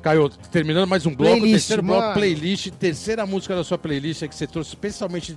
Caio, 0.00 0.28
terminando 0.50 0.86
mais 0.88 1.04
um 1.04 1.14
bloco, 1.14 1.32
Playlist, 1.36 1.52
terceiro 1.54 1.82
bloco, 1.82 2.00
mano. 2.00 2.14
playlist, 2.14 2.70
terceira 2.70 3.26
música 3.26 3.54
da 3.56 3.64
sua 3.64 3.78
playlist 3.78 4.22
é 4.22 4.28
que 4.28 4.34
você 4.34 4.46
trouxe 4.46 4.70
especialmente 4.70 5.36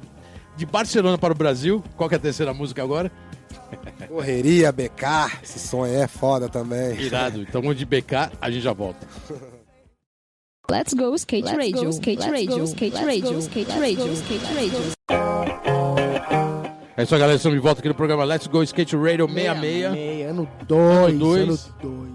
de 0.56 0.66
Barcelona 0.66 1.18
para 1.18 1.34
o 1.34 1.36
Brasil. 1.36 1.84
Qual 1.96 2.08
que 2.08 2.16
é 2.16 2.18
a 2.18 2.22
terceira 2.22 2.54
música 2.54 2.82
agora? 2.84 3.12
Correria, 4.08 4.72
BK, 4.72 5.40
esse 5.44 5.60
som 5.60 5.84
aí 5.84 5.96
é 5.96 6.08
foda 6.08 6.48
também. 6.50 7.00
Irado. 7.00 7.42
Então, 7.42 7.62
onde 7.62 7.80
de 7.80 7.86
BK, 7.86 8.32
a 8.40 8.50
gente 8.52 8.64
já 8.64 8.74
volta. 8.74 9.06
Let's 10.70 10.94
go 10.94 11.14
skate 11.16 11.56
radio, 11.56 11.90
skate 11.90 12.28
radio, 12.28 12.64
skate 12.64 12.96
radio, 13.06 13.38
skate 13.40 13.72
radio, 13.72 14.14
skate 14.14 14.46
radio. 14.54 14.96
É 16.98 17.04
isso 17.04 17.14
aí, 17.14 17.20
galera. 17.20 17.36
Estamos 17.38 17.58
de 17.58 17.62
volta 17.64 17.82
aqui 17.82 17.90
no 17.90 17.94
programa 17.96 18.24
Let's 18.24 18.48
Go 18.48 18.64
Skate 18.64 18.96
Radio 18.96 19.28
66. 19.28 19.92
Meia, 19.92 20.30
ano 20.30 20.48
2, 20.68 21.10
Ano 21.10 21.20
dois. 21.20 21.44
ano 21.44 21.60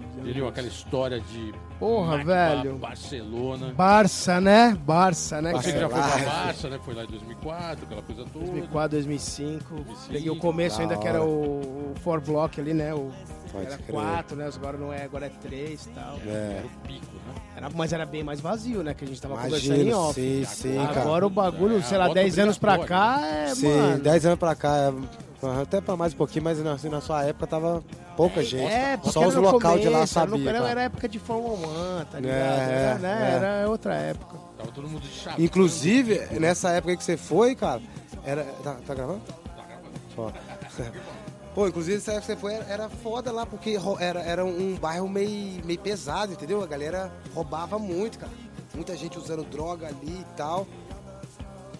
2. 0.01 0.10
Viu 0.23 0.47
aquela 0.47 0.67
história 0.67 1.19
de. 1.19 1.53
Porra, 1.79 2.17
Mac- 2.17 2.25
velho. 2.25 2.75
Barcelona. 2.77 3.73
Barça, 3.73 4.39
né? 4.39 4.77
Barça, 4.85 5.41
né? 5.41 5.51
Você 5.53 5.71
que 5.73 5.79
cara? 5.79 5.81
já 5.81 5.89
foi 5.89 6.23
pra. 6.23 6.31
Barça, 6.31 6.69
né? 6.69 6.79
Foi 6.83 6.93
lá 6.93 7.03
em 7.03 7.07
2004, 7.07 7.85
aquela 7.85 8.01
coisa 8.01 8.23
toda. 8.31 8.45
2004, 8.45 8.89
2005. 8.89 9.73
2005, 9.75 10.11
Peguei 10.13 10.29
o 10.29 10.35
começo 10.37 10.77
da 10.77 10.83
ainda 10.83 10.97
que 10.97 11.07
era 11.07 11.21
hora. 11.21 11.29
o, 11.29 11.91
o 11.91 11.93
four 12.03 12.21
block 12.21 12.59
ali, 12.61 12.73
né? 12.73 12.93
O, 12.93 13.11
Pode 13.51 13.65
era 13.65 13.77
crer. 13.77 13.91
4, 13.91 14.37
né? 14.37 14.49
Agora 14.55 14.77
não 14.77 14.93
é, 14.93 15.03
agora 15.03 15.25
é 15.25 15.29
3 15.29 15.85
e 15.85 15.89
tal. 15.89 16.17
É. 16.25 16.57
Era 16.59 16.65
o 16.67 16.87
pico, 16.87 17.05
né? 17.15 17.41
Era, 17.57 17.69
mas 17.75 17.91
era 17.91 18.05
bem 18.05 18.23
mais 18.23 18.39
vazio, 18.39 18.81
né? 18.83 18.93
Que 18.93 19.03
a 19.03 19.07
gente 19.07 19.21
tava 19.21 19.35
conversando 19.37 19.81
em 19.81 19.91
off. 19.93 20.13
sim, 20.13 20.45
sim, 20.45 20.75
cara. 20.75 21.01
Agora 21.01 21.27
o 21.27 21.29
bagulho, 21.29 21.77
É, 21.79 21.81
sei 21.81 21.97
lá, 21.97 22.05
moto 22.05 22.13
10 22.15 22.39
anos 22.39 22.57
pra 22.57 22.77
cá 22.85 23.19
é, 23.25 23.53
Sim, 23.55 23.67
mano. 23.75 23.99
10 24.03 24.25
anos 24.25 24.39
pra 24.39 24.55
cá, 24.55 24.77
é, 24.77 24.93
até 25.61 25.81
pra 25.81 25.95
mais 25.95 26.13
um 26.13 26.17
pouquinho, 26.17 26.43
mas 26.43 26.59
na, 26.63 26.73
assim, 26.73 26.89
na 26.89 27.01
sua 27.01 27.23
época 27.23 27.47
tava 27.47 27.83
pouca 28.15 28.43
gente. 28.43 28.71
É, 28.71 28.99
Só 29.03 29.27
os 29.27 29.35
local 29.35 29.79
de 29.79 29.89
lá 29.89 29.99
começo, 29.99 30.19
era 30.19 30.27
no- 30.29 30.37
sabia. 30.37 30.49
Era, 30.49 30.69
era 30.69 30.81
época 30.83 31.09
de 31.09 31.19
Fórmula 31.19 32.01
1, 32.01 32.05
tá 32.05 32.19
ligado? 32.19 32.37
É, 32.37 32.73
era, 32.73 32.99
né? 32.99 33.29
é. 33.31 33.35
era 33.35 33.69
outra 33.69 33.95
época. 33.95 34.37
Tava 34.57 34.71
todo 34.71 34.87
mundo 34.87 35.01
de 35.01 35.09
chave. 35.09 35.43
Inclusive, 35.43 36.19
nessa 36.39 36.69
época 36.71 36.95
que 36.95 37.03
você 37.03 37.17
foi, 37.17 37.55
cara, 37.55 37.81
era. 38.23 38.43
Tá, 38.63 38.75
tá 38.85 38.93
gravando? 38.93 39.21
Só. 40.15 40.31
Pô, 41.55 41.67
inclusive 41.67 41.95
nessa 41.97 42.11
época 42.13 42.21
que 42.27 42.27
você 42.33 42.37
foi, 42.37 42.53
era, 42.53 42.65
era 42.65 42.89
foda 42.89 43.31
lá, 43.31 43.45
porque 43.45 43.77
era, 43.99 44.21
era 44.21 44.45
um 44.45 44.75
bairro 44.75 45.09
meio, 45.09 45.65
meio 45.65 45.79
pesado, 45.79 46.31
entendeu? 46.31 46.63
A 46.63 46.67
galera 46.67 47.11
roubava 47.33 47.77
muito, 47.77 48.19
cara. 48.19 48.31
Muita 48.73 48.95
gente 48.95 49.17
usando 49.17 49.43
droga 49.43 49.87
ali 49.87 50.21
e 50.21 50.25
tal. 50.37 50.65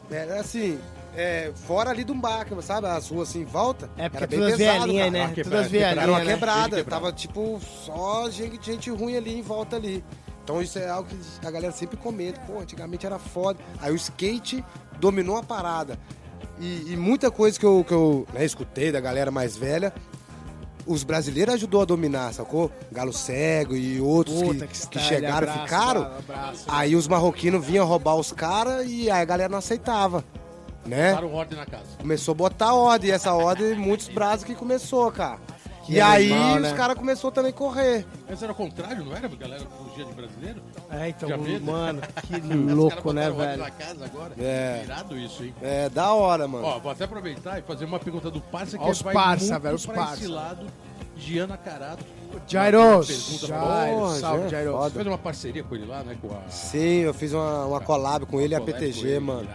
Era 0.09 0.41
assim, 0.41 0.77
é, 1.15 1.51
fora 1.53 1.89
ali 1.89 2.03
do 2.03 2.15
Baca, 2.15 2.59
sabe? 2.61 2.87
As 2.87 3.09
ruas 3.09 3.29
assim 3.29 3.41
em 3.41 3.45
volta. 3.45 3.89
É, 3.97 4.09
porque 4.09 4.17
era 4.17 4.27
bem 4.27 4.39
todas 4.39 4.57
pesado, 4.57 4.79
velhinhas, 4.81 5.11
né? 5.11 5.27
Quebrada, 5.33 5.49
Todas 5.49 5.71
velhinhas, 5.71 5.97
Era 5.97 6.11
uma 6.11 6.19
né? 6.19 6.33
quebrada, 6.33 6.77
de 6.77 6.83
tava 6.83 7.11
tipo 7.11 7.59
só 7.85 8.29
gente, 8.29 8.65
gente 8.65 8.89
ruim 8.89 9.15
ali 9.17 9.37
em 9.37 9.41
volta 9.41 9.75
ali. 9.75 10.03
Então 10.43 10.61
isso 10.61 10.79
é 10.79 10.89
algo 10.89 11.09
que 11.39 11.47
a 11.47 11.51
galera 11.51 11.71
sempre 11.73 11.97
comenta. 11.97 12.39
Pô, 12.41 12.59
antigamente 12.59 13.05
era 13.05 13.19
foda. 13.19 13.59
Aí 13.79 13.91
o 13.91 13.95
skate 13.95 14.63
dominou 14.99 15.37
a 15.37 15.43
parada. 15.43 15.99
E, 16.59 16.93
e 16.93 16.97
muita 16.97 17.29
coisa 17.31 17.59
que 17.59 17.65
eu, 17.65 17.83
que 17.87 17.93
eu 17.93 18.27
né, 18.33 18.45
escutei 18.45 18.91
da 18.91 18.99
galera 18.99 19.31
mais 19.31 19.55
velha, 19.57 19.93
os 20.85 21.03
brasileiros 21.03 21.55
ajudou 21.55 21.81
a 21.81 21.85
dominar, 21.85 22.33
sacou? 22.33 22.71
Galo 22.91 23.13
Cego 23.13 23.75
e 23.75 23.99
outros 23.99 24.41
Puta, 24.41 24.67
que, 24.67 24.79
que 24.79 24.87
que 24.87 24.99
chegaram, 24.99 25.49
abraço, 25.49 25.63
ficaram. 25.63 26.01
abraço. 26.17 26.65
Aí 26.67 26.95
os 26.95 27.07
marroquinos 27.07 27.65
vinham 27.65 27.85
roubar 27.85 28.15
os 28.15 28.31
caras 28.31 28.85
e 28.87 29.09
aí 29.09 29.21
a 29.21 29.25
galera 29.25 29.49
não 29.49 29.59
aceitava. 29.59 30.23
Né? 30.85 31.09
Botaram 31.09 31.33
ordem 31.33 31.57
na 31.57 31.65
casa. 31.65 31.97
Começou 31.99 32.31
a 32.31 32.35
botar 32.35 32.73
ordem, 32.73 33.09
e 33.09 33.13
essa 33.13 33.33
ordem, 33.33 33.75
muitos 33.75 34.07
braços 34.07 34.43
que 34.43 34.55
começou, 34.55 35.11
cara. 35.11 35.39
Que 35.85 35.93
e 35.93 36.01
aí 36.01 36.31
animal, 36.31 36.55
os 36.57 36.61
né? 36.61 36.73
caras 36.73 36.95
começaram 36.95 37.31
também 37.31 37.49
a 37.49 37.53
correr. 37.53 38.05
Mas 38.29 38.41
era 38.43 38.51
o 38.51 38.55
contrário, 38.55 39.03
não 39.03 39.15
era? 39.15 39.25
A 39.25 39.29
galera 39.29 39.63
fugia 39.77 40.05
de 40.05 40.13
brasileiro? 40.13 40.61
É, 40.91 41.09
então, 41.09 41.37
viu? 41.39 41.59
mano, 41.59 42.01
que 42.23 42.35
Os 42.37 42.73
louco, 42.73 43.11
né, 43.13 43.31
velho? 43.31 43.63
na 43.63 43.71
casa 43.71 44.05
agora. 44.05 44.33
É. 44.37 44.81
Irado 44.83 45.17
isso, 45.17 45.43
hein? 45.43 45.55
É, 45.61 45.89
da 45.89 46.13
hora, 46.13 46.47
mano. 46.47 46.65
Ó, 46.65 46.79
vou 46.79 46.91
até 46.91 47.05
aproveitar 47.05 47.57
e 47.57 47.63
fazer 47.63 47.85
uma 47.85 47.99
pergunta 47.99 48.29
do 48.29 48.39
Parça 48.39 48.77
que 48.77 48.83
Ó 48.83 48.89
os 48.89 49.01
vai 49.01 49.13
parça, 49.13 49.53
muito 49.53 49.63
velho, 49.63 49.75
os 49.75 49.85
pra 49.85 49.95
parça. 49.95 50.13
esse 50.15 50.27
lado. 50.27 50.67
Giana 51.21 51.57
Carato. 51.57 52.03
Porra, 53.93 54.15
salve, 54.15 54.49
foda. 54.49 54.89
Você 54.89 54.95
fez 54.95 55.07
uma 55.07 55.17
parceria 55.17 55.63
com 55.63 55.75
ele 55.75 55.85
lá, 55.85 56.03
né? 56.03 56.17
Com 56.21 56.27
a. 56.33 56.49
Sim, 56.49 57.01
eu 57.01 57.13
fiz 57.13 57.33
uma, 57.33 57.65
uma 57.65 57.79
collab 57.81 58.25
com 58.25 58.41
ele 58.41 58.53
e 58.53 58.55
a 58.55 58.61
PTG, 58.61 59.07
ele, 59.07 59.19
mano. 59.19 59.47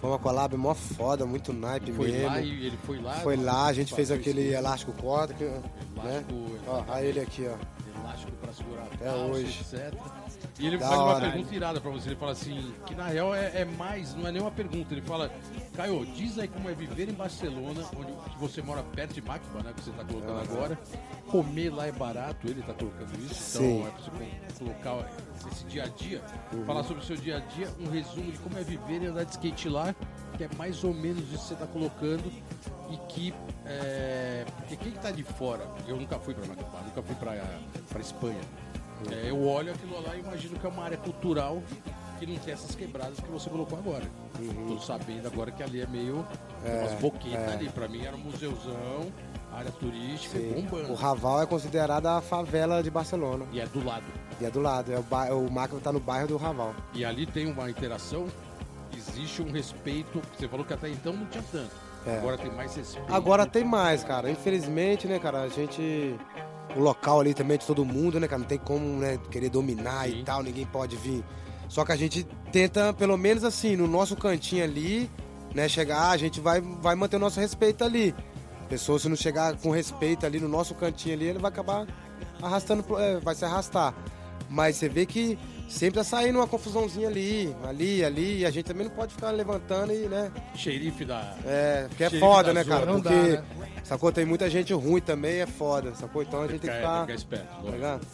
Foi 0.00 0.10
uma 0.10 0.18
collab 0.18 0.56
mó 0.56 0.74
foda, 0.74 1.24
muito 1.24 1.52
naipe 1.52 1.92
Foi 1.92 2.10
mesmo. 2.10 2.26
lá 2.26 2.40
ele 2.40 2.78
foi 2.84 3.00
lá. 3.00 3.12
Foi 3.14 3.36
lá, 3.36 3.66
a 3.66 3.72
gente 3.72 3.94
fez 3.94 4.10
aquele 4.10 4.52
elástico 4.52 4.92
corda, 4.92 5.34
né? 5.34 5.62
Elástico, 5.96 6.58
Ó, 6.66 6.84
olha 6.88 7.04
ele 7.04 7.20
aqui, 7.20 7.46
ó. 7.46 7.83
Elástico 8.04 8.32
pra 8.32 8.52
segurar 8.52 8.82
a 8.84 8.96
calça, 8.98 9.16
hoje. 9.24 9.60
etc. 9.60 9.94
E 10.58 10.66
ele 10.66 10.78
Da 10.78 10.86
faz 10.88 11.00
uma 11.00 11.06
hora. 11.08 11.30
pergunta 11.30 11.54
irada 11.54 11.80
pra 11.80 11.90
você. 11.90 12.08
Ele 12.10 12.16
fala 12.16 12.32
assim, 12.32 12.74
que 12.86 12.94
na 12.94 13.06
real 13.06 13.34
é, 13.34 13.60
é 13.62 13.64
mais, 13.64 14.14
não 14.14 14.26
é 14.28 14.32
nem 14.32 14.40
uma 14.42 14.50
pergunta. 14.50 14.92
Ele 14.94 15.00
fala, 15.02 15.30
Caio, 15.74 16.04
diz 16.06 16.38
aí 16.38 16.46
como 16.48 16.68
é 16.68 16.74
viver 16.74 17.08
em 17.08 17.12
Barcelona, 17.14 17.84
onde 17.96 18.12
você 18.38 18.62
mora 18.62 18.82
perto 18.82 19.14
de 19.14 19.22
Macba, 19.22 19.62
né? 19.62 19.72
Que 19.74 19.82
você 19.82 19.90
tá 19.92 20.04
colocando 20.04 20.40
agora. 20.40 20.78
Comer 21.28 21.70
lá 21.70 21.86
é 21.86 21.92
barato, 21.92 22.46
ele 22.46 22.62
tá 22.62 22.74
colocando 22.74 23.16
isso. 23.24 23.34
Sim. 23.34 23.78
Então 23.80 23.88
é 23.88 23.90
pra 23.90 24.00
você 24.02 24.10
co- 24.10 24.64
colocar 24.84 25.10
esse 25.50 25.64
dia 25.64 25.84
a 25.84 25.88
dia. 25.88 26.22
Falar 26.66 26.84
sobre 26.84 27.02
o 27.02 27.06
seu 27.06 27.16
dia 27.16 27.38
a 27.38 27.40
dia, 27.40 27.68
um 27.80 27.90
resumo 27.90 28.30
de 28.30 28.38
como 28.38 28.58
é 28.58 28.62
viver 28.62 29.02
e 29.02 29.06
andar 29.06 29.24
de 29.24 29.30
skate 29.32 29.68
lá, 29.68 29.94
que 30.36 30.44
é 30.44 30.48
mais 30.56 30.84
ou 30.84 30.92
menos 30.94 31.20
isso 31.32 31.38
que 31.42 31.48
você 31.48 31.54
tá 31.56 31.66
colocando. 31.66 32.30
E 32.90 32.96
que, 33.08 33.34
é, 33.64 34.44
porque 34.56 34.76
quem 34.76 34.92
tá 34.92 35.10
de 35.10 35.22
fora, 35.22 35.66
eu 35.86 35.96
nunca 35.96 36.18
fui 36.18 36.34
pra 36.34 36.46
Macba, 36.46 36.80
nunca 36.84 37.02
fui 37.02 37.14
pra 37.16 38.00
Espanha. 38.00 38.40
É, 39.10 39.30
eu 39.30 39.46
olho 39.46 39.72
aquilo 39.72 40.00
lá 40.02 40.14
e 40.16 40.20
imagino 40.20 40.58
que 40.58 40.66
é 40.66 40.68
uma 40.68 40.84
área 40.84 40.96
cultural 40.96 41.62
que 42.18 42.26
não 42.26 42.36
tem 42.36 42.54
essas 42.54 42.74
quebradas 42.74 43.18
que 43.18 43.28
você 43.28 43.50
colocou 43.50 43.78
agora. 43.78 44.04
Tô 44.68 44.78
sabendo 44.78 45.26
agora 45.26 45.50
que 45.50 45.62
ali 45.62 45.80
é 45.80 45.86
meio 45.86 46.26
tem 46.62 46.78
umas 46.78 46.92
boquetas 47.00 47.54
ali. 47.54 47.68
Pra 47.68 47.88
mim 47.88 48.04
era 48.04 48.16
um 48.16 48.20
museuzão, 48.20 49.12
área 49.52 49.70
turística, 49.72 50.38
Sim. 50.38 50.52
bombando. 50.54 50.92
O 50.92 50.94
Raval 50.94 51.42
é 51.42 51.46
considerado 51.46 52.06
a 52.06 52.20
favela 52.20 52.82
de 52.82 52.90
Barcelona. 52.90 53.46
E 53.52 53.60
é 53.60 53.66
do 53.66 53.84
lado. 53.84 54.04
E 54.40 54.44
é 54.44 54.50
do 54.50 54.60
lado, 54.60 54.92
é 54.92 54.98
o, 54.98 55.02
ba... 55.02 55.34
o 55.34 55.50
Macro 55.50 55.80
tá 55.80 55.92
no 55.92 56.00
bairro 56.00 56.28
do 56.28 56.36
Raval. 56.36 56.74
E 56.92 57.04
ali 57.04 57.26
tem 57.26 57.46
uma 57.46 57.70
interação, 57.70 58.26
existe 58.96 59.42
um 59.42 59.50
respeito. 59.50 60.20
Você 60.36 60.48
falou 60.48 60.64
que 60.64 60.72
até 60.72 60.88
então 60.88 61.12
não 61.12 61.26
tinha 61.26 61.44
tanto. 61.52 61.83
É. 62.06 62.18
Agora 62.18 62.36
tem 62.36 62.50
mais 62.50 62.74
respeito. 62.74 63.14
Agora 63.14 63.46
tem 63.46 63.64
mais, 63.64 64.04
cara. 64.04 64.30
Infelizmente, 64.30 65.06
né, 65.06 65.18
cara, 65.18 65.42
a 65.42 65.48
gente. 65.48 66.14
O 66.76 66.80
local 66.80 67.20
ali 67.20 67.34
também 67.34 67.54
é 67.54 67.58
de 67.58 67.66
todo 67.66 67.84
mundo, 67.84 68.18
né, 68.18 68.26
cara? 68.26 68.40
Não 68.40 68.46
tem 68.46 68.58
como, 68.58 68.84
né, 68.98 69.18
querer 69.30 69.48
dominar 69.48 70.08
Sim. 70.08 70.20
e 70.20 70.24
tal, 70.24 70.42
ninguém 70.42 70.66
pode 70.66 70.96
vir. 70.96 71.24
Só 71.68 71.84
que 71.84 71.92
a 71.92 71.96
gente 71.96 72.24
tenta, 72.52 72.92
pelo 72.92 73.16
menos 73.16 73.44
assim, 73.44 73.76
no 73.76 73.86
nosso 73.86 74.16
cantinho 74.16 74.64
ali, 74.64 75.10
né, 75.54 75.68
chegar, 75.68 76.10
a 76.10 76.16
gente 76.16 76.40
vai, 76.40 76.60
vai 76.60 76.94
manter 76.94 77.16
o 77.16 77.20
nosso 77.20 77.40
respeito 77.40 77.84
ali. 77.84 78.14
A 78.64 78.66
pessoa, 78.66 78.98
se 78.98 79.08
não 79.08 79.16
chegar 79.16 79.56
com 79.56 79.70
respeito 79.70 80.26
ali 80.26 80.40
no 80.40 80.48
nosso 80.48 80.74
cantinho 80.74 81.14
ali, 81.14 81.26
ele 81.26 81.38
vai 81.38 81.50
acabar 81.50 81.86
arrastando, 82.42 82.84
é, 82.98 83.18
vai 83.20 83.34
se 83.34 83.44
arrastar. 83.44 83.94
Mas 84.48 84.76
você 84.76 84.88
vê 84.88 85.06
que 85.06 85.38
sempre 85.68 85.98
tá 85.98 86.04
saindo 86.04 86.38
uma 86.38 86.46
confusãozinha 86.46 87.08
ali, 87.08 87.54
ali, 87.64 88.04
ali, 88.04 88.38
e 88.38 88.46
a 88.46 88.50
gente 88.50 88.66
também 88.66 88.86
não 88.86 88.94
pode 88.94 89.14
ficar 89.14 89.30
levantando 89.30 89.92
e, 89.92 90.08
né, 90.08 90.30
Xerife 90.54 91.04
da. 91.04 91.36
é, 91.44 91.86
porque 91.88 92.04
é 92.04 92.10
foda, 92.10 92.52
da 92.52 92.54
né, 92.54 92.64
cara? 92.64 92.86
Não 92.86 93.00
dá, 93.00 93.10
Porque, 93.10 93.30
né? 93.30 93.72
sacou? 93.82 94.12
Tem 94.12 94.24
muita 94.24 94.48
gente 94.48 94.72
ruim 94.72 95.00
também, 95.00 95.40
é 95.40 95.46
foda, 95.46 95.94
sacou? 95.94 96.22
Então 96.22 96.42
a 96.42 96.46
gente 96.46 96.60
tem 96.60 96.70
que 96.70 96.76
ficar, 96.76 97.00
ficar. 97.02 97.14
esperto. 97.14 97.54
lógico. 97.54 97.72
ligado? 97.72 98.06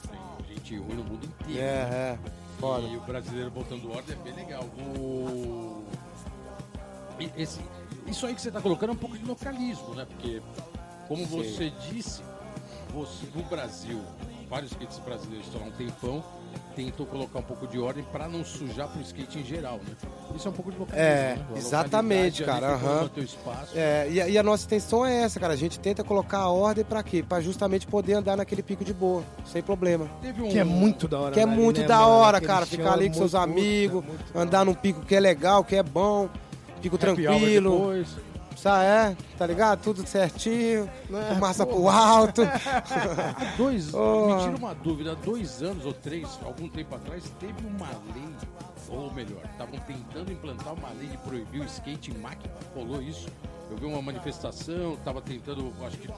Tem 0.47 0.57
gente 0.57 0.77
ruim 0.77 0.97
no 0.97 1.05
mundo 1.05 1.27
inteiro. 1.27 1.61
É, 1.61 1.65
é. 1.65 2.19
Foda. 2.59 2.87
E 2.87 2.97
o 2.97 3.01
brasileiro 3.01 3.51
botando 3.51 3.91
ordem 3.91 4.15
é 4.15 4.23
bem 4.23 4.35
legal. 4.35 4.65
O... 4.99 5.85
Esse... 7.37 7.61
Isso 8.07 8.27
aí 8.27 8.35
que 8.35 8.41
você 8.41 8.49
está 8.49 8.61
colocando 8.61 8.91
é 8.91 8.93
um 8.93 8.97
pouco 8.97 9.17
de 9.17 9.25
localismo, 9.25 9.95
né? 9.95 10.07
Porque, 10.07 10.43
como 11.07 11.27
Sim. 11.27 11.39
você 11.39 11.73
disse, 11.91 12.23
você, 12.93 13.27
no 13.35 13.43
Brasil, 13.45 14.03
vários 14.49 14.73
skates 14.73 14.99
brasileiros 14.99 15.47
estão 15.47 15.63
há 15.63 15.67
um 15.67 15.71
tempão, 15.71 16.25
tentou 16.77 17.05
colocar 17.05 17.41
um 17.41 17.43
pouco 17.43 17.67
de 17.67 17.79
ordem 17.79 18.03
para 18.13 18.29
não 18.29 18.45
sujar 18.45 18.89
pro 18.89 19.01
skate 19.03 19.39
em 19.41 19.45
geral, 19.45 19.77
né? 19.79 19.95
Isso 20.35 20.47
é 20.49 20.51
um 20.51 20.55
pouco 20.55 20.71
de 20.71 20.79
É, 20.93 21.35
né? 21.37 21.47
Exatamente, 21.57 22.43
localidade 22.43 22.43
ali 22.43 22.47
cara, 22.47 22.69
tem 22.69 22.79
como 22.81 22.93
aham. 22.95 23.03
manter 23.03 23.21
o 23.21 23.25
espaço. 23.25 23.73
É, 23.79 24.09
e, 24.11 24.21
a- 24.21 24.29
e 24.29 24.39
a 24.39 24.43
nossa 24.43 24.65
intenção 24.67 25.05
é 25.05 25.23
essa, 25.23 25.39
cara. 25.41 25.53
A 25.53 25.57
gente 25.57 25.79
tenta 25.81 26.03
colocar 26.05 26.39
a 26.39 26.49
ordem 26.51 26.85
pra 26.85 27.03
quê? 27.03 27.23
Pra 27.29 27.41
justamente 27.41 27.87
poder 27.87 28.15
andar 28.15 28.37
naquele 28.37 28.63
pico 28.63 28.85
de 28.85 28.95
boa, 28.95 29.23
sem 29.45 29.63
problema. 29.63 30.09
Teve 30.23 30.43
um... 30.43 30.49
Que 30.49 30.59
é 30.59 30.65
muito 30.65 31.07
da 31.09 31.19
hora. 31.21 31.33
Que 31.35 31.41
é 31.41 31.43
ali, 31.43 31.53
muito 31.57 31.81
né, 31.81 31.87
da 31.87 31.99
mano? 31.99 32.09
hora, 32.11 32.37
Aquele 32.39 32.53
cara. 32.53 32.67
Ficar 32.67 32.93
ali 32.93 33.07
é 33.07 33.09
com 33.09 33.15
seus 33.15 33.33
muito- 33.35 33.45
amigos, 33.45 34.05
andar 34.35 34.65
num 34.65 34.75
pico 34.75 35.01
que 35.03 35.15
é 35.15 35.21
legal, 35.21 35.65
que 35.65 35.77
é 35.77 35.83
bom, 35.83 36.29
pico 36.81 36.97
happy 36.97 37.27
hour 37.27 37.37
tranquilo. 37.37 37.93
Sabe, 38.61 38.85
é, 38.85 39.17
tá 39.39 39.47
ligado? 39.47 39.81
Tudo 39.83 40.07
certinho, 40.07 40.85
É, 41.11 41.35
pô. 41.65 41.67
pro 41.67 41.89
alto. 41.89 42.43
Há 42.43 43.57
dois, 43.57 43.95
Oh. 43.95 44.35
me 44.35 44.43
tira 44.43 44.57
uma 44.57 44.75
dúvida, 44.75 45.13
há 45.13 45.15
dois 45.15 45.63
anos 45.63 45.87
ou 45.87 45.95
três, 45.95 46.29
algum 46.45 46.69
tempo 46.69 46.95
atrás, 46.95 47.25
teve 47.41 47.55
uma 47.67 47.87
lei, 48.15 48.29
ou 48.91 49.11
melhor, 49.15 49.41
estavam 49.51 49.79
tentando 49.81 50.31
implantar 50.31 50.75
uma 50.75 50.91
lei 50.91 51.09
de 51.09 51.17
proibir 51.19 51.63
o 51.63 51.65
skate 51.65 52.11
em 52.11 52.19
máquina, 52.19 52.53
rolou 52.75 53.01
isso. 53.03 53.29
Eu 53.71 53.77
vi 53.79 53.87
uma 53.87 54.03
manifestação, 54.03 54.95
estava 54.95 55.23
tentando, 55.23 55.73
acho 55.87 55.97
que, 55.97 56.09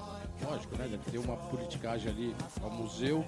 lógico, 0.45 0.77
né, 0.79 0.89
deve 0.91 1.11
ter 1.11 1.19
uma 1.19 1.37
politicagem 1.37 2.11
ali 2.11 2.35
ao 2.63 2.71
museu, 2.71 3.25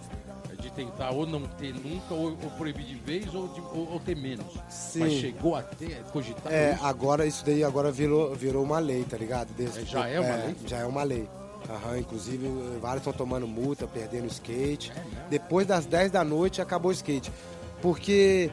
de 0.64 0.70
tentar 0.72 1.10
ou 1.10 1.26
não 1.26 1.42
ter 1.42 1.74
nunca, 1.74 2.14
ou, 2.14 2.28
ou 2.42 2.50
proibir 2.56 2.84
de 2.86 2.94
vez, 2.94 3.34
ou, 3.34 3.46
de- 3.48 3.60
ou- 3.60 3.88
ou 3.92 4.00
ter 4.00 4.16
menos. 4.16 4.46
Sim. 4.68 5.00
Mas 5.00 5.12
chegou 5.14 5.54
a 5.54 5.62
ter, 5.62 6.02
cogitar 6.12 6.52
É, 6.52 6.72
isso. 6.74 6.84
agora 6.84 7.26
isso 7.26 7.44
daí 7.44 7.62
agora 7.62 7.92
virou, 7.92 8.34
virou 8.34 8.64
uma 8.64 8.78
lei, 8.78 9.04
tá 9.04 9.16
ligado? 9.16 9.48
Desde- 9.56 9.80
É, 9.80 9.84
já 9.84 10.08
é 10.08 10.18
uma 10.18 10.34
lei? 10.36 10.56
Já 10.66 10.78
é 10.78 10.86
uma 10.86 11.02
lei. 11.02 11.28
Aham, 11.68 11.98
inclusive 11.98 12.46
vários 12.80 12.98
estão 13.00 13.12
tomando 13.12 13.46
multa, 13.46 13.86
perdendo 13.86 14.26
skate. 14.26 14.90
É 14.94 15.00
mesmo? 15.04 15.18
Depois 15.30 15.66
das 15.66 15.86
10 15.86 16.10
da 16.10 16.22
noite 16.24 16.60
acabou 16.60 16.90
o 16.90 16.94
skate. 16.94 17.30
Porque 17.80 18.50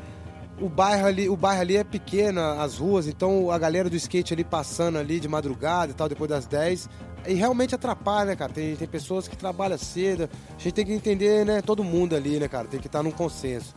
o 0.59 0.69
bairro 0.69 1.07
ali, 1.07 1.27
o 1.29 1.35
bairro 1.35 1.61
ali 1.61 1.75
é 1.77 1.83
pequeno, 1.83 2.39
as 2.39 2.77
ruas, 2.77 3.07
então 3.07 3.49
a 3.51 3.57
galera 3.57 3.89
do 3.89 3.95
skate 3.95 4.33
ali 4.33 4.43
passando 4.43 4.97
ali 4.97 5.19
de 5.19 5.27
madrugada 5.27 5.91
e 5.91 5.95
tal, 5.95 6.07
depois 6.07 6.29
das 6.29 6.45
10, 6.45 6.89
e 7.27 7.33
realmente 7.33 7.75
atrapalha, 7.75 8.25
né, 8.31 8.35
cara? 8.35 8.51
Tem, 8.51 8.75
tem 8.75 8.87
pessoas 8.87 9.27
que 9.27 9.35
trabalham 9.37 9.77
cedo. 9.77 10.29
A 10.57 10.61
gente 10.61 10.73
tem 10.73 10.85
que 10.85 10.93
entender, 10.93 11.45
né? 11.45 11.61
Todo 11.61 11.83
mundo 11.83 12.15
ali, 12.15 12.39
né, 12.39 12.47
cara? 12.47 12.67
Tem 12.67 12.79
que 12.79 12.87
estar 12.87 13.03
num 13.03 13.11
consenso. 13.11 13.73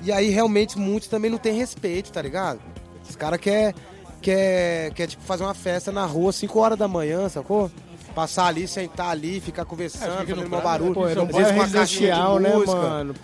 E 0.00 0.10
aí, 0.10 0.30
realmente, 0.30 0.78
muitos 0.78 1.08
também 1.08 1.30
não 1.30 1.38
tem 1.38 1.54
respeito, 1.54 2.10
tá 2.10 2.20
ligado? 2.22 2.60
Os 3.08 3.14
caras 3.14 3.38
quer, 3.40 3.74
quer, 4.20 4.92
quer, 4.94 5.06
tipo, 5.06 5.22
fazer 5.22 5.44
uma 5.44 5.54
festa 5.54 5.92
na 5.92 6.04
rua 6.04 6.32
5 6.32 6.58
horas 6.58 6.78
da 6.78 6.88
manhã, 6.88 7.28
sacou? 7.28 7.70
Passar 8.14 8.46
ali, 8.46 8.68
sentar 8.68 9.08
ali, 9.10 9.40
ficar 9.40 9.62
É, 9.62 9.64
conversando, 9.64 10.10
no 10.10 10.26
fazendo 10.26 10.50
mau 10.50 10.60
barulho. 10.60 10.94
Pô, 10.94 11.08
era 11.08 11.22
um 11.22 11.28
às 11.28 11.34
vezes 11.34 11.52
com 11.52 11.62
a 11.62 11.68
caixinha 11.68 11.70
de 11.70 11.78
residencial, 11.78 12.38
né, 12.38 12.54
música. 12.54 12.72
mano? 12.76 13.14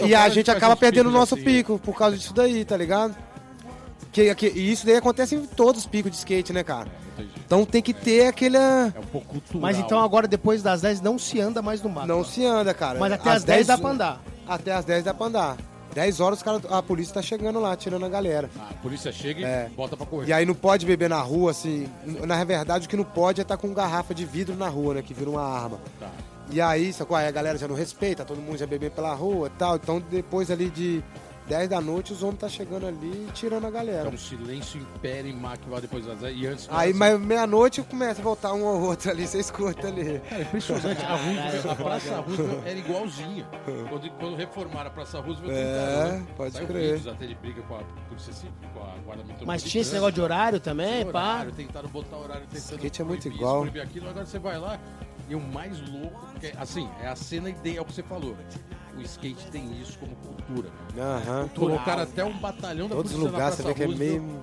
É 0.00 0.06
E 0.06 0.14
a 0.14 0.28
gente 0.28 0.50
acaba 0.50 0.76
perdendo 0.76 1.08
o 1.08 1.12
nosso 1.12 1.34
assim. 1.34 1.44
pico 1.44 1.78
por 1.78 1.96
causa 1.96 2.16
disso 2.16 2.34
daí, 2.34 2.64
tá 2.64 2.76
ligado? 2.76 3.16
Que, 4.12 4.34
que, 4.34 4.48
e 4.48 4.70
isso 4.72 4.84
daí 4.84 4.96
acontece 4.96 5.34
em 5.34 5.46
todos 5.46 5.82
os 5.82 5.86
picos 5.86 6.10
de 6.10 6.18
skate, 6.18 6.52
né, 6.52 6.62
cara? 6.62 6.88
Então 7.44 7.64
tem 7.64 7.82
que 7.82 7.92
ter 7.94 8.26
aquele. 8.26 8.56
É 8.56 8.92
um 8.98 9.02
pouco 9.10 9.26
cultural. 9.28 9.62
Mas 9.62 9.78
então 9.78 10.00
agora, 10.02 10.26
depois 10.28 10.62
das 10.62 10.80
10, 10.82 11.00
não 11.00 11.18
se 11.18 11.40
anda 11.40 11.60
mais 11.62 11.82
no 11.82 11.88
mato. 11.88 12.06
Não 12.06 12.24
se 12.24 12.44
anda, 12.44 12.72
cara. 12.74 12.98
Mas 12.98 13.12
até 13.12 13.30
as 13.30 13.44
10 13.44 13.66
dá 13.66 13.78
pra 13.78 13.90
andar. 13.90 14.20
Até 14.46 14.72
as 14.72 14.84
10 14.84 15.04
dá 15.04 15.14
pra 15.14 15.26
andar. 15.26 15.56
10 15.94 16.20
horas 16.20 16.42
cara, 16.42 16.60
a 16.70 16.82
polícia 16.82 17.14
tá 17.14 17.22
chegando 17.22 17.58
lá, 17.58 17.74
tirando 17.74 18.04
a 18.04 18.08
galera. 18.08 18.48
Ah, 18.58 18.68
a 18.70 18.74
polícia 18.74 19.10
chega 19.10 19.40
e 19.40 19.44
É. 19.44 19.70
bota 19.74 19.96
pra 19.96 20.06
correr. 20.06 20.28
E 20.28 20.32
aí 20.32 20.44
não 20.46 20.54
pode 20.54 20.84
beber 20.86 21.08
na 21.08 21.20
rua, 21.20 21.50
assim. 21.50 21.88
Na 22.04 22.44
verdade, 22.44 22.86
o 22.86 22.88
que 22.88 22.96
não 22.96 23.04
pode 23.04 23.40
é 23.40 23.42
estar 23.42 23.56
com 23.56 23.72
garrafa 23.72 24.14
de 24.14 24.24
vidro 24.24 24.54
na 24.54 24.68
rua, 24.68 24.94
né? 24.94 25.02
Que 25.02 25.14
vira 25.14 25.30
uma 25.30 25.42
arma. 25.42 25.80
Tá. 25.98 26.08
E 26.50 26.60
aí, 26.60 26.92
sacou? 26.92 27.16
Aí 27.16 27.26
a 27.26 27.30
galera 27.30 27.58
já 27.58 27.66
não 27.66 27.74
respeita, 27.74 28.24
todo 28.24 28.40
mundo 28.40 28.56
já 28.58 28.66
bebendo 28.66 28.92
pela 28.92 29.12
rua 29.14 29.48
e 29.48 29.58
tal. 29.58 29.76
Então 29.76 30.00
depois 30.10 30.50
ali 30.50 30.70
de 30.70 31.02
10 31.48 31.68
da 31.68 31.80
noite, 31.80 32.12
os 32.12 32.22
homens 32.22 32.40
tá 32.40 32.48
chegando 32.48 32.86
ali 32.86 33.26
e 33.28 33.32
tirando 33.32 33.66
a 33.66 33.70
galera. 33.70 34.02
Então 34.02 34.14
o 34.14 34.18
silêncio 34.18 34.80
impera 34.80 35.26
em 35.26 35.32
Máquina 35.34 35.80
depois 35.80 36.04
das 36.04 36.18
10 36.18 36.36
e 36.36 36.46
antes. 36.46 36.68
Aí, 36.70 36.92
mas 36.92 37.18
meia-noite 37.18 37.82
começa 37.82 38.20
a 38.20 38.24
voltar 38.24 38.52
um 38.52 38.62
ou 38.64 38.80
outro 38.82 39.10
ali, 39.10 39.26
você 39.26 39.38
escuta 39.38 39.88
ali. 39.88 40.20
Cara, 40.28 40.42
impressionante. 40.42 41.04
A, 41.04 41.16
Roosevelt, 41.16 41.66
a 41.66 41.74
Praça 41.74 42.20
Roosevelt 42.20 42.66
era 42.66 42.78
igualzinha. 42.78 43.46
Quando, 43.88 44.10
quando 44.18 44.36
reformaram 44.36 44.88
a 44.88 44.92
Praça 44.92 45.20
Roosevelt, 45.20 45.52
É, 45.54 46.04
tentaram, 46.04 46.26
pode 46.36 46.52
Saiu 46.52 46.66
crer. 46.66 46.96
vídeos 46.96 47.06
até 47.14 47.26
de 47.26 47.34
briga 47.36 47.62
com 47.62 47.74
a 47.76 47.82
polícia 48.08 48.32
civil, 48.32 48.52
com 48.74 48.80
a 48.80 48.84
guarda 48.84 48.98
metropolitana. 49.24 49.46
Mas 49.46 49.62
tinha 49.62 49.80
esse 49.82 49.92
negócio 49.94 50.14
de 50.14 50.20
horário 50.20 50.60
também, 50.60 51.00
Tinha 51.00 51.12
pá. 51.12 51.46
Tentaram 51.56 51.88
botar 51.88 52.16
horário, 52.16 52.42
tentando 52.52 52.58
Skate 52.74 53.00
é 53.00 53.04
muito 53.04 53.20
proibir 53.22 53.38
igual. 53.40 53.60
Proibir 53.60 53.82
aquilo. 53.82 54.08
Agora 54.10 54.26
você 54.26 54.38
vai 54.38 54.58
lá 54.58 54.78
e 55.28 55.34
o 55.34 55.40
mais 55.40 55.78
louco, 55.90 56.26
é, 56.42 56.52
assim, 56.58 56.88
é 57.02 57.08
a 57.08 57.16
cena 57.16 57.50
ideal 57.50 57.84
que 57.84 57.92
você 57.92 58.02
falou. 58.02 58.34
O 58.96 59.00
skate 59.02 59.46
tem 59.50 59.80
isso 59.80 59.98
como 59.98 60.16
cultura. 60.16 60.68
Aham. 60.98 61.48
Colocaram 61.54 62.02
até 62.02 62.24
um 62.24 62.36
batalhão 62.38 62.88
da 62.88 62.96
Todos 62.96 63.12
os 63.12 63.18
polícia 63.18 63.38
na 63.38 63.46
lugares 63.46 63.56
você 63.56 63.62
vê 63.62 63.74
que 63.74 63.82
é 63.82 63.86
meio. 63.96 64.42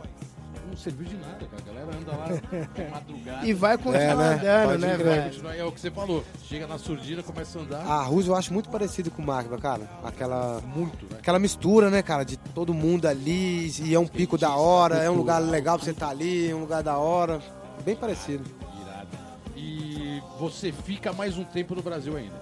Não 0.67 0.77
serviu 0.77 1.05
de 1.07 1.15
nada, 1.17 1.45
cara. 1.45 1.61
A 1.61 1.73
galera 1.73 1.97
anda 1.97 2.11
lá 2.11 2.25
de 2.27 2.91
madrugada. 2.91 3.45
E 3.47 3.53
vai 3.53 3.77
continuar 3.77 4.01
É, 4.01 4.15
né? 4.15 4.33
andando, 4.33 4.69
Pode 4.69 4.81
né, 4.81 4.97
velho? 4.97 5.49
é 5.59 5.63
o 5.65 5.71
que 5.71 5.79
você 5.81 5.91
falou. 5.91 6.23
Chega 6.43 6.67
na 6.67 6.77
surdina, 6.77 7.21
começa 7.21 7.59
a 7.59 7.61
andar. 7.61 7.86
A 7.86 8.01
Rússia 8.03 8.29
eu 8.31 8.36
acho 8.36 8.53
muito 8.53 8.69
parecido 8.69 9.11
com 9.11 9.21
o 9.21 9.25
Magba, 9.25 9.57
cara. 9.57 9.89
Aquela. 10.03 10.61
Muito, 10.61 11.05
né? 11.05 11.17
Aquela 11.19 11.39
mistura, 11.39 11.89
né, 11.89 12.01
cara, 12.01 12.23
de 12.23 12.38
todo 12.38 12.73
mundo 12.73 13.07
ali, 13.07 13.71
e 13.83 13.93
é 13.93 13.99
um 13.99 14.07
pico 14.07 14.38
da 14.38 14.55
hora, 14.55 14.97
é 14.97 15.09
um 15.09 15.15
lugar 15.15 15.39
legal 15.39 15.77
pra 15.77 15.86
você 15.86 15.91
estar 15.91 16.09
ali, 16.09 16.49
é 16.49 16.55
um 16.55 16.61
lugar 16.61 16.81
da 16.81 16.97
hora. 16.97 17.41
Bem 17.83 17.95
parecido. 17.95 18.43
E 20.16 20.24
você 20.39 20.72
fica 20.72 21.11
mais 21.11 21.38
um 21.38 21.43
tempo 21.43 21.76
no 21.76 21.82
Brasil 21.82 22.16
ainda. 22.16 22.41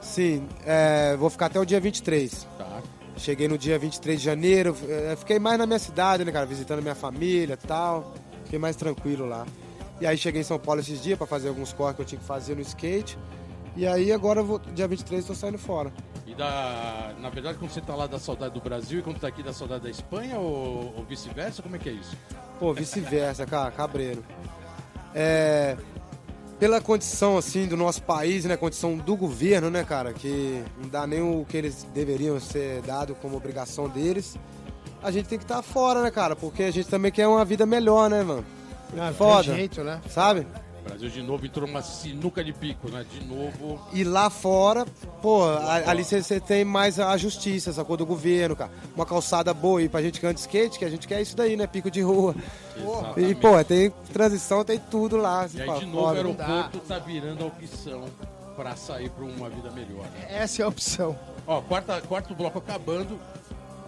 Sim, 0.00 0.48
é, 0.66 1.16
vou 1.16 1.30
ficar 1.30 1.46
até 1.46 1.60
o 1.60 1.64
dia 1.64 1.78
23. 1.78 2.48
Tá. 2.58 2.82
Cheguei 3.16 3.46
no 3.46 3.56
dia 3.56 3.78
23 3.78 4.18
de 4.18 4.24
janeiro, 4.24 4.76
é, 4.88 5.14
fiquei 5.14 5.38
mais 5.38 5.56
na 5.56 5.66
minha 5.66 5.78
cidade, 5.78 6.24
né, 6.24 6.32
cara, 6.32 6.44
visitando 6.44 6.82
minha 6.82 6.94
família 6.96 7.54
e 7.54 7.66
tal. 7.66 8.12
Fiquei 8.42 8.58
mais 8.58 8.74
tranquilo 8.74 9.24
lá. 9.24 9.46
E 10.00 10.06
aí 10.06 10.18
cheguei 10.18 10.40
em 10.40 10.44
São 10.44 10.58
Paulo 10.58 10.80
esses 10.80 11.00
dias 11.00 11.16
pra 11.16 11.28
fazer 11.28 11.48
alguns 11.48 11.72
corres 11.72 11.94
que 11.94 12.02
eu 12.02 12.06
tinha 12.06 12.20
que 12.20 12.26
fazer 12.26 12.56
no 12.56 12.62
skate. 12.62 13.16
E 13.76 13.86
aí 13.86 14.10
agora, 14.10 14.42
vou, 14.42 14.58
dia 14.58 14.88
23, 14.88 15.24
tô 15.24 15.34
saindo 15.34 15.58
fora. 15.58 15.92
E 16.26 16.34
da, 16.34 17.14
na 17.20 17.30
verdade, 17.30 17.56
quando 17.56 17.70
você 17.70 17.80
tá 17.80 17.94
lá 17.94 18.08
da 18.08 18.18
saudade 18.18 18.54
do 18.54 18.60
Brasil 18.60 18.98
e 18.98 19.02
quando 19.02 19.20
tá 19.20 19.28
aqui 19.28 19.44
da 19.44 19.52
saudade 19.52 19.84
da 19.84 19.90
Espanha 19.90 20.38
ou, 20.38 20.92
ou 20.96 21.04
vice-versa, 21.04 21.62
como 21.62 21.76
é 21.76 21.78
que 21.78 21.88
é 21.88 21.92
isso? 21.92 22.16
Pô, 22.58 22.74
vice-versa, 22.74 23.46
cara, 23.46 23.70
cabreiro. 23.70 24.24
É, 25.14 25.76
pela 26.62 26.80
condição, 26.80 27.36
assim, 27.36 27.66
do 27.66 27.76
nosso 27.76 28.00
país, 28.04 28.44
né, 28.44 28.56
condição 28.56 28.96
do 28.96 29.16
governo, 29.16 29.68
né, 29.68 29.82
cara, 29.82 30.12
que 30.12 30.62
não 30.80 30.88
dá 30.88 31.04
nem 31.08 31.20
o 31.20 31.44
que 31.44 31.56
eles 31.56 31.84
deveriam 31.92 32.38
ser 32.38 32.80
dado 32.82 33.16
como 33.16 33.36
obrigação 33.36 33.88
deles, 33.88 34.36
a 35.02 35.10
gente 35.10 35.28
tem 35.28 35.38
que 35.38 35.44
estar 35.44 35.60
fora, 35.60 36.00
né, 36.04 36.08
cara, 36.12 36.36
porque 36.36 36.62
a 36.62 36.70
gente 36.70 36.88
também 36.88 37.10
quer 37.10 37.26
uma 37.26 37.44
vida 37.44 37.66
melhor, 37.66 38.08
né, 38.08 38.22
mano, 38.22 38.44
Ah, 38.96 39.06
tem 39.08 39.12
Foda. 39.14 39.42
jeito, 39.42 39.82
né? 39.82 40.00
sabe? 40.08 40.46
O 40.84 40.88
Brasil 40.88 41.08
de 41.10 41.22
novo 41.22 41.46
entrou 41.46 41.66
numa 41.66 41.80
sinuca 41.80 42.42
de 42.42 42.52
pico, 42.52 42.90
né? 42.90 43.06
De 43.08 43.24
novo. 43.24 43.80
E 43.92 44.02
lá 44.02 44.28
fora, 44.28 44.84
pô, 45.22 45.44
a- 45.44 45.88
ali 45.88 46.02
você 46.02 46.40
tem 46.40 46.64
mais 46.64 46.98
a 46.98 47.16
justiça, 47.16 47.70
essa 47.70 47.84
coisa 47.84 47.98
do 47.98 48.06
governo, 48.06 48.56
cara. 48.56 48.70
Uma 48.96 49.06
calçada 49.06 49.54
boa 49.54 49.80
e 49.80 49.88
pra 49.88 50.02
gente 50.02 50.18
que 50.18 50.26
anda 50.26 50.34
de 50.34 50.40
skate, 50.40 50.78
que 50.80 50.84
a 50.84 50.90
gente 50.90 51.06
quer 51.06 51.20
isso 51.22 51.36
daí, 51.36 51.56
né? 51.56 51.68
Pico 51.68 51.88
de 51.90 52.00
rua. 52.02 52.34
E, 52.76 52.80
Exatamente. 52.82 53.34
pô, 53.36 53.64
tem 53.64 53.90
transição, 54.12 54.64
tem 54.64 54.78
tudo 54.90 55.16
lá. 55.16 55.42
assim, 55.42 55.58
E 55.58 55.62
aí, 55.62 55.68
pô, 55.68 55.74
de 55.78 55.86
novo, 55.86 56.04
o 56.06 56.08
aeroporto 56.08 56.78
tá 56.80 56.98
virando 56.98 57.44
a 57.44 57.46
opção 57.46 58.04
pra 58.56 58.74
sair 58.74 59.08
pra 59.10 59.24
uma 59.24 59.48
vida 59.48 59.70
melhor. 59.70 60.04
Né? 60.12 60.26
Essa 60.30 60.62
é 60.62 60.64
a 60.64 60.68
opção. 60.68 61.16
Ó, 61.46 61.60
quarta, 61.60 62.00
quarto 62.00 62.34
bloco 62.34 62.58
acabando. 62.58 63.20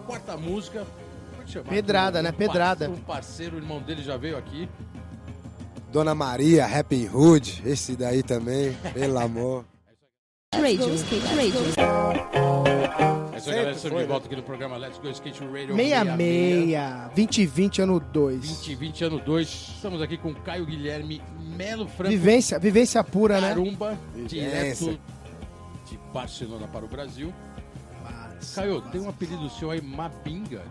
Quarta 0.07 0.37
música. 0.37 0.85
Como 1.31 1.41
é 1.41 1.45
que 1.45 1.51
chama? 1.51 1.65
Pedrada, 1.65 2.21
né? 2.21 2.31
Pedrada. 2.31 2.89
Um 2.89 2.95
parceiro, 2.95 3.57
o 3.57 3.59
irmão 3.59 3.81
dele 3.81 4.01
já 4.01 4.15
veio 4.15 4.37
aqui. 4.37 4.69
Dona 5.95 6.13
Maria, 6.13 6.65
Happy 6.65 7.07
Hood, 7.07 7.63
esse 7.65 7.95
daí 7.95 8.21
também, 8.21 8.73
pelo 8.93 9.17
amor. 9.17 9.63
Radio, 10.53 10.93
skate 10.93 11.25
radio. 11.33 11.59
É 13.33 13.37
isso 13.37 13.49
aí, 13.49 13.55
galera. 13.55 13.71
Estamos 13.71 14.01
de 14.01 14.05
volta 14.05 14.25
aqui 14.25 14.35
no 14.35 14.43
programa 14.43 14.75
Let's 14.75 14.97
Go 14.99 15.07
Skate 15.09 15.39
Radio 15.45 15.73
66, 15.73 17.15
2020, 17.15 17.81
ano 17.81 17.99
2. 18.01 18.41
2020, 18.45 19.03
ano 19.05 19.19
2. 19.21 19.47
Estamos 19.47 20.01
aqui 20.01 20.17
com 20.17 20.33
Caio 20.35 20.65
Guilherme 20.65 21.21
Melo 21.55 21.87
Franco 21.87 22.11
Vivência, 22.11 22.59
vivência 22.59 23.01
pura, 23.01 23.39
né? 23.39 23.47
Carumba, 23.47 23.97
direto 24.27 24.99
de 25.89 25.97
Barcelona 26.13 26.67
para 26.67 26.83
o 26.83 26.89
Brasil. 26.89 27.33
Caio, 28.53 28.81
tem 28.81 28.99
um 28.99 29.07
apelido 29.07 29.49
seu 29.49 29.71
aí, 29.71 29.81
Mabinga. 29.81 30.61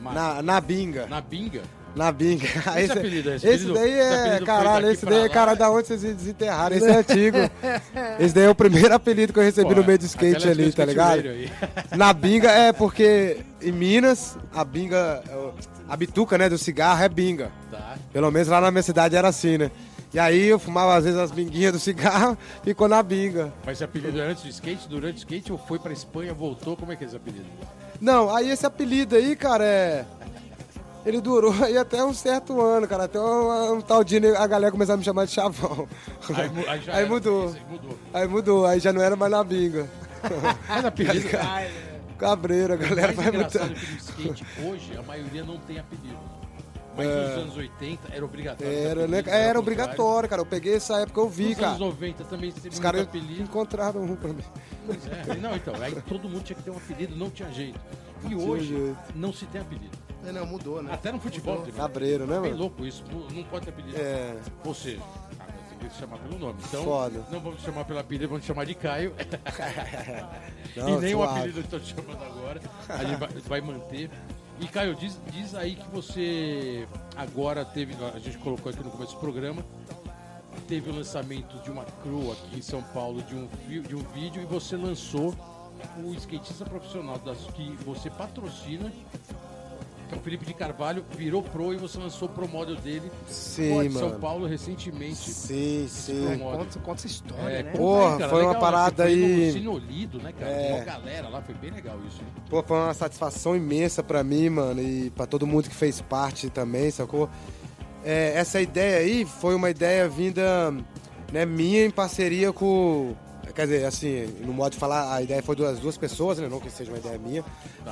Ma- 0.00 0.12
Na, 0.12 0.40
na 0.40 0.60
binga, 0.60 1.08
Na 1.08 1.20
Binga? 1.20 1.62
Na 1.96 2.12
binga. 2.12 2.46
Esse 2.76 2.92
apelido, 2.92 3.32
esse 3.32 3.48
esse 3.48 3.64
apelido- 3.70 3.74
daí 3.74 3.92
esse 3.92 4.28
é, 4.28 4.40
caralho, 4.44 4.90
esse 4.90 5.06
daí 5.06 5.24
é 5.24 5.28
cara 5.30 5.54
da 5.54 5.70
onde 5.70 5.88
vocês 5.88 6.02
desenterraram, 6.02 6.76
esse 6.76 6.86
é 6.86 6.96
antigo. 6.98 7.38
Esse 8.20 8.34
daí 8.34 8.44
é 8.44 8.50
o 8.50 8.54
primeiro 8.54 8.94
apelido 8.94 9.32
que 9.32 9.38
eu 9.38 9.42
recebi 9.42 9.74
no 9.74 9.82
meio 9.82 9.98
do 9.98 10.04
skate 10.04 10.36
aquela 10.36 10.52
ali, 10.52 10.72
tá 10.72 10.84
ligado? 10.84 11.22
Na 11.96 12.12
binga 12.12 12.50
é 12.50 12.72
porque 12.72 13.38
em 13.62 13.72
Minas, 13.72 14.36
a 14.54 14.64
binga, 14.64 15.22
é 15.28 15.50
a 15.88 15.96
bituca, 15.96 16.36
né, 16.36 16.48
do 16.48 16.58
cigarro 16.58 17.02
é 17.02 17.08
binga. 17.08 17.50
Tá. 17.70 17.96
Pelo 18.12 18.30
menos 18.30 18.48
lá 18.48 18.60
na 18.60 18.70
minha 18.70 18.82
cidade 18.82 19.16
era 19.16 19.28
assim, 19.28 19.56
né? 19.58 19.70
E 20.12 20.18
aí 20.18 20.46
eu 20.46 20.58
fumava 20.58 20.94
às 20.96 21.04
vezes 21.04 21.18
as 21.18 21.30
binguinhas 21.30 21.72
do 21.72 21.78
cigarro, 21.78 22.36
ficou 22.62 22.88
na 22.88 23.02
binga. 23.02 23.52
Mas 23.64 23.78
esse 23.78 23.84
apelido 23.84 24.20
é 24.20 24.26
antes 24.26 24.42
do 24.42 24.48
skate, 24.48 24.88
durante 24.88 25.16
o 25.16 25.18
skate, 25.18 25.52
ou 25.52 25.58
foi 25.58 25.78
pra 25.78 25.92
Espanha, 25.92 26.32
voltou? 26.32 26.76
Como 26.76 26.92
é 26.92 26.96
que 26.96 27.04
é 27.04 27.06
esse 27.06 27.16
apelido? 27.16 27.44
Não, 28.00 28.34
aí 28.34 28.50
esse 28.50 28.66
apelido 28.66 29.16
aí, 29.16 29.34
cara, 29.34 29.64
é. 29.64 30.04
Ele 31.06 31.20
durou 31.20 31.54
aí 31.62 31.78
até 31.78 32.04
um 32.04 32.12
certo 32.12 32.60
ano, 32.60 32.86
cara. 32.88 33.04
Até 33.04 33.20
um, 33.20 33.74
um 33.74 33.80
tal 33.80 34.02
dia 34.02 34.36
a 34.38 34.46
galera 34.46 34.72
começou 34.72 34.94
a 34.94 34.98
me 34.98 35.04
chamar 35.04 35.24
de 35.24 35.30
chavão. 35.32 35.88
Aí, 36.28 36.44
aí 36.66 36.68
Aí 36.68 36.82
era, 36.88 37.06
mudou. 37.06 37.48
aí 37.54 37.62
mudou. 37.70 37.98
Aí 38.12 38.28
mudou, 38.28 38.66
aí 38.66 38.80
já 38.80 38.92
não 38.92 39.00
era 39.00 39.14
mais 39.14 39.30
na 39.30 39.44
binga. 39.44 39.88
Mas 40.68 40.84
apelido... 40.84 41.28
Cabreiro, 42.18 42.72
a 42.72 42.76
O 42.76 42.78
galera 42.78 43.12
mais 43.12 43.28
vai 43.28 43.30
no 43.30 43.46
skate, 43.98 44.46
hoje, 44.64 44.96
a 44.96 45.02
maioria 45.02 45.44
não 45.44 45.58
tem 45.58 45.78
apelido. 45.78 46.18
Mas 46.96 47.06
É. 47.06 47.28
nos 47.28 47.42
anos 47.42 47.56
80 47.58 48.08
era 48.10 48.24
obrigatório. 48.24 48.72
Era, 48.72 49.06
né? 49.06 49.18
apelido, 49.18 49.28
Era 49.36 49.58
ao 49.58 49.62
obrigatório, 49.62 50.28
cara. 50.28 50.40
Eu 50.40 50.46
peguei 50.46 50.76
essa 50.76 50.98
época, 51.02 51.20
eu 51.20 51.28
vi, 51.28 51.50
Nos 51.50 51.58
anos 51.58 51.78
cara. 51.78 51.78
90 51.90 52.24
também 52.24 52.52
teve 52.52 52.68
Os 52.70 52.78
caras 52.78 53.06
encontraram 53.38 54.00
um 54.02 54.16
pra 54.16 54.32
mim. 54.32 54.42
Pois 54.86 54.98
é. 55.06 55.34
Não, 55.36 55.54
então, 55.54 55.74
aí 55.80 55.94
todo 56.08 56.26
mundo 56.26 56.42
tinha 56.42 56.56
que 56.56 56.62
ter 56.62 56.70
um 56.70 56.76
apelido, 56.78 57.14
não 57.14 57.28
tinha 57.28 57.50
jeito. 57.52 57.78
E 58.26 58.34
hoje 58.34 58.68
jeito. 58.74 58.96
não 59.14 59.30
se 59.30 59.44
tem 59.44 59.60
apelido. 59.60 60.05
Não, 60.26 60.40
não, 60.40 60.46
mudou, 60.46 60.82
né? 60.82 60.92
Até 60.92 61.12
no 61.12 61.18
futebol. 61.20 61.64
Cabreiro, 61.76 62.26
né, 62.26 62.36
É 62.36 62.40
bem 62.40 62.50
mano? 62.50 62.62
louco 62.62 62.84
isso, 62.84 63.04
não 63.32 63.42
pode 63.44 63.64
ter 63.66 63.70
apelido. 63.70 63.96
É. 63.96 64.36
Ou 64.64 64.74
seja, 64.74 65.00
ah, 65.40 65.44
tem 65.78 65.88
que 65.88 65.94
se 65.94 66.00
chamar 66.00 66.18
pelo 66.18 66.38
nome. 66.38 66.58
Então, 66.66 66.84
Foda. 66.84 67.24
não 67.30 67.40
vamos 67.40 67.62
chamar 67.62 67.84
pelo 67.84 67.98
apelido, 67.98 68.28
vamos 68.28 68.44
chamar 68.44 68.64
de 68.66 68.74
Caio. 68.74 69.14
Não, 70.76 70.90
e 70.90 71.00
nem 71.00 71.14
o 71.14 71.18
suave. 71.18 71.38
apelido 71.38 71.62
que 71.62 71.74
eu 71.74 71.80
tô 71.80 71.86
te 71.86 71.94
chamando 71.94 72.22
agora. 72.22 72.60
A 72.88 73.04
gente 73.04 73.18
vai, 73.18 73.28
vai 73.28 73.60
manter. 73.62 74.10
E 74.60 74.66
Caio, 74.68 74.94
diz, 74.94 75.18
diz 75.32 75.54
aí 75.54 75.74
que 75.74 75.88
você 75.88 76.86
agora 77.16 77.64
teve, 77.64 77.94
a 78.14 78.18
gente 78.18 78.36
colocou 78.38 78.70
aqui 78.70 78.82
no 78.82 78.90
começo 78.90 79.14
do 79.14 79.20
programa, 79.20 79.64
teve 80.68 80.90
o 80.90 80.94
lançamento 80.94 81.58
de 81.62 81.70
uma 81.70 81.84
crew 82.02 82.32
aqui 82.32 82.58
em 82.58 82.62
São 82.62 82.82
Paulo 82.82 83.22
de 83.22 83.34
um, 83.34 83.48
de 83.82 83.94
um 83.94 84.02
vídeo 84.12 84.42
e 84.42 84.46
você 84.46 84.76
lançou 84.76 85.34
o 86.02 86.12
skatista 86.14 86.64
profissional 86.64 87.18
das, 87.18 87.38
que 87.54 87.70
você 87.84 88.10
patrocina 88.10 88.90
o 90.14 90.18
Felipe 90.20 90.46
de 90.46 90.54
Carvalho 90.54 91.04
virou 91.16 91.42
pro 91.42 91.72
e 91.74 91.76
você 91.76 91.98
lançou 91.98 92.28
o 92.28 92.30
pro 92.30 92.48
model 92.48 92.76
dele. 92.76 93.10
Sim, 93.28 93.74
Pô, 93.74 93.82
de 93.82 93.88
mano. 93.88 94.10
São 94.10 94.20
Paulo 94.20 94.46
recentemente. 94.46 95.30
Sim, 95.30 95.86
sim. 95.88 96.38
Conta, 96.38 96.78
conta 96.80 97.00
essa 97.00 97.06
história, 97.06 97.56
É, 97.58 97.62
né? 97.64 97.72
Porra, 97.72 98.12
aí, 98.12 98.18
cara, 98.18 98.30
foi 98.30 98.42
uma 98.42 98.48
legal, 98.52 98.60
parada 98.62 99.04
né? 99.04 99.10
Foi 99.10 99.24
aí- 99.24 99.46
no 99.46 99.52
Sinolido, 99.52 100.18
né, 100.22 100.32
cara? 100.38 100.50
É. 100.52 100.74
Uma 100.74 100.84
galera 100.84 101.28
lá, 101.28 101.42
foi 101.42 101.54
bem 101.56 101.70
legal 101.70 101.98
isso. 102.06 102.22
né? 102.22 102.28
Pô, 102.48 102.62
foi 102.62 102.76
uma 102.76 102.94
satisfação 102.94 103.56
imensa 103.56 104.02
pra 104.02 104.22
mim, 104.22 104.48
mano, 104.50 104.80
e 104.80 105.10
pra 105.10 105.26
todo 105.26 105.46
mundo 105.46 105.68
que 105.68 105.74
fez 105.74 106.00
parte 106.00 106.48
também, 106.50 106.90
sacou? 106.90 107.28
É, 108.04 108.34
essa 108.36 108.60
ideia 108.60 108.98
aí 108.98 109.24
foi 109.24 109.54
uma 109.56 109.68
ideia 109.70 110.08
vinda, 110.08 110.70
né, 111.32 111.44
minha 111.44 111.84
em 111.84 111.90
parceria 111.90 112.52
com. 112.52 113.14
Quer 113.54 113.62
dizer, 113.66 113.84
assim, 113.86 114.26
no 114.44 114.52
modo 114.52 114.72
de 114.72 114.78
falar, 114.78 115.14
a 115.14 115.22
ideia 115.22 115.42
foi 115.42 115.56
das 115.56 115.78
duas 115.78 115.96
pessoas, 115.96 116.36
né? 116.38 116.46
Não 116.46 116.60
que 116.60 116.70
seja 116.70 116.90
uma 116.92 116.98
ideia 116.98 117.18
minha. 117.18 117.42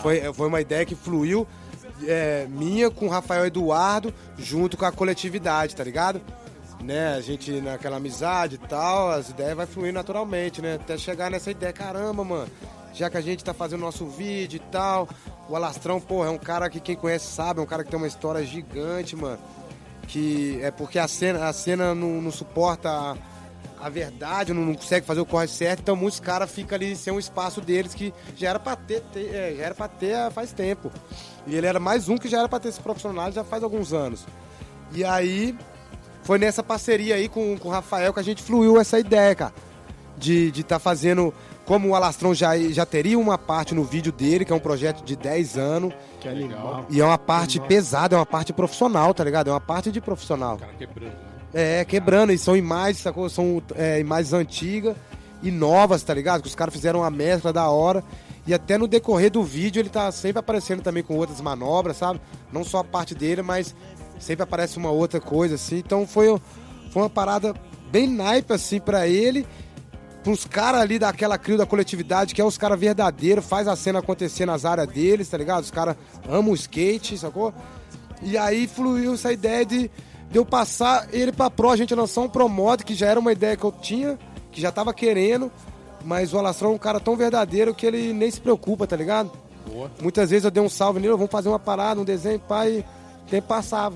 Foi, 0.03 0.21
foi 0.35 0.47
uma 0.47 0.61
ideia 0.61 0.85
que 0.85 0.95
fluiu 0.95 1.47
é, 2.03 2.47
minha 2.49 2.91
com 2.91 3.07
o 3.07 3.11
Rafael 3.11 3.47
Eduardo, 3.47 4.13
junto 4.39 4.77
com 4.77 4.85
a 4.85 4.93
coletividade, 4.93 5.77
tá 5.77 5.85
ligado? 5.85 6.21
Né, 6.83 7.15
a 7.15 7.21
gente 7.21 7.63
naquela 7.63 7.97
amizade 7.97 8.57
e 8.57 8.59
tal, 8.59 9.11
as 9.11 9.31
ideias 9.31 9.57
vai 9.57 9.65
fluir 9.65 9.93
naturalmente, 9.93 10.61
né? 10.61 10.75
Até 10.75 10.99
chegar 10.99 11.31
nessa 11.31 11.51
ideia, 11.51 11.73
caramba, 11.73 12.23
mano, 12.23 12.51
já 12.93 13.09
que 13.09 13.17
a 13.17 13.21
gente 13.23 13.43
tá 13.43 13.55
fazendo 13.55 13.81
nosso 13.81 14.07
vídeo 14.07 14.57
e 14.59 14.71
tal, 14.71 15.09
o 15.49 15.57
Alastrão, 15.57 16.01
porra, 16.01 16.29
é 16.29 16.31
um 16.31 16.39
cara 16.39 16.71
que 16.71 16.79
quem 16.81 16.95
conhece 16.95 17.27
sabe, 17.27 17.61
é 17.61 17.63
um 17.63 17.67
cara 17.67 17.85
que 17.85 17.91
tem 17.91 17.99
uma 17.99 18.07
história 18.07 18.45
gigante, 18.45 19.17
mano. 19.17 19.39
Que 20.07 20.61
é 20.63 20.71
porque 20.71 20.99
a 20.99 21.09
cena, 21.09 21.49
a 21.49 21.53
cena 21.53 21.95
não, 21.95 22.21
não 22.21 22.31
suporta 22.31 23.17
a 23.85 23.91
verdade, 23.91 24.55
não, 24.55 24.63
não 24.65 24.75
consegue 24.75 25.05
fazer 25.07 25.21
o 25.21 25.27
corre 25.27 25.47
certo, 25.47 25.81
então 25.81 25.95
muitos 25.95 26.19
caras 26.19 26.51
ficam 26.51 26.75
ali 26.75 26.97
sem 26.97 27.13
um 27.13 27.19
espaço 27.19 27.61
deles 27.61 27.93
que 27.93 28.15
já 28.35 28.49
era 28.49 28.59
pra 28.59 28.75
ter, 28.75 29.03
ter- 29.13 29.35
é, 29.35 29.55
já 29.59 29.63
era 29.65 29.75
pra 29.75 29.89
ter 29.89 30.31
faz 30.31 30.53
tempo. 30.53 30.91
E 31.47 31.55
ele 31.55 31.67
era 31.67 31.79
mais 31.79 32.09
um 32.09 32.17
que 32.17 32.27
já 32.27 32.39
era 32.39 32.49
pra 32.49 32.59
ter 32.59 32.71
esse 32.71 32.81
profissional 32.81 33.31
já 33.31 33.45
faz 33.45 33.63
alguns 33.63 33.93
anos. 33.93 34.25
E 34.91 35.05
aí, 35.05 35.55
foi 36.23 36.39
nessa 36.39 36.63
parceria 36.63 37.17
aí 37.17 37.29
com, 37.29 37.59
com 37.59 37.69
o 37.69 37.71
Rafael 37.71 38.15
que 38.15 38.21
a 38.21 38.25
gente 38.25 38.43
fluiu 38.43 38.81
essa 38.81 38.99
ideia, 38.99 39.35
cara. 39.35 39.53
De 40.17 40.49
estar 40.49 40.63
tá 40.63 40.79
fazendo. 40.79 41.35
Como 41.67 41.89
o 41.91 41.95
Alastrão 41.95 42.35
já, 42.35 42.57
já 42.71 42.87
teria 42.87 43.19
uma 43.19 43.37
parte 43.37 43.75
no 43.75 43.85
vídeo 43.85 44.13
dele, 44.13 44.47
que 44.47 44.53
é 44.53 44.57
um 44.57 44.61
projeto 44.61 45.05
de 45.05 45.15
10 45.15 45.59
anos. 45.59 45.93
Que 46.21 46.29
animal. 46.29 46.87
E 46.89 47.03
é 47.03 47.05
uma 47.05 47.19
parte 47.19 47.61
pesada, 47.61 48.17
é 48.17 48.19
uma 48.19 48.25
parte 48.27 48.51
profissional, 48.53 49.13
tá 49.13 49.23
ligado? 49.25 49.49
É 49.49 49.53
uma 49.53 49.61
parte 49.61 49.93
de 49.93 50.01
profissional. 50.01 50.55
O 50.57 50.59
cara 50.59 50.73
quebrando, 50.73 51.13
né? 51.13 51.34
É, 51.55 51.85
quebrando, 51.85 52.33
e 52.33 52.39
são 52.39 52.57
imagens, 52.57 52.99
sacou? 52.99 53.29
São 53.29 53.63
é, 53.77 54.01
imagens 54.01 54.33
antigas 54.33 54.97
e 55.41 55.53
novas, 55.53 56.03
tá 56.03 56.13
ligado? 56.13 56.43
Que 56.43 56.49
os 56.49 56.55
caras 56.55 56.75
fizeram 56.75 57.01
uma 57.01 57.11
mescla 57.11 57.53
da 57.53 57.69
hora. 57.69 58.03
E 58.47 58.53
até 58.53 58.77
no 58.77 58.89
decorrer 58.89 59.31
do 59.31 59.43
vídeo 59.43 59.81
ele 59.81 59.89
tá 59.89 60.11
sempre 60.11 60.41
aparecendo 60.41 60.83
também 60.83 61.03
com 61.03 61.17
outras 61.17 61.41
manobras, 61.41 61.97
sabe? 61.97 62.21
Não 62.53 62.65
só 62.65 62.79
a 62.79 62.85
parte 62.85 63.15
dele, 63.15 63.41
mas 63.41 63.75
sempre 64.19 64.43
aparece 64.43 64.77
uma 64.77 64.91
outra 64.91 65.21
coisa, 65.21 65.55
assim. 65.55 65.79
Então 65.79 66.07
foi, 66.07 66.27
foi 66.91 67.03
uma 67.03 67.11
parada 67.11 67.55
bem 67.91 68.09
naipe, 68.09 68.53
assim, 68.53 68.81
pra 68.81 69.07
ele. 69.07 69.47
Pros 70.25 70.45
caras 70.45 70.81
ali 70.81 70.99
daquela 70.99 71.39
crio 71.39 71.57
da 71.57 71.67
coletividade, 71.67 72.35
que 72.35 72.41
é 72.41 72.45
os 72.45 72.59
caras 72.59 72.81
verdadeiros, 72.81 73.45
faz 73.45 73.69
a 73.69 73.77
cena 73.77 74.01
acontecer 74.01 74.47
nas 74.47 74.65
áreas 74.65 74.89
deles, 74.89 75.29
tá 75.29 75.39
ligado? 75.39 75.63
Os 75.63 75.71
caras 75.71 75.97
amam 76.29 76.51
o 76.51 76.55
skate, 76.55 77.17
sacou? 77.17 77.53
E 78.23 78.37
aí 78.37 78.67
fluiu 78.67 79.15
essa 79.15 79.33
ideia 79.33 79.65
de, 79.67 79.91
de 80.35 80.39
eu 80.39 80.45
passar 80.45 81.07
ele 81.13 81.31
pra 81.31 81.49
pro, 81.49 81.71
a 81.71 81.77
gente 81.77 81.95
lançar 81.95 82.23
um 82.23 82.29
promote, 82.29 82.85
que 82.85 82.93
já 82.93 83.07
era 83.07 83.21
uma 83.21 83.31
ideia 83.31 83.57
que 83.57 83.63
eu 83.63 83.71
tinha, 83.71 84.19
que 84.51 84.61
já 84.61 84.73
tava 84.73 84.93
querendo, 84.93 85.49
mas 86.05 86.35
o 86.35 86.39
Alastrão 86.39 86.73
é 86.73 86.75
um 86.75 86.79
cara 86.79 86.99
tão 86.99 87.15
verdadeiro 87.15 87.73
que 87.73 87.87
ele 87.87 88.13
nem 88.13 88.29
se 88.29 88.41
preocupa, 88.41 88.85
tá 88.85 88.97
ligado? 88.97 89.31
Boa. 89.65 89.89
Muitas 90.03 90.31
vezes 90.31 90.45
eu 90.45 90.51
dei 90.51 90.61
um 90.61 90.69
salve 90.69 90.99
nele, 90.99 91.13
vamos 91.13 91.31
fazer 91.31 91.49
uma 91.49 91.59
parada, 91.61 92.01
um 92.01 92.05
desenho, 92.05 92.41
pai, 92.41 92.85
quem 93.29 93.41
passava, 93.41 93.95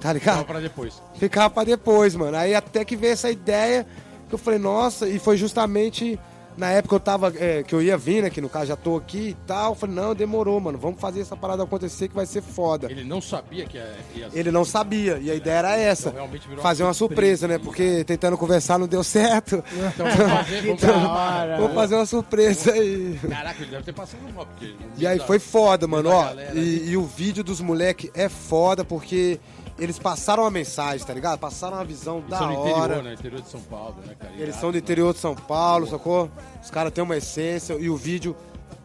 tá 0.00 0.12
ligado? 0.12 0.44
pra 0.44 0.58
depois. 0.58 1.00
Ficava 1.14 1.48
pra 1.48 1.62
depois, 1.62 2.16
mano. 2.16 2.36
Aí 2.36 2.52
até 2.52 2.84
que 2.84 2.96
veio 2.96 3.12
essa 3.12 3.30
ideia, 3.30 3.86
que 4.28 4.34
eu 4.34 4.38
falei, 4.40 4.58
nossa, 4.58 5.08
e 5.08 5.20
foi 5.20 5.36
justamente 5.36 6.18
na 6.60 6.70
época 6.70 6.94
eu 6.94 7.00
tava, 7.00 7.32
é, 7.36 7.62
que 7.62 7.74
eu 7.74 7.80
ia 7.80 7.96
vir, 7.96 8.22
né, 8.22 8.28
que 8.28 8.40
no 8.40 8.48
caso 8.48 8.66
já 8.66 8.76
tô 8.76 8.96
aqui 8.96 9.30
e 9.30 9.36
tal, 9.46 9.72
eu 9.72 9.74
falei, 9.74 9.96
não, 9.96 10.14
demorou, 10.14 10.60
mano, 10.60 10.78
vamos 10.78 11.00
fazer 11.00 11.22
essa 11.22 11.34
parada 11.34 11.62
acontecer 11.62 12.08
que 12.08 12.14
vai 12.14 12.26
ser 12.26 12.42
foda. 12.42 12.90
Ele 12.90 13.02
não 13.02 13.20
sabia 13.20 13.64
que 13.64 13.78
ia, 13.78 14.28
Ele 14.34 14.50
não 14.50 14.64
sabia, 14.64 15.18
e 15.18 15.30
a 15.30 15.34
ideia 15.34 15.56
era 15.56 15.76
essa. 15.76 16.10
Então, 16.10 16.20
realmente 16.20 16.46
virou 16.46 16.62
Fazer 16.62 16.82
uma 16.82 16.92
surpresa, 16.92 17.48
né? 17.48 17.58
Porque 17.58 18.04
tentando 18.04 18.36
conversar 18.36 18.78
não 18.78 18.86
deu 18.86 19.02
certo. 19.02 19.64
Então 19.94 20.04
vamos 20.14 20.32
fazer, 20.32 20.62
vamos 20.62 20.82
da 20.82 20.88
fazer 20.92 21.06
hora. 21.06 21.56
Vou 21.58 21.68
fazer 21.70 21.94
uma 21.94 22.06
surpresa 22.06 22.72
aí. 22.72 23.18
Caraca, 23.26 23.62
ele 23.62 23.70
deve 23.70 23.84
ter 23.84 23.92
passado 23.94 24.20
mal, 24.34 24.46
porque... 24.46 24.74
E 24.98 25.06
aí 25.06 25.18
foi 25.20 25.38
foda, 25.38 25.86
mano. 25.86 26.10
Ó, 26.10 26.24
galera 26.24 26.50
e, 26.54 26.90
e 26.90 26.96
o 26.96 27.04
vídeo 27.04 27.42
dos 27.42 27.60
moleques 27.60 28.10
é 28.14 28.28
foda 28.28 28.84
porque 28.84 29.40
eles 29.80 29.98
passaram 29.98 30.42
uma 30.44 30.50
mensagem, 30.50 31.04
tá 31.06 31.12
ligado? 31.14 31.38
Passaram 31.38 31.78
uma 31.78 31.84
visão 31.84 32.18
Eles 32.18 32.30
da 32.30 32.38
são 32.38 32.48
no 32.52 32.58
hora. 32.60 32.70
interior, 32.70 33.02
né? 33.02 33.12
Interior 33.14 33.42
de 33.42 33.48
São 33.48 33.60
Paulo, 33.62 33.96
né, 34.06 34.14
cara? 34.18 34.32
Eles 34.36 34.54
são 34.56 34.70
do 34.70 34.78
interior 34.78 35.12
de 35.14 35.18
São 35.20 35.34
Paulo, 35.34 35.86
sacou? 35.88 36.30
Os 36.62 36.70
caras 36.70 36.92
têm 36.92 37.02
uma 37.02 37.16
essência 37.16 37.74
e 37.74 37.88
o 37.90 37.96
vídeo 37.96 38.36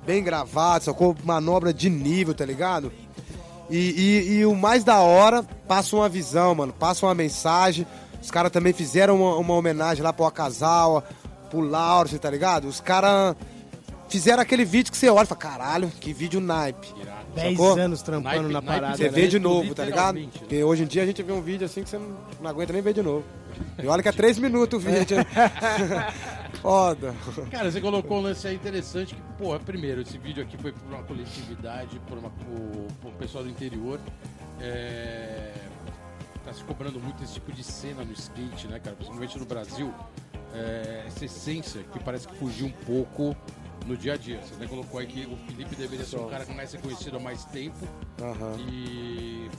bem 0.06 0.24
gravado, 0.24 0.86
sacou? 0.86 1.16
Manobra 1.24 1.74
de 1.74 1.90
nível, 1.90 2.34
tá 2.34 2.46
ligado? 2.46 2.92
E, 3.70 3.78
e- 3.78 4.34
e 4.38 4.46
o 4.46 4.56
mais 4.56 4.84
da 4.84 5.00
hora, 5.00 5.44
passa 5.68 5.96
uma 5.96 6.08
visão, 6.08 6.54
mano, 6.56 6.72
passa 6.74 7.06
uma 7.06 7.14
mensagem. 7.16 7.86
Os 8.22 8.32
caras 8.32 8.52
também 8.52 8.74
fizeram 8.74 9.18
uma, 9.22 9.36
uma 9.38 9.54
homenagem 9.54 10.04
lá 10.04 10.14
pro 10.14 10.26
Akazawa, 10.26 11.04
pro 11.50 11.60
Lauro, 11.62 12.18
tá 12.20 12.30
ligado? 12.30 12.68
Os 12.68 12.80
caras 12.80 13.36
fizeram 14.08 14.42
aquele 14.42 14.64
vídeo 14.66 14.92
que 14.92 14.98
você 14.98 15.10
olha 15.10 15.24
e 15.24 15.28
fala, 15.28 15.40
caralho, 15.42 15.92
que 16.00 16.14
vídeo 16.14 16.40
naipe. 16.40 16.88
Irado. 17.02 17.25
10 17.36 17.58
Sacou? 17.58 17.78
anos 17.78 18.02
trampando 18.02 18.36
Naipe- 18.50 18.54
na 18.54 18.62
parada. 18.62 18.98
Você 18.98 19.04
né? 19.04 19.10
vê 19.10 19.28
de 19.28 19.40
novo, 19.40 19.76
tá 19.76 19.84
ligado? 19.86 20.16
Né? 20.16 20.28
Porque 20.32 20.64
hoje 20.64 20.84
em 20.84 20.88
dia 20.88 21.04
a 21.04 21.06
gente 21.06 21.22
vê 21.22 21.32
um 21.34 21.42
vídeo 21.42 21.66
assim 21.66 21.84
que 21.84 21.90
você 21.90 21.98
não, 21.98 22.18
não 22.42 22.50
aguenta 22.50 22.72
nem 22.74 22.82
ver 22.82 22.94
de 22.94 23.02
novo. 23.02 23.24
E 23.82 23.88
olha 23.88 24.02
que 24.02 24.10
é 24.10 24.12
três 24.12 24.40
minutos 24.40 24.84
o 24.84 24.88
vídeo. 24.88 25.18
Foda. 26.62 27.14
Cara, 27.52 27.72
você 27.72 27.80
colocou 27.80 28.18
um 28.18 28.22
lance 28.22 28.48
aí 28.48 28.56
interessante 28.56 29.14
que, 29.14 29.22
porra, 29.38 29.60
primeiro, 29.60 30.02
esse 30.02 30.18
vídeo 30.18 30.42
aqui 30.42 30.58
foi 30.58 30.72
por 30.72 30.88
uma 30.88 31.04
coletividade, 31.04 32.00
por, 32.08 32.18
uma, 32.18 32.30
por, 32.30 32.88
por 33.02 33.12
pessoal 33.14 33.44
do 33.44 33.50
interior. 33.50 34.00
É, 34.60 35.52
tá 36.44 36.54
se 36.54 36.64
cobrando 36.64 37.00
muito 37.00 37.24
esse 37.24 37.34
tipo 37.34 37.52
de 37.52 37.64
cena 37.64 38.04
no 38.04 38.14
skate, 38.14 38.68
né, 38.68 38.80
cara? 38.80 38.96
Principalmente 38.96 39.38
no 39.38 39.46
Brasil. 39.46 39.94
É, 40.54 41.04
essa 41.08 41.26
essência 41.26 41.82
que 41.92 42.00
parece 42.00 42.28
que 42.28 42.36
fugiu 42.36 42.68
um 42.68 42.72
pouco 42.72 43.36
no 43.86 43.96
dia 43.96 44.14
a 44.14 44.18
dia. 44.18 44.40
Você 44.42 44.54
até 44.56 44.68
colocou 44.68 45.00
aí 45.00 45.08
que 45.08 45.26
o 45.26 45.36
Felipe 45.48 45.76
deveria 45.76 46.06
ser 46.06 46.18
um 46.18 46.30
cara 46.30 46.46
mais 46.54 46.74
reconhecido 46.74 47.18
há 47.18 47.20
mais 47.20 47.46
tempo. 47.46 47.78
Aham. 48.22 48.56
E, 48.60 49.50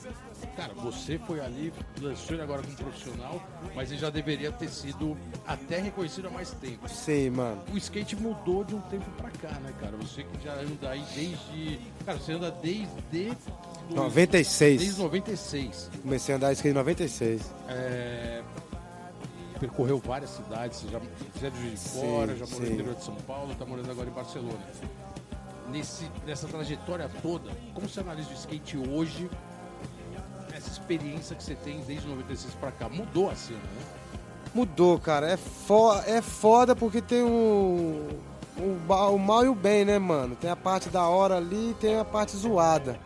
cara, 0.56 0.72
você 0.74 1.18
foi 1.18 1.40
ali, 1.40 1.72
lançou 2.00 2.34
ele 2.34 2.42
agora 2.42 2.62
como 2.62 2.76
profissional, 2.76 3.42
mas 3.74 3.90
ele 3.90 4.00
já 4.00 4.10
deveria 4.10 4.50
ter 4.52 4.68
sido 4.68 5.16
até 5.46 5.78
reconhecido 5.80 6.28
há 6.28 6.30
mais 6.30 6.50
tempo 6.52 6.88
Sim, 6.88 7.30
mano. 7.30 7.62
o 7.72 7.76
skate 7.76 8.16
mudou 8.16 8.64
de 8.64 8.74
um 8.74 8.80
tempo 8.82 9.08
pra 9.12 9.30
cá, 9.30 9.58
né, 9.60 9.72
cara? 9.80 9.96
Você 9.98 10.22
que 10.24 10.44
já 10.44 10.54
anda 10.54 10.90
aí 10.90 11.04
desde. 11.14 11.80
Cara, 12.04 12.18
você 12.18 12.32
anda 12.32 12.50
desde. 12.50 12.86
do- 13.88 13.94
96. 13.94 14.80
Desde 14.80 15.00
96. 15.00 15.90
Comecei 16.02 16.34
a 16.34 16.36
andar 16.38 16.52
skate 16.52 16.68
em 16.70 16.74
96. 16.74 17.42
É, 17.68 18.42
percorreu 19.58 19.98
várias 19.98 20.30
cidades, 20.30 20.80
você 20.80 20.88
já 20.88 20.98
você 20.98 21.46
é 21.46 21.50
de 21.50 21.60
Juiz 21.60 21.72
de 21.72 21.88
Sim, 21.88 22.00
Fora, 22.00 22.36
já 22.36 22.46
morou 22.46 22.60
no 22.60 22.66
sim. 22.66 22.72
interior 22.72 22.94
de 22.94 23.04
São 23.04 23.14
Paulo, 23.14 23.54
tá 23.54 23.64
morando 23.64 23.90
agora 23.90 24.08
em 24.08 24.12
Barcelona. 24.12 24.58
Nesse, 25.70 26.10
nessa 26.24 26.46
trajetória 26.46 27.10
toda, 27.22 27.50
como 27.74 27.88
você 27.88 28.00
analisa 28.00 28.30
o 28.30 28.34
skate 28.34 28.76
hoje? 28.76 29.28
Essa 30.54 30.70
experiência 30.70 31.36
que 31.36 31.42
você 31.42 31.54
tem 31.54 31.80
desde 31.80 32.08
96 32.08 32.54
pra 32.54 32.72
cá, 32.72 32.88
mudou 32.88 33.30
a 33.30 33.34
cena, 33.34 33.58
né? 33.58 33.82
Mudou, 34.54 34.98
cara. 34.98 35.30
É, 35.30 35.36
fo 35.36 35.92
é 36.06 36.22
foda 36.22 36.74
porque 36.74 37.02
tem 37.02 37.22
o, 37.22 38.08
o 38.58 39.18
mal 39.18 39.44
e 39.44 39.48
o 39.48 39.54
bem, 39.54 39.84
né, 39.84 39.98
mano? 39.98 40.34
Tem 40.34 40.48
a 40.48 40.56
parte 40.56 40.88
da 40.88 41.06
hora 41.06 41.36
ali 41.36 41.72
e 41.72 41.74
tem 41.74 41.98
a 41.98 42.04
parte 42.04 42.34
zoada. 42.36 42.98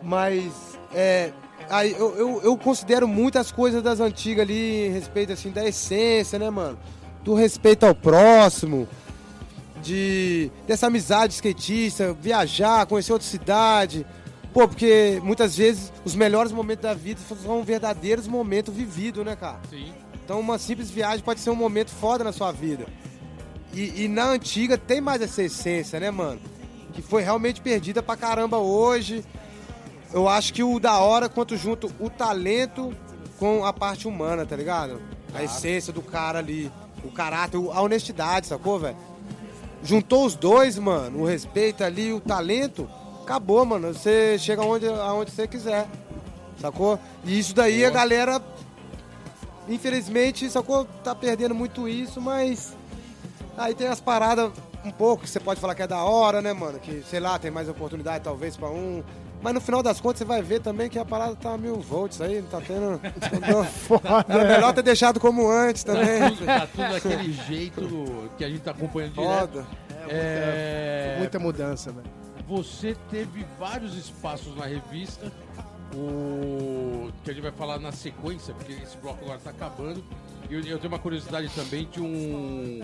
Mas, 0.00 0.78
é. 0.94 1.32
Aí, 1.70 1.94
eu, 1.96 2.16
eu, 2.16 2.40
eu 2.42 2.56
considero 2.58 3.06
muitas 3.06 3.52
coisas 3.52 3.80
das 3.80 4.00
antigas 4.00 4.42
ali, 4.42 4.88
em 4.88 4.90
respeito, 4.90 5.32
assim, 5.32 5.50
da 5.50 5.64
essência, 5.64 6.38
né, 6.38 6.50
mano? 6.50 6.76
Do 7.22 7.32
respeito 7.32 7.86
ao 7.86 7.94
próximo, 7.94 8.88
de 9.80 10.50
dessa 10.66 10.88
amizade 10.88 11.34
skatista, 11.34 12.12
viajar, 12.12 12.86
conhecer 12.86 13.12
outra 13.12 13.28
cidade. 13.28 14.04
Pô, 14.52 14.66
porque 14.66 15.20
muitas 15.22 15.56
vezes 15.56 15.92
os 16.04 16.16
melhores 16.16 16.50
momentos 16.50 16.82
da 16.82 16.92
vida 16.94 17.20
são 17.42 17.62
verdadeiros 17.62 18.26
momentos 18.26 18.74
vividos, 18.74 19.24
né, 19.24 19.36
cara? 19.36 19.60
Sim. 19.70 19.92
Então 20.24 20.40
uma 20.40 20.58
simples 20.58 20.90
viagem 20.90 21.24
pode 21.24 21.40
ser 21.40 21.50
um 21.50 21.56
momento 21.56 21.90
foda 21.90 22.24
na 22.24 22.32
sua 22.32 22.50
vida. 22.50 22.86
E, 23.72 24.04
e 24.04 24.08
na 24.08 24.30
antiga 24.30 24.76
tem 24.76 25.00
mais 25.00 25.22
essa 25.22 25.42
essência, 25.42 26.00
né, 26.00 26.10
mano? 26.10 26.40
Que 26.92 27.00
foi 27.00 27.22
realmente 27.22 27.60
perdida 27.60 28.02
pra 28.02 28.16
caramba 28.16 28.58
hoje. 28.58 29.24
Eu 30.12 30.28
acho 30.28 30.52
que 30.52 30.62
o 30.62 30.80
da 30.80 30.98
hora, 30.98 31.28
quanto 31.28 31.56
junto 31.56 31.92
o 32.00 32.10
talento 32.10 32.94
com 33.38 33.64
a 33.64 33.72
parte 33.72 34.08
humana, 34.08 34.44
tá 34.44 34.56
ligado? 34.56 35.00
A 35.34 35.42
essência 35.42 35.92
do 35.92 36.02
cara 36.02 36.40
ali, 36.40 36.70
o 37.04 37.10
caráter, 37.10 37.56
a 37.56 37.80
honestidade, 37.80 38.46
sacou, 38.46 38.78
velho? 38.78 38.96
Juntou 39.82 40.26
os 40.26 40.34
dois, 40.34 40.76
mano, 40.78 41.20
o 41.20 41.24
respeito 41.26 41.82
ali, 41.82 42.12
o 42.12 42.20
talento, 42.20 42.88
acabou, 43.22 43.64
mano. 43.64 43.94
Você 43.94 44.36
chega 44.38 44.62
aonde, 44.62 44.86
aonde 44.86 45.30
você 45.30 45.46
quiser. 45.46 45.86
Sacou? 46.60 46.98
E 47.24 47.38
isso 47.38 47.54
daí 47.54 47.84
a 47.84 47.90
galera, 47.90 48.42
infelizmente, 49.68 50.50
sacou? 50.50 50.84
Tá 51.02 51.14
perdendo 51.14 51.54
muito 51.54 51.88
isso, 51.88 52.20
mas. 52.20 52.76
Aí 53.56 53.74
tem 53.74 53.86
as 53.86 54.00
paradas 54.00 54.50
um 54.84 54.90
pouco 54.90 55.22
que 55.22 55.30
você 55.30 55.40
pode 55.40 55.60
falar 55.60 55.74
que 55.74 55.82
é 55.82 55.86
da 55.86 56.02
hora, 56.02 56.42
né, 56.42 56.52
mano? 56.52 56.78
Que, 56.78 57.02
sei 57.08 57.20
lá, 57.20 57.38
tem 57.38 57.50
mais 57.50 57.68
oportunidade 57.68 58.24
talvez 58.24 58.56
pra 58.56 58.68
um. 58.68 59.02
Mas 59.42 59.54
no 59.54 59.60
final 59.60 59.82
das 59.82 60.00
contas 60.00 60.18
você 60.18 60.24
vai 60.24 60.42
ver 60.42 60.60
também 60.60 60.88
que 60.88 60.98
a 60.98 61.04
parada 61.04 61.34
tá 61.34 61.56
mil 61.56 61.76
volts 61.76 62.20
aí, 62.20 62.42
não 62.42 62.48
tá 62.48 62.60
tendo. 62.60 63.00
Era 64.28 64.44
melhor 64.44 64.74
ter 64.74 64.82
deixado 64.82 65.18
como 65.18 65.50
antes 65.50 65.82
também. 65.82 66.30
Tudo, 66.30 66.46
tá 66.46 66.66
tudo 66.66 66.92
daquele 66.92 67.32
jeito 67.32 68.30
que 68.36 68.44
a 68.44 68.48
gente 68.48 68.60
tá 68.60 68.72
acompanhando 68.72 69.14
direto. 69.14 69.52
Foda. 69.52 69.66
É, 70.08 71.16
Muita 71.18 71.38
mudança, 71.38 71.90
velho. 71.90 72.06
Você 72.48 72.96
teve 73.10 73.46
vários 73.58 73.96
espaços 73.96 74.54
na 74.56 74.66
revista, 74.66 75.30
o 75.94 77.10
que 77.22 77.30
a 77.30 77.32
gente 77.32 77.42
vai 77.42 77.52
falar 77.52 77.78
na 77.78 77.92
sequência, 77.92 78.52
porque 78.54 78.72
esse 78.72 78.96
bloco 78.96 79.24
agora 79.24 79.38
tá 79.38 79.50
acabando. 79.50 80.02
E 80.50 80.54
eu, 80.54 80.60
eu 80.60 80.78
tenho 80.78 80.92
uma 80.92 80.98
curiosidade 80.98 81.48
também 81.54 81.88
de 81.88 82.00
um 82.00 82.80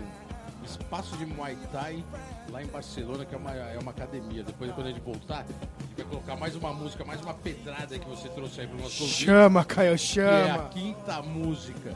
espaço 0.67 1.17
de 1.17 1.25
Muay 1.27 1.57
Thai 1.73 2.05
lá 2.51 2.63
em 2.63 2.67
Barcelona, 2.67 3.25
que 3.25 3.35
é 3.35 3.39
uma, 3.39 3.53
é 3.53 3.79
uma 3.79 3.91
academia. 3.91 4.43
Depois, 4.43 4.73
quando 4.73 4.87
a 4.87 4.91
gente 4.91 5.01
voltar, 5.01 5.45
a 5.45 5.83
gente 5.83 5.97
vai 5.97 6.05
colocar 6.07 6.37
mais 6.37 6.55
uma 6.55 6.73
música, 6.73 7.05
mais 7.05 7.21
uma 7.21 7.35
pedrada 7.35 7.99
que 7.99 8.09
você 8.09 8.29
trouxe 8.29 8.61
aí 8.61 8.67
pro 8.67 8.79
nosso. 8.79 9.07
Chama, 9.07 9.65
Caio, 9.65 9.97
que 9.97 10.21
é 10.21 10.25
a 10.25 10.47
chama. 10.49 10.69
quinta 10.71 11.23
música 11.23 11.95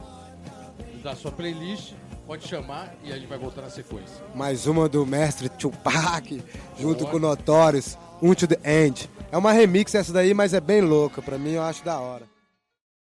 da 1.03 1.15
sua 1.15 1.31
playlist. 1.31 1.93
Pode 2.25 2.47
chamar 2.47 2.93
e 3.03 3.11
a 3.11 3.15
gente 3.15 3.27
vai 3.27 3.37
voltar 3.37 3.61
na 3.61 3.69
sequência. 3.69 4.23
Mais 4.33 4.65
uma 4.65 4.87
do 4.87 5.05
mestre 5.05 5.49
Tupac, 5.49 6.41
junto 6.79 7.05
com 7.07 7.17
o 7.17 7.19
Notorious, 7.19 7.97
Unto 8.21 8.47
the 8.47 8.59
End. 8.63 9.09
É 9.31 9.37
uma 9.37 9.51
remix 9.51 9.93
essa 9.95 10.13
daí, 10.13 10.33
mas 10.33 10.53
é 10.53 10.61
bem 10.61 10.81
louca. 10.81 11.21
Pra 11.21 11.37
mim, 11.37 11.51
eu 11.51 11.63
acho 11.63 11.83
da 11.83 11.99
hora. 11.99 12.23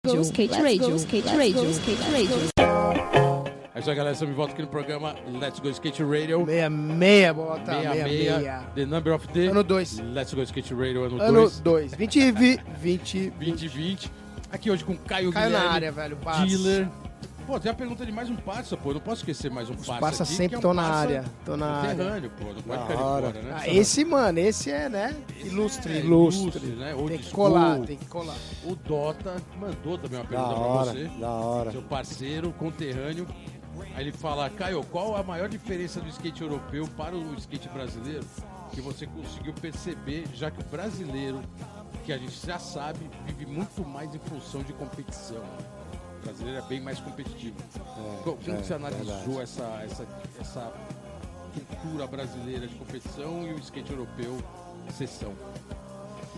Radio, 0.04 0.20
Skate 0.22 0.60
Radio, 0.60 0.96
Skate 0.96 1.28
Radio, 1.28 1.70
Skate 1.70 2.02
Radio. 2.10 2.75
É 3.76 3.80
isso 3.80 3.90
aí, 3.90 3.96
galera. 3.96 4.14
Estamos 4.14 4.32
de 4.32 4.36
volta 4.38 4.52
aqui 4.54 4.62
no 4.62 4.68
programa 4.68 5.14
Let's 5.38 5.60
Go 5.60 5.68
Skate 5.68 6.02
Radio. 6.02 6.46
Meia, 6.46 6.70
meia, 6.70 7.34
bota. 7.34 7.72
Meia, 7.72 7.92
66, 7.92 8.38
meia. 8.38 8.60
The 8.74 8.86
Number 8.86 9.14
of 9.14 9.28
the 9.28 9.46
Ano 9.48 9.62
dois. 9.62 9.98
Let's 9.98 10.32
Go 10.32 10.40
Skate 10.42 10.72
Radio 10.74 11.04
ano 11.04 11.20
Ano 11.20 11.32
2 11.42 11.60
2. 11.60 11.94
20, 11.94 12.32
vi- 12.32 12.60
20, 12.80 13.30
2020. 13.38 14.10
Aqui 14.50 14.70
hoje 14.70 14.82
com 14.82 14.96
Caio 14.96 15.30
Caiu 15.30 15.50
na 15.50 15.58
Guilherme, 15.58 15.74
área, 15.74 15.92
velho. 15.92 16.16
Parça. 16.16 16.46
Dealer. 16.46 16.88
Pô, 17.46 17.60
tem 17.60 17.70
a 17.70 17.74
pergunta 17.74 18.04
de 18.04 18.10
mais 18.10 18.28
um 18.28 18.34
parça, 18.34 18.76
pô. 18.76 18.90
Eu 18.90 18.94
não 18.94 19.00
posso 19.00 19.20
esquecer 19.20 19.48
mais 19.52 19.70
um 19.70 19.74
parça. 19.74 20.00
parça 20.00 20.22
aqui, 20.24 20.32
sempre 20.32 20.58
que 20.58 20.66
é 20.66 20.68
um 20.68 20.74
na 20.74 20.82
área, 20.82 21.24
tão 21.44 21.56
na 21.56 21.66
área. 21.76 21.90
conterrâneo, 21.90 22.30
pô. 22.30 22.44
Não 22.46 22.54
pode 22.54 22.66
Da 22.66 22.82
ficar 22.86 22.94
de 22.96 23.02
hora. 23.02 23.26
fora, 23.30 23.42
né? 23.42 23.54
Ah, 23.56 23.68
esse, 23.68 24.04
mano, 24.04 24.38
esse 24.40 24.68
é, 24.72 24.88
né? 24.88 25.14
Ilustre, 25.44 25.92
É, 25.92 26.00
ilustre. 26.00 26.42
ilustre, 26.42 26.66
né? 26.70 26.94
Old 26.96 27.08
Tem 27.10 27.18
que 27.18 27.24
school. 27.26 27.44
colar, 27.44 27.78
tem 27.82 27.96
que 27.96 28.04
colar. 28.06 28.34
O 28.64 28.74
Dota 28.74 29.36
mandou 29.60 29.96
também 29.96 30.18
uma 30.18 30.24
Da 30.24 30.28
pergunta 30.28 30.54
pra 30.54 30.58
hora, 30.66 30.90
você. 30.92 31.10
da 31.20 31.30
hora. 31.30 31.70
Seu 31.70 31.82
parceiro, 31.82 32.52
conterrâneo. 32.58 33.28
Aí 33.94 34.04
ele 34.04 34.12
fala, 34.12 34.48
Caio, 34.50 34.82
qual 34.84 35.16
a 35.16 35.22
maior 35.22 35.48
diferença 35.48 36.00
do 36.00 36.08
skate 36.08 36.42
europeu 36.42 36.86
para 36.96 37.14
o 37.14 37.34
skate 37.34 37.68
brasileiro 37.68 38.24
que 38.72 38.80
você 38.80 39.06
conseguiu 39.06 39.52
perceber, 39.54 40.24
já 40.34 40.50
que 40.50 40.60
o 40.60 40.64
brasileiro, 40.64 41.40
que 42.04 42.12
a 42.12 42.18
gente 42.18 42.46
já 42.46 42.58
sabe, 42.58 43.08
vive 43.24 43.46
muito 43.46 43.84
mais 43.86 44.14
em 44.14 44.18
função 44.18 44.62
de 44.62 44.72
competição. 44.72 45.42
O 46.20 46.24
brasileiro 46.24 46.58
é 46.58 46.68
bem 46.68 46.80
mais 46.80 46.98
competitivo. 47.00 47.56
Como 48.24 48.38
é, 48.46 48.56
você 48.56 48.74
analisou 48.74 49.06
verdade. 49.06 49.42
essa, 49.42 49.82
essa, 49.84 50.06
essa 50.40 50.72
cultura 51.54 52.06
brasileira 52.06 52.66
de 52.66 52.74
competição 52.74 53.46
e 53.46 53.54
o 53.54 53.58
skate 53.58 53.90
europeu 53.90 54.38
sessão? 54.92 55.32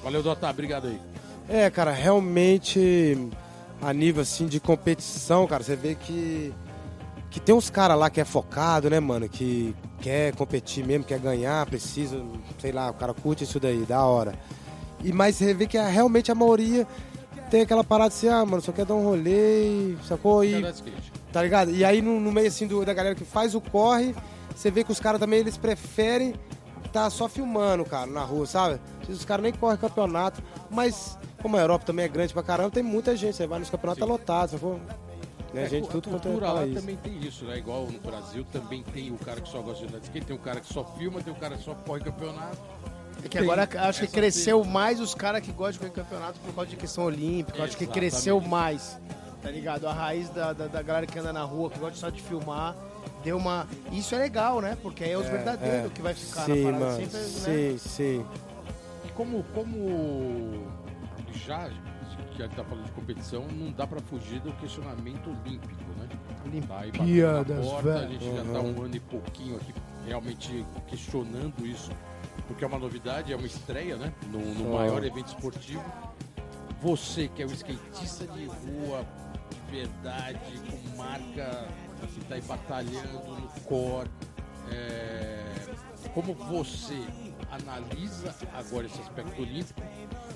Valeu, 0.03 0.22
Dota, 0.22 0.49
obrigado 0.49 0.89
aí. 0.89 1.01
É, 1.49 1.70
cara, 1.70 1.91
realmente 1.91 3.30
a 3.80 3.93
nível 3.93 4.22
assim 4.22 4.47
de 4.47 4.61
competição, 4.61 5.47
cara, 5.47 5.62
você 5.62 5.76
vê 5.76 5.95
que 5.95 6.53
que 7.31 7.39
tem 7.41 7.55
uns 7.55 7.68
caras 7.70 7.99
lá 7.99 8.09
que 8.11 8.20
é 8.20 8.24
focado, 8.24 8.89
né, 8.89 8.99
mano, 9.01 9.29
que 9.29 9.74
quer 10.01 10.35
competir 10.35 10.87
mesmo, 10.87 11.05
quer 11.05 11.18
ganhar, 11.18 11.64
precisa, 11.66 12.22
sei 12.59 12.72
lá, 12.72 12.91
o 12.91 12.95
cara 12.95 13.12
curte 13.12 13.45
isso 13.45 13.61
daí, 13.61 13.85
da 13.85 14.03
hora. 14.05 14.35
E 15.05 15.12
mas 15.12 15.37
você 15.37 15.53
vê 15.55 15.66
que 15.66 15.79
realmente 15.79 16.31
a 16.33 16.35
maioria 16.35 16.87
tem 17.51 17.62
aquela 17.62 17.85
parada 17.85 18.09
assim, 18.09 18.29
ah, 18.29 18.45
mano, 18.45 18.61
só 18.62 18.72
quer 18.72 18.85
dar 18.85 18.95
um 18.95 19.05
rolê, 19.05 19.95
sacou? 20.07 20.43
E. 20.45 20.55
Tá 21.33 21.43
ligado? 21.43 21.70
E 21.70 21.85
aí 21.85 22.01
no, 22.01 22.18
no 22.18 22.33
meio 22.33 22.49
assim 22.49 22.66
do- 22.66 22.85
da 22.85 22.95
galera 22.95 23.14
que 23.14 23.24
faz 23.24 23.55
o 23.55 23.61
corre, 23.61 24.14
você 24.55 24.70
vê 24.70 24.83
que 24.83 24.91
os 24.93 24.99
caras 25.01 25.20
também 25.20 25.39
eles 25.41 25.57
preferem 25.57 26.35
tá 26.93 27.11
só 27.11 27.29
filmando, 27.29 27.85
cara, 27.85 28.07
na 28.11 28.22
rua, 28.24 28.47
sabe? 28.47 28.81
Os 29.09 29.24
caras 29.24 29.43
nem 29.43 29.53
correm 29.53 29.76
campeonato, 29.76 30.43
mas 30.70 31.18
como 31.43 31.57
a 31.57 31.61
Europa 31.61 31.85
também 31.85 32.07
é 32.07 32.09
grande 32.09 32.33
pra 32.33 32.43
caramba, 32.43 32.70
tem 32.70 32.83
muita 32.83 33.14
gente, 33.14 33.37
você 33.37 33.47
vai 33.47 33.59
nos 33.59 33.68
campeonatos, 33.68 34.01
tá 34.01 34.07
lotado, 34.07 34.51
sacou? 34.53 34.81
Né, 35.53 35.64
É, 35.64 35.68
gente, 35.68 35.88
a 35.88 35.90
tudo 35.90 36.11
quanto 36.11 36.28
é 36.28 36.30
cultura 36.30 36.53
lá 36.53 36.61
país. 36.61 36.74
também 36.74 36.96
tem 36.96 37.18
isso, 37.20 37.44
né? 37.44 37.57
Igual 37.59 37.86
no 37.86 37.99
Brasil 38.01 38.44
também 38.53 38.82
tem 38.82 39.11
o 39.11 39.18
cara 39.18 39.40
que 39.40 39.49
só 39.49 39.61
gosta 39.62 39.80
de 39.80 39.88
andar 39.88 39.99
de 40.01 40.07
skate, 40.07 40.26
tem 40.26 40.36
o 40.36 40.38
cara 40.38 40.61
que 40.61 40.72
só 40.72 40.84
filma, 40.99 41.22
tem 41.22 41.32
o 41.32 41.36
cara 41.36 41.57
que 41.57 41.64
só 41.64 41.74
corre 41.74 42.01
campeonato. 42.01 42.59
É 43.24 43.28
que 43.28 43.38
agora 43.38 43.66
Tem 43.66 43.80
acho 43.80 44.01
que 44.01 44.05
essa 44.05 44.14
cresceu 44.14 44.62
mais 44.64 45.01
os 45.01 45.14
caras 45.14 45.40
que 45.42 45.51
gostam 45.51 45.72
de 45.72 45.78
correr 45.78 46.05
campeonato 46.05 46.38
por 46.40 46.55
causa 46.55 46.70
de 46.70 46.76
questão 46.76 47.05
olímpica. 47.05 47.64
Acho 47.64 47.76
que 47.76 47.86
cresceu 47.86 48.40
mais, 48.40 48.99
tá 49.42 49.51
ligado? 49.51 49.88
A 49.88 49.92
raiz 49.92 50.28
da, 50.30 50.53
da, 50.53 50.66
da 50.66 50.82
galera 50.82 51.07
que 51.07 51.18
anda 51.18 51.32
na 51.32 51.42
rua, 51.42 51.70
que 51.70 51.78
gosta 51.78 51.96
só 51.99 52.11
de 52.11 52.22
filmar, 52.22 52.76
deu 53.24 53.36
uma. 53.36 53.66
Isso 53.90 54.14
é 54.14 54.18
legal, 54.18 54.61
né? 54.61 54.76
Porque 54.82 55.03
aí 55.03 55.12
é 55.12 55.18
os 55.18 55.26
verdadeiros 55.26 55.90
é. 55.90 55.94
que 55.94 56.03
vai 56.03 56.14
ficar 56.14 56.44
Sim, 56.44 56.62
na 56.62 56.70
parada 56.70 56.84
mano, 56.84 56.96
sempre, 57.01 57.18
né? 57.18 57.26
sim, 57.26 57.78
sim. 57.78 58.26
E 59.05 59.09
como, 59.12 59.42
como 59.55 60.64
já 61.46 61.68
que 62.39 62.43
a 62.45 62.47
gente 62.47 62.57
tá 62.57 62.64
falando 62.64 62.84
de 62.84 62.93
competição, 62.93 63.45
não 63.49 63.72
dá 63.72 63.84
pra 63.84 64.01
fugir 64.01 64.39
do 64.41 64.53
questionamento 64.53 65.28
olímpico, 65.28 65.91
né? 65.99 66.09
Tá 66.09 66.45
Olimpíadas, 66.45 67.66
a 67.72 67.80
velho. 67.80 68.12
gente 68.12 68.36
já 68.36 68.45
tá 68.45 68.61
um 68.61 68.82
ano 68.82 68.95
e 68.95 69.01
pouquinho 69.01 69.57
aqui 69.57 69.74
realmente 70.07 70.64
questionando 70.86 71.66
isso, 71.66 71.91
porque 72.47 72.62
é 72.62 72.66
uma 72.68 72.78
novidade, 72.78 73.32
é 73.32 73.36
uma 73.36 73.47
estreia, 73.47 73.97
né? 73.97 74.12
No, 74.30 74.39
no 74.55 74.74
maior 74.74 75.05
evento 75.05 75.26
esportivo. 75.28 75.82
Você 76.80 77.26
que 77.26 77.43
é 77.43 77.47
um 77.47 77.51
skatista 77.51 78.24
de 78.28 78.45
rua, 78.47 79.05
de 79.66 79.76
verdade, 79.76 80.39
com 80.70 80.97
marca, 80.97 81.66
que 82.14 82.20
tá 82.26 82.36
aí 82.36 82.43
batalhando 82.43 83.41
no 83.41 83.49
core, 83.64 84.09
é, 84.70 85.45
como 86.14 86.34
você 86.34 87.05
analisa 87.51 88.34
agora 88.55 88.86
esse 88.86 89.01
aspecto 89.01 89.40
olímpico 89.40 89.80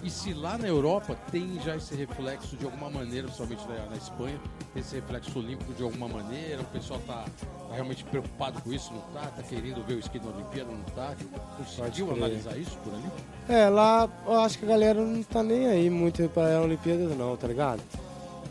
e 0.03 0.11
se 0.11 0.35
lá 0.35 0.59
na 0.59 0.67
Europa 0.67 1.17
tem 1.31 1.61
já 1.61 1.77
esse 1.77 1.95
reflexo 1.95 2.57
de 2.57 2.65
alguma 2.65 2.91
maneira, 2.91 3.29
principalmente 3.29 3.69
na, 3.69 3.87
na 3.87 3.97
Espanha, 3.97 4.41
tem 4.73 4.81
esse 4.83 4.97
reflexo 4.97 5.39
olímpico 5.39 5.73
de 5.75 5.83
alguma 5.83 6.09
maneira, 6.09 6.63
o 6.63 6.67
pessoal 6.67 7.01
tá, 7.07 7.25
tá 7.69 7.75
realmente 7.75 8.03
preocupado 8.05 8.61
com 8.61 8.73
isso, 8.73 8.93
não 8.93 9.01
tá? 9.13 9.29
Tá 9.29 9.43
querendo 9.43 9.85
ver 9.87 9.95
o 9.95 9.99
skate 10.01 10.25
na 10.25 10.33
Olimpíada, 10.33 10.71
não 10.73 10.83
tá? 10.95 11.15
Conseguiu 11.57 12.07
Pode 12.07 12.19
analisar 12.19 12.57
isso 12.57 12.77
por 12.79 12.93
ali? 12.93 13.05
É, 13.49 13.69
lá 13.69 14.09
eu 14.27 14.41
acho 14.41 14.59
que 14.59 14.65
a 14.65 14.69
galera 14.69 15.01
não 15.01 15.23
tá 15.23 15.43
nem 15.43 15.69
aí 15.69 15.89
muito 15.89 16.29
pra 16.31 16.61
Olimpíadas 16.61 17.17
não, 17.17 17.37
tá 17.37 17.47
ligado? 17.47 17.81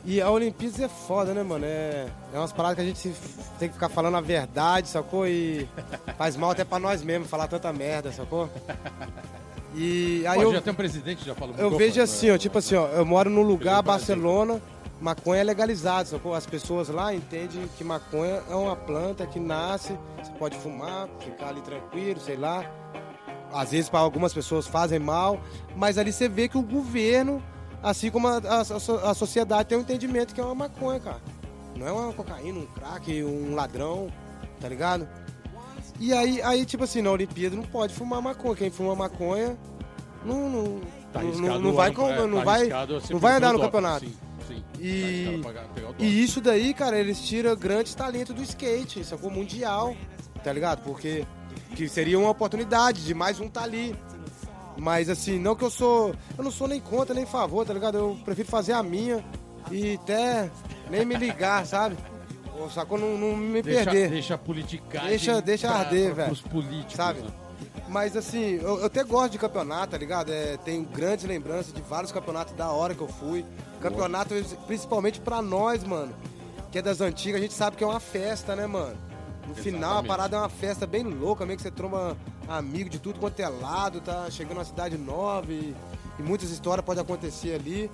E 0.04 0.20
a 0.20 0.32
Olimpíadas 0.32 0.80
é 0.80 0.88
foda, 0.88 1.34
né, 1.34 1.44
mano? 1.44 1.66
É, 1.66 2.08
é 2.34 2.38
umas 2.38 2.52
paradas 2.52 2.76
que 2.78 2.82
a 2.82 2.86
gente 2.86 3.16
tem 3.60 3.68
que 3.68 3.76
ficar 3.76 3.90
falando 3.90 4.18
a 4.18 4.22
verdade, 4.22 4.88
sacou? 4.88 5.28
E 5.28 5.68
faz 6.18 6.36
mal 6.36 6.52
até 6.52 6.64
pra 6.64 6.80
nós 6.80 7.04
mesmos 7.04 7.30
falar 7.30 7.48
tanta 7.48 7.72
merda, 7.72 8.12
sacou? 8.12 8.50
E 9.74 10.26
aí 10.28 10.40
Pô, 10.40 10.44
eu, 10.44 10.54
já 10.54 10.62
tem 10.62 10.74
um 10.74 10.76
presidente, 10.76 11.24
já 11.24 11.34
falou 11.34 11.56
eu 11.58 11.78
vejo 11.78 12.02
assim, 12.02 12.30
ó, 12.30 12.38
tipo 12.38 12.58
assim, 12.58 12.76
ó, 12.76 12.88
eu 12.88 13.06
moro 13.06 13.30
num 13.30 13.42
lugar. 13.42 13.82
Barcelona, 13.82 14.62
maconha 15.00 15.42
é 15.42 15.44
legalizado, 15.44 16.10
sacou? 16.10 16.34
As 16.34 16.46
pessoas 16.46 16.90
lá 16.90 17.14
entendem 17.14 17.70
que 17.78 17.84
maconha 17.84 18.42
é 18.50 18.56
uma 18.56 18.76
planta 18.76 19.26
que 19.26 19.40
nasce, 19.40 19.98
você 20.22 20.32
pode 20.38 20.58
fumar, 20.58 21.08
ficar 21.20 21.50
ali 21.50 21.62
tranquilo, 21.62 22.20
sei 22.20 22.36
lá. 22.36 22.66
Às 23.54 23.72
vezes 23.72 23.90
para 23.90 24.00
algumas 24.00 24.34
pessoas 24.34 24.66
fazem 24.66 25.00
mal, 25.00 25.40
mas 25.76 25.98
ali 25.98 26.12
você 26.12 26.28
vê 26.28 26.48
que 26.48 26.58
o 26.58 26.62
governo, 26.62 27.42
assim 27.84 28.10
como 28.12 28.28
a, 28.28 28.38
a- 28.38 28.62
a 28.62 28.66
so- 28.80 29.00
a 29.04 29.14
sociedade, 29.14 29.70
tem 29.70 29.78
um 29.78 29.82
entendimento 29.82 30.34
que 30.34 30.42
é 30.42 30.44
uma 30.44 30.56
maconha, 30.56 31.00
cara. 31.00 31.22
Não 31.76 31.88
é 31.88 31.92
uma 31.92 32.14
cocaína, 32.14 32.60
um 32.60 32.66
crack, 32.68 33.24
um 33.24 33.56
ladrão, 33.56 34.12
tá 34.60 34.68
ligado? 34.70 35.08
E 36.00 36.14
aí, 36.14 36.42
aí, 36.42 36.66
tipo 36.66 36.84
assim, 36.84 37.02
na 37.02 37.12
Olimpíada 37.12 37.56
não 37.56 37.64
pode 37.64 37.94
fumar 37.94 38.22
maconha. 38.22 38.56
Quem 38.56 38.70
fuma 38.72 38.96
maconha 38.96 39.58
não, 40.26 40.50
não, 40.50 40.82
Tá 41.14 41.22
não- 41.22 41.60
não, 41.60 41.74
vai, 41.74 41.92
com- 41.92 42.10
é, 42.10 42.26
não 42.28 42.38
tá 42.40 42.44
vai, 42.46 42.68
não 43.10 43.20
vai 43.20 43.34
andar 43.36 43.48
no 43.54 43.60
doping, 43.60 43.66
campeonato. 43.72 44.06
Sim, 44.06 44.16
sim. 44.48 44.64
E- 44.80 45.42
Tá 45.44 45.52
doping. 45.82 46.04
E 46.04 46.24
isso 46.24 46.40
daí, 46.42 46.74
cara, 46.74 46.98
eles 47.00 47.20
tiram 47.22 47.56
grandes 47.56 47.94
talentos 47.94 48.34
do 48.36 48.42
skate, 48.44 49.04
sacou? 49.04 49.30
Mundial, 49.30 49.96
tá 50.44 50.52
ligado? 50.54 50.84
Porque 50.84 51.26
que 51.76 51.88
seria 51.90 52.18
uma 52.20 52.30
oportunidade 52.30 53.04
de 53.04 53.14
mais 53.14 53.40
um 53.40 53.48
tá 53.50 53.64
ali. 53.64 53.96
Mas 54.78 55.10
assim, 55.10 55.38
não 55.38 55.56
que 55.56 55.64
eu 55.64 55.70
sou. 55.70 56.16
Eu 56.38 56.44
não 56.44 56.52
sou 56.52 56.68
nem 56.68 56.80
contra 56.80 57.14
nem 57.14 57.26
favor, 57.26 57.66
tá 57.66 57.74
ligado? 57.74 57.98
Eu 57.98 58.18
prefiro 58.24 58.48
fazer 58.48 58.74
a 58.74 58.82
minha 58.82 59.24
e 59.70 59.96
até 59.96 60.50
nem 60.90 61.06
me 61.06 61.16
ligar, 61.16 61.66
sabe? 61.66 61.98
Sacou? 62.74 62.98
Não, 62.98 63.18
não 63.18 63.36
me 63.36 63.62
Deixa, 63.62 63.86
perder. 63.86 64.10
deixa 64.12 64.36
a 64.36 64.38
politicagem 64.38 65.10
Deixa- 65.10 65.42
deixa 65.42 65.68
pra- 65.68 65.78
arder, 65.80 66.14
velho. 66.14 66.28
pros 66.28 66.42
políticos, 66.42 66.94
Sabe? 66.96 67.22
né? 67.22 67.28
Mas 67.90 68.16
assim, 68.16 68.60
eu, 68.62 68.80
eu 68.80 68.86
até 68.86 69.04
gosto 69.04 69.32
de 69.32 69.40
campeonato, 69.40 69.92
tá 69.92 69.98
ligado? 69.98 70.32
É, 70.32 70.58
tenho 70.58 70.84
grandes 70.86 71.26
lembranças 71.26 71.74
de 71.74 71.82
vários 71.82 72.12
campeonatos 72.12 72.54
da 72.54 72.70
hora 72.70 72.94
que 72.94 73.02
eu 73.02 73.08
fui. 73.08 73.44
Campeonato, 73.82 74.36
principalmente 74.68 75.20
pra 75.20 75.42
nós, 75.42 75.84
mano, 75.84 76.14
que 76.72 76.78
é 76.78 76.82
das 76.84 77.02
antigas, 77.02 77.40
a 77.40 77.44
gente 77.44 77.54
sabe 77.56 77.76
que 77.78 77.84
é 77.84 77.88
uma 77.88 78.00
festa, 78.00 78.56
né, 78.56 78.68
mano? 78.68 78.96
No 79.48 79.56
final, 79.56 79.82
a 79.82 79.86
Exatamente. 79.94 80.08
parada 80.08 80.36
é 80.38 80.40
uma 80.40 80.50
festa 80.50 80.86
bem 80.86 81.04
louca, 81.04 81.46
meio 81.46 81.58
que 81.58 81.64
você 81.64 81.72
tromba 81.72 82.16
amigo 82.48 82.90
de 82.90 83.00
tudo 83.00 83.20
quanto 83.20 83.40
é 83.40 83.48
lado, 83.48 84.02
tá 84.02 84.30
chegando 84.30 84.58
uma 84.58 84.66
cidade 84.66 84.98
nova 84.98 85.52
e, 85.52 85.76
e 86.20 86.22
muitas 86.22 86.52
histórias 86.52 86.86
podem 86.86 87.02
acontecer 87.02 87.56
ali. 87.56 87.90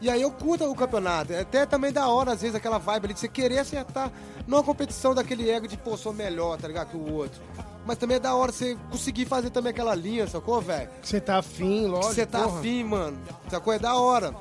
E 0.00 0.08
aí 0.08 0.22
eu 0.22 0.30
curto 0.30 0.64
o 0.64 0.74
campeonato. 0.74 1.32
É 1.32 1.40
até 1.40 1.66
também 1.66 1.92
da 1.92 2.08
hora, 2.08 2.32
às 2.32 2.40
vezes, 2.40 2.56
aquela 2.56 2.78
vibe 2.78 3.04
ali 3.04 3.14
de 3.14 3.20
você 3.20 3.28
querer 3.28 3.58
acertar. 3.58 4.10
Não 4.46 4.58
a 4.58 4.64
competição 4.64 5.14
daquele 5.14 5.50
ego 5.50 5.68
de, 5.68 5.76
pô, 5.76 5.96
sou 5.96 6.12
melhor, 6.12 6.56
tá 6.58 6.66
ligado, 6.66 6.90
que 6.90 6.96
o 6.96 7.12
outro. 7.12 7.40
Mas 7.84 7.98
também 7.98 8.16
é 8.16 8.20
da 8.20 8.34
hora 8.34 8.50
você 8.50 8.76
conseguir 8.90 9.26
fazer 9.26 9.50
também 9.50 9.70
aquela 9.70 9.94
linha, 9.94 10.26
sacou, 10.26 10.60
velho? 10.60 10.88
Você 11.02 11.20
tá 11.20 11.38
afim, 11.38 11.86
lógico. 11.86 12.14
você 12.14 12.26
tá 12.26 12.42
porra. 12.44 12.58
afim, 12.58 12.84
mano. 12.84 13.18
Sacou? 13.50 13.72
É 13.72 13.78
da 13.78 13.94
hora. 13.94 14.34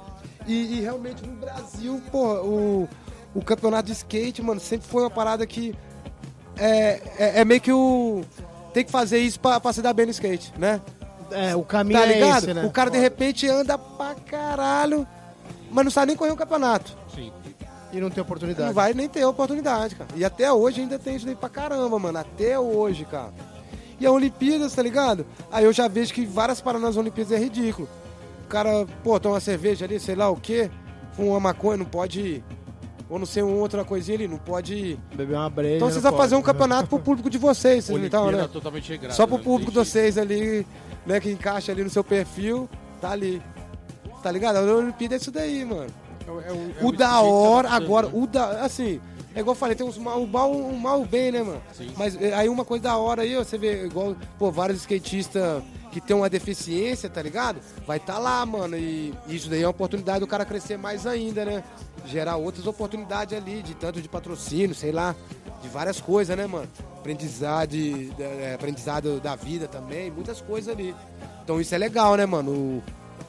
E, 0.48 0.78
e 0.78 0.82
realmente 0.82 1.26
no 1.26 1.36
Brasil, 1.36 2.02
porra, 2.10 2.42
o, 2.42 2.88
o 3.36 3.42
campeonato 3.44 3.88
de 3.88 3.94
skate, 3.94 4.42
mano, 4.42 4.60
sempre 4.60 4.88
foi 4.88 5.04
uma 5.04 5.10
parada 5.10 5.46
que. 5.46 5.76
É, 6.60 7.02
é, 7.18 7.40
é 7.42 7.46
meio 7.46 7.62
que 7.62 7.72
o. 7.72 8.24
Tem 8.74 8.84
que 8.86 8.92
fazer 8.92 9.18
isso 9.20 9.40
pra, 9.40 9.60
pra 9.60 9.74
se 9.74 9.82
dar 9.82 9.94
bem 9.94 10.06
no 10.06 10.12
skate, 10.12 10.54
né? 10.58 10.80
É, 11.32 11.56
o 11.56 11.64
caminho 11.64 12.00
Tá 12.00 12.06
é 12.08 12.14
ligado? 12.14 12.38
esse, 12.44 12.54
né? 12.54 12.66
O 12.66 12.72
cara 12.72 12.90
de 12.90 12.98
repente 13.00 13.48
anda 13.48 13.78
pra 13.78 14.16
caralho, 14.16 15.08
mas 15.72 15.84
não 15.86 15.92
sabe 15.92 16.08
nem 16.08 16.16
correr 16.16 16.32
um 16.32 16.36
campeonato. 16.36 16.96
Sim. 17.14 17.32
E 17.92 18.00
não 18.00 18.10
tem 18.12 18.22
oportunidade. 18.22 18.68
Não 18.68 18.74
vai 18.74 18.94
nem 18.94 19.08
ter 19.10 19.26
oportunidade, 19.26 19.96
cara. 19.96 20.10
E 20.16 20.24
até 20.24 20.52
hoje 20.52 20.82
ainda 20.82 21.00
tem 21.00 21.16
isso 21.16 21.26
daí 21.26 21.36
pra 21.36 21.50
caramba, 21.50 21.98
mano. 21.98 22.20
Até 22.20 22.60
hoje, 22.60 23.06
cara. 23.06 23.34
E 24.00 24.06
a 24.06 24.12
Olimpíadas, 24.12 24.74
tá 24.74 24.82
ligado? 24.84 25.26
Aí 25.52 25.66
eu 25.66 25.74
já 25.74 25.88
vejo 25.88 26.14
que 26.14 26.26
várias 26.26 26.62
paradas 26.62 26.88
nas 26.90 26.98
Olimpíadas 26.98 27.34
é 27.34 27.38
ridículo. 27.38 27.90
O 28.46 28.48
cara, 28.48 28.86
pô, 29.04 29.20
toma 29.20 29.36
uma 29.36 29.42
cerveja 29.42 29.86
ali, 29.86 30.00
sei 30.00 30.16
lá 30.16 30.30
o 30.30 30.36
quê, 30.36 30.70
fuma 31.14 31.30
uma 31.32 31.40
maconha, 31.40 31.78
não 31.78 31.86
pode 31.86 32.20
ir. 32.22 32.44
Ou 33.10 33.18
não 33.18 33.26
sei, 33.26 33.42
uma 33.42 33.56
outra 33.58 33.84
coisinha 33.84 34.18
ali, 34.18 34.28
não 34.28 34.38
pode. 34.38 35.00
Beber 35.16 35.36
uma 35.36 35.50
breja. 35.50 35.78
Então 35.78 35.90
vocês 35.90 36.04
vão 36.04 36.16
fazer 36.16 36.36
um 36.36 36.42
campeonato 36.42 36.88
pro 36.88 37.00
público 37.00 37.30
de 37.30 37.40
vocês, 37.40 37.86
vocês 37.86 38.04
então, 38.04 38.32
né? 38.32 38.48
totalmente 38.48 38.90
regrada. 38.90 39.16
Só 39.16 39.26
pro 39.26 39.38
né? 39.38 39.44
público 39.44 39.72
de 39.72 39.78
vocês 39.78 40.18
ali, 40.18 40.66
né, 41.06 41.20
que 41.20 41.32
encaixa 41.32 41.72
ali 41.72 41.84
no 41.84 41.90
seu 41.90 42.04
perfil, 42.04 42.70
tá 43.02 43.10
ali. 43.12 43.42
Tá 44.22 44.32
ligado? 44.32 44.58
A 44.58 44.76
Olimpíada 44.76 45.16
é 45.16 45.18
isso 45.18 45.32
daí, 45.32 45.66
mano. 45.66 45.88
É, 46.28 46.50
é 46.50 46.82
é 46.82 46.84
O 46.84 46.90
um 46.90 46.92
da 46.92 47.20
hora, 47.22 47.70
agora, 47.70 48.08
né? 48.08 48.14
o 48.16 48.28
da. 48.28 48.62
Assim, 48.62 49.02
é 49.34 49.40
igual 49.40 49.56
eu 49.56 49.60
falei, 49.60 49.76
tem 49.76 49.88
uns 49.88 49.98
mal, 49.98 50.22
o 50.22 50.28
mal, 50.28 50.52
o 50.52 50.78
mal 50.78 51.06
bem, 51.06 51.32
né, 51.32 51.42
mano? 51.42 51.62
Sim. 51.74 51.92
Mas 51.98 52.20
é, 52.22 52.34
aí 52.34 52.50
uma 52.50 52.66
coisa 52.66 52.84
da 52.84 52.98
hora 52.98 53.24
aí, 53.24 53.38
ó, 53.38 53.44
você 53.44 53.58
vê, 53.58 53.86
igual, 53.86 54.16
pô, 54.38 54.52
vários 54.52 54.80
skatistas 54.82 55.64
que 55.92 56.00
tem 56.00 56.16
uma 56.16 56.30
deficiência, 56.30 57.10
tá 57.10 57.22
ligado? 57.22 57.60
Vai 57.86 57.98
estar 57.98 58.20
lá, 58.20 58.46
mano. 58.46 58.78
E 58.78 59.14
isso 59.28 59.50
daí 59.50 59.62
é 59.62 59.66
uma 59.66 59.72
oportunidade 59.72 60.20
do 60.20 60.28
cara 60.28 60.46
crescer 60.46 60.78
mais 60.78 61.08
ainda, 61.08 61.46
né? 61.46 61.64
Gerar 62.06 62.38
outras 62.38 62.66
oportunidades 62.66 63.38
ali, 63.38 63.62
de 63.62 63.76
tanto 63.76 64.02
de 64.02 64.10
patrocínio, 64.10 64.74
sei 64.74 64.92
lá, 64.92 65.16
de 65.62 65.70
várias 65.70 66.00
coisas, 66.02 66.36
né, 66.36 66.48
mano? 66.48 66.68
Aprendizado, 66.98 67.74
é, 68.20 68.54
aprendizado 68.56 69.20
da 69.20 69.36
vida 69.36 69.68
também, 69.68 70.10
muitas 70.10 70.42
coisas 70.42 70.74
ali. 70.74 70.96
Então 71.44 71.60
isso 71.62 71.74
é 71.74 71.78
legal, 71.78 72.16
né, 72.16 72.26
mano? 72.26 72.52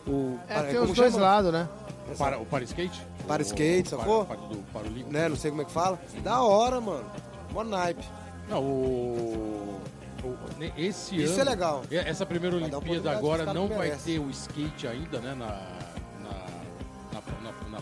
O, 0.07 0.11
o, 0.11 0.41
É, 0.49 0.62
tem 0.62 0.81
os 0.81 0.93
dois 0.93 1.14
lados, 1.14 1.53
né? 1.53 1.68
O 2.12 2.16
para, 2.16 2.39
o 2.39 2.47
para 2.47 2.64
skate? 2.64 3.01
Para 3.27 3.43
O- 3.43 3.47
skate, 3.47 3.89
sacou? 3.91 4.25
Para, 4.25 4.37
para, 4.37 4.49
do, 4.49 4.59
para 4.73 4.89
o 4.89 5.12
né? 5.12 5.29
Não 5.29 5.37
sei 5.37 5.51
como 5.51 5.62
é 5.62 5.64
que 5.64 5.73
fala. 5.73 5.99
Da 6.23 6.43
hora, 6.43 6.81
mano. 6.81 7.05
Mó 7.53 7.62
naipe. 7.62 8.05
Não, 8.49 8.62
o, 8.62 9.81
esse 10.77 11.16
Isso 11.23 11.33
ano, 11.35 11.41
é 11.43 11.45
legal. 11.45 11.83
Essa 11.91 12.27
primeira 12.27 12.57
Olimpíada 12.57 13.12
agora 13.12 13.53
não 13.53 13.68
vai 13.68 13.91
ter 13.93 14.18
o 14.18 14.29
skate 14.31 14.87
ainda, 14.87 15.18
né? 15.21 15.35
Na 15.35 15.80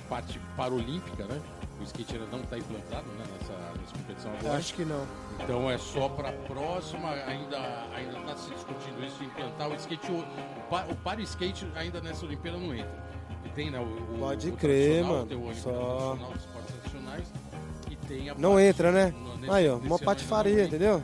parte 0.09 0.41
paralímpica, 0.57 1.25
né? 1.25 1.41
O 1.81 1.85
skate 1.85 2.15
ainda 2.17 2.27
não 2.33 2.41
está 2.41 2.59
implantado 2.59 3.07
né, 3.11 3.25
nessa, 3.39 3.53
nessa 3.53 3.93
competição 3.97 4.31
Eu 4.33 4.39
agora. 4.39 4.59
acho 4.59 4.75
que 4.75 4.85
não. 4.85 5.07
Então 5.41 5.71
é 5.71 5.79
só 5.79 6.09
para 6.09 6.31
a 6.31 6.33
próxima, 6.33 7.11
ainda 7.11 7.59
ainda 7.95 8.19
está 8.19 8.37
se 8.37 8.51
discutindo 8.51 9.05
isso, 9.05 9.23
implantar 9.23 9.69
o 9.69 9.75
skate. 9.77 10.11
O, 10.11 10.15
o, 10.17 10.93
o 10.93 10.97
para 10.97 11.21
skate 11.23 11.67
ainda 11.77 12.01
nessa 12.01 12.27
Olimpíada 12.27 12.59
não 12.59 12.75
entra. 12.75 13.09
E 13.45 13.49
tem, 13.51 13.71
né? 13.71 13.79
O, 13.79 13.83
o, 13.85 14.19
Pode 14.19 14.49
o 14.49 14.53
crer, 14.57 15.05
mano. 15.05 15.27
Tem 15.27 15.37
o 15.37 15.45
Olimpíada 15.45 15.79
Só- 15.79 16.11
Nacional 16.17 16.33
dos 16.33 16.41
Esportes 16.43 16.75
Nacionais. 16.85 17.33
E 17.91 17.97
tem 17.97 18.31
a 18.31 18.35
Não 18.35 18.53
parte- 18.55 18.65
entra, 18.67 18.91
né? 18.93 19.15
no- 19.17 19.37
nesse- 19.37 19.53
Aí, 19.53 19.69
ó, 19.69 19.77
ano 19.77 19.99
patifaria, 20.01 20.65
entendeu? 20.65 21.03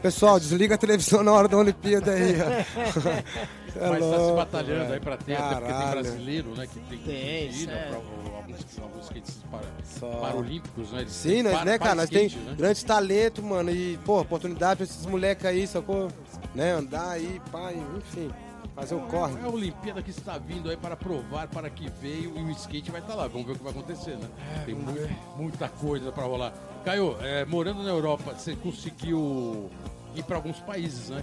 Pessoal, 0.00 0.40
desliga 0.40 0.74
a 0.74 0.78
televisão 0.78 1.22
na 1.22 1.32
hora 1.32 1.46
da 1.48 1.56
Olimpíada 1.58 2.12
aí, 2.12 2.34
ó. 2.40 3.44
É 3.76 3.88
Mas 3.88 3.98
tá 3.98 4.10
se 4.10 4.16
louco, 4.16 4.36
batalhando 4.36 4.80
velho. 4.82 4.94
aí 4.94 5.00
pra 5.00 5.16
ter, 5.16 5.34
até 5.34 5.54
porque 5.54 5.60
tem 5.66 5.72
Caralho. 5.82 6.00
brasileiro, 6.02 6.48
né? 6.56 6.66
Que 6.66 6.80
tem 6.80 6.98
Tem, 6.98 7.46
conseguido, 7.48 7.72
é. 7.72 7.88
pra- 7.88 7.96
alguns, 7.96 9.04
skates 9.04 9.36
para, 9.50 9.66
Só. 9.84 10.08
paralímpicos, 10.20 10.92
né? 10.92 11.00
Eles 11.00 11.12
Sim, 11.12 11.42
nós, 11.42 11.52
para- 11.54 11.64
né, 11.64 11.78
cara? 11.78 11.94
Nós 11.96 12.10
tem 12.10 12.26
skate, 12.26 12.44
né? 12.44 12.54
grandes 12.56 12.82
talentos, 12.82 13.44
mano. 13.44 13.70
E, 13.70 13.98
pô, 14.04 14.20
oportunidade 14.20 14.76
pra 14.76 14.84
esses 14.84 15.04
moleques 15.06 15.44
aí, 15.44 15.66
sacou? 15.66 16.08
Né? 16.54 16.72
Andar 16.72 17.10
aí, 17.10 17.40
pai, 17.50 17.76
enfim. 17.98 18.30
Fazer 18.76 18.94
o 18.96 19.00
corre. 19.02 19.34
É 19.40 19.44
a 19.44 19.48
Olimpíada 19.48 20.02
que 20.02 20.10
está 20.10 20.36
vindo 20.36 20.68
aí 20.68 20.76
para 20.76 20.96
provar 20.96 21.46
para 21.48 21.70
que 21.70 21.88
veio 22.00 22.32
e 22.36 22.42
o 22.42 22.50
skate 22.50 22.90
vai 22.90 23.00
estar 23.00 23.14
lá. 23.14 23.28
Vamos 23.28 23.46
ver 23.46 23.52
o 23.52 23.56
que 23.56 23.62
vai 23.62 23.72
acontecer, 23.72 24.16
né? 24.16 24.28
Tem 24.66 24.74
mu- 24.74 24.92
muita 25.36 25.68
coisa 25.68 26.10
para 26.10 26.24
rolar. 26.24 26.52
Caio, 26.84 27.16
é, 27.20 27.44
morando 27.44 27.82
na 27.84 27.90
Europa, 27.90 28.34
você 28.36 28.56
conseguiu 28.56 29.70
ir 30.16 30.22
para 30.24 30.36
alguns 30.36 30.58
países, 30.60 31.08
né? 31.10 31.22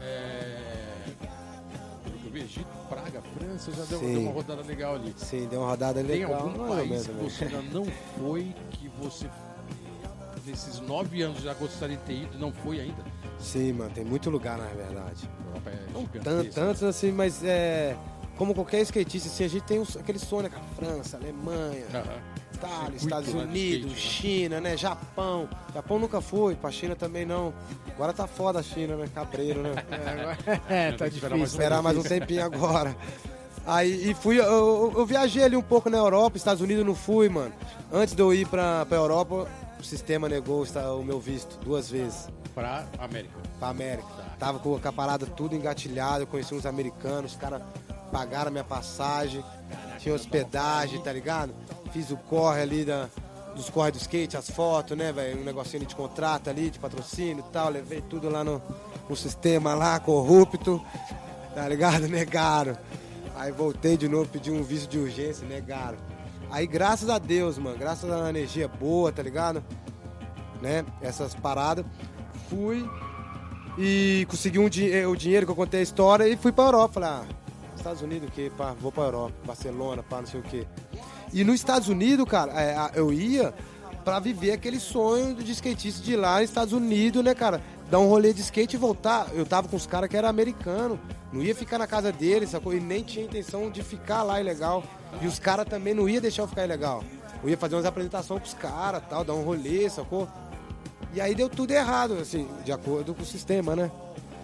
É, 0.00 0.87
Egito, 2.38 2.66
Praga, 2.88 3.22
França, 3.36 3.72
já 3.72 3.84
deu, 3.84 4.00
deu 4.00 4.20
uma 4.20 4.32
rodada 4.32 4.62
legal 4.62 4.94
ali. 4.94 5.14
Sim, 5.16 5.46
deu 5.48 5.60
uma 5.60 5.70
rodada 5.70 6.02
Tem 6.02 6.20
legal. 6.24 6.34
algum 6.34 6.58
mais 6.58 6.70
ou 6.70 6.76
país 6.76 7.06
que 7.06 7.12
né? 7.12 7.22
você 7.22 7.44
ainda 7.44 7.62
não 7.72 7.84
foi, 8.18 8.54
que 8.70 8.88
você, 9.00 9.26
nesses 10.46 10.80
nove 10.80 11.22
anos, 11.22 11.42
já 11.42 11.54
gostaria 11.54 11.96
de 11.96 12.02
ter 12.04 12.22
ido 12.22 12.36
e 12.36 12.40
não 12.40 12.52
foi 12.52 12.80
ainda? 12.80 13.04
Sim, 13.38 13.72
mano, 13.72 13.90
tem 13.90 14.04
muito 14.04 14.30
lugar, 14.30 14.58
na 14.58 14.66
verdade. 14.66 15.28
Europa 15.46 15.70
é 15.70 15.86
Não 15.92 16.04
tanto, 16.22 16.52
tantos 16.52 16.82
assim, 16.82 17.12
mas 17.12 17.42
é. 17.44 17.96
Como 18.38 18.54
qualquer 18.54 18.80
skatista, 18.82 19.28
assim, 19.28 19.44
a 19.44 19.48
gente 19.48 19.64
tem 19.64 19.80
uns- 19.80 19.96
aquele 19.96 20.18
sonho, 20.18 20.44
né, 20.44 20.48
cara? 20.48 20.62
França, 20.76 21.16
Alemanha, 21.16 21.84
Aham. 21.92 22.04
Itália, 22.54 22.96
Estados 22.96 23.34
né, 23.34 23.42
Unidos, 23.42 23.92
skate, 23.92 24.00
China, 24.00 24.60
né? 24.60 24.76
Japão. 24.76 25.48
Japão 25.74 25.98
nunca 25.98 26.20
foi, 26.20 26.54
pra 26.54 26.70
China 26.70 26.94
também 26.96 27.26
não. 27.26 27.52
Agora 27.94 28.12
tá 28.12 28.26
foda 28.28 28.60
a 28.60 28.62
China, 28.62 28.96
né? 28.96 29.08
Cabreiro, 29.14 29.60
né? 29.62 29.74
É, 30.68 30.92
tá 30.92 31.08
difícil. 31.08 31.36
mais 31.36 31.50
Esperar 31.50 31.82
mais 31.82 31.96
um 31.98 32.02
tempinho 32.02 32.44
agora. 32.44 32.96
Aí 33.66 34.10
e 34.10 34.14
fui, 34.14 34.38
eu, 34.38 34.44
eu- 34.44 34.92
eu 34.98 35.04
viajei 35.06 35.42
ali 35.44 35.56
um 35.56 35.62
pouco 35.62 35.90
na 35.90 35.98
Europa, 35.98 36.36
Estados 36.36 36.62
Unidos 36.62 36.86
não 36.86 36.94
fui, 36.94 37.28
mano. 37.28 37.52
Antes 37.92 38.14
de 38.14 38.22
eu 38.22 38.32
ir 38.32 38.46
pra, 38.46 38.86
pra 38.86 38.96
Europa, 38.96 39.46
o 39.78 39.84
sistema 39.84 40.28
negou 40.28 40.64
o 40.64 41.04
meu 41.04 41.20
visto 41.20 41.58
duas 41.64 41.90
vezes 41.90 42.28
Pra 42.54 42.86
América. 42.98 43.34
pra 43.58 43.68
América. 43.68 44.08
Tava 44.38 44.58
com 44.58 44.80
a 44.82 44.92
parada 44.92 45.26
tudo 45.26 45.54
engatilhado, 45.54 46.22
eu 46.22 46.26
conheci 46.26 46.54
uns 46.54 46.64
americanos, 46.66 47.32
os 47.32 47.36
caras 47.36 47.60
pagaram 48.10 48.48
a 48.48 48.50
minha 48.50 48.64
passagem, 48.64 49.44
tinha 49.98 50.14
hospedagem, 50.14 51.00
tá 51.00 51.12
ligado? 51.12 51.54
Fiz 51.92 52.10
o 52.10 52.16
corre 52.16 52.60
ali 52.60 52.84
da, 52.84 53.08
dos 53.54 53.70
corre 53.70 53.90
do 53.90 53.98
skate, 53.98 54.36
as 54.36 54.50
fotos, 54.50 54.96
né, 54.96 55.12
velho? 55.12 55.40
Um 55.40 55.44
negocinho 55.44 55.84
de 55.84 55.94
contrato 55.94 56.48
ali, 56.48 56.70
de 56.70 56.78
patrocínio 56.78 57.44
e 57.46 57.52
tal. 57.52 57.70
Levei 57.70 58.00
tudo 58.00 58.28
lá 58.28 58.44
no, 58.44 58.62
no 59.08 59.16
sistema 59.16 59.74
lá, 59.74 59.98
corrupto, 59.98 60.84
tá 61.54 61.68
ligado? 61.68 62.06
Negaram. 62.08 62.76
Aí 63.36 63.52
voltei 63.52 63.96
de 63.96 64.08
novo, 64.08 64.28
pedi 64.28 64.50
um 64.50 64.62
visto 64.62 64.90
de 64.90 64.98
urgência, 64.98 65.46
negaram. 65.46 65.96
Aí 66.50 66.66
graças 66.66 67.08
a 67.08 67.18
Deus, 67.18 67.56
mano, 67.56 67.78
graças 67.78 68.10
à 68.10 68.28
energia 68.28 68.66
boa, 68.66 69.12
tá 69.12 69.22
ligado? 69.22 69.62
Né? 70.60 70.84
Essas 71.00 71.36
paradas. 71.36 71.84
Fui, 72.50 72.84
e 73.78 74.26
consegui 74.28 74.58
um 74.58 74.66
eh, 74.66 75.06
o 75.06 75.14
dinheiro 75.14 75.46
que 75.46 75.52
eu 75.52 75.56
contei 75.56 75.80
a 75.80 75.82
história 75.82 76.26
e 76.26 76.36
fui 76.36 76.50
pra 76.50 76.64
Europa. 76.64 76.94
Falei, 76.94 77.08
ah, 77.08 77.24
Estados 77.88 78.02
Unidos 78.02 78.28
o 78.28 78.32
quê? 78.32 78.52
Pá, 78.54 78.74
vou 78.78 78.92
pra 78.92 79.04
Europa, 79.04 79.34
Barcelona, 79.46 80.02
pá, 80.02 80.20
não 80.20 80.26
sei 80.26 80.40
o 80.40 80.42
quê. 80.42 80.66
E 81.32 81.42
nos 81.42 81.54
Estados 81.54 81.88
Unidos, 81.88 82.26
cara, 82.28 82.52
é, 82.60 82.90
eu 82.94 83.10
ia 83.12 83.54
pra 84.04 84.18
viver 84.18 84.52
aquele 84.52 84.78
sonho 84.78 85.34
de 85.34 85.52
skatista 85.52 86.02
de 86.02 86.12
ir 86.12 86.16
lá 86.16 86.40
nos 86.40 86.50
Estados 86.50 86.74
Unidos, 86.74 87.24
né, 87.24 87.34
cara? 87.34 87.62
Dar 87.90 87.98
um 87.98 88.08
rolê 88.08 88.34
de 88.34 88.42
skate 88.42 88.76
e 88.76 88.78
voltar. 88.78 89.28
Eu 89.32 89.46
tava 89.46 89.68
com 89.68 89.76
os 89.76 89.86
caras 89.86 90.10
que 90.10 90.16
eram 90.16 90.28
americanos. 90.28 90.98
Não 91.32 91.42
ia 91.42 91.54
ficar 91.54 91.78
na 91.78 91.86
casa 91.86 92.12
deles, 92.12 92.50
sacou? 92.50 92.74
E 92.74 92.80
nem 92.80 93.02
tinha 93.02 93.24
intenção 93.24 93.70
de 93.70 93.82
ficar 93.82 94.22
lá 94.22 94.38
ilegal. 94.38 94.84
E 95.22 95.26
os 95.26 95.38
caras 95.38 95.66
também 95.66 95.94
não 95.94 96.08
ia 96.08 96.20
deixar 96.20 96.42
eu 96.42 96.48
ficar 96.48 96.64
ilegal. 96.64 97.02
Eu 97.42 97.48
ia 97.48 97.56
fazer 97.56 97.74
umas 97.74 97.86
apresentações 97.86 98.42
com 98.42 98.48
os 98.48 98.54
caras, 98.54 99.02
tal, 99.08 99.24
dar 99.24 99.32
um 99.32 99.42
rolê, 99.42 99.88
sacou? 99.88 100.28
E 101.14 101.20
aí 101.22 101.34
deu 101.34 101.48
tudo 101.48 101.70
errado, 101.70 102.18
assim, 102.20 102.46
de 102.64 102.72
acordo 102.72 103.14
com 103.14 103.22
o 103.22 103.26
sistema, 103.26 103.74
né? 103.74 103.90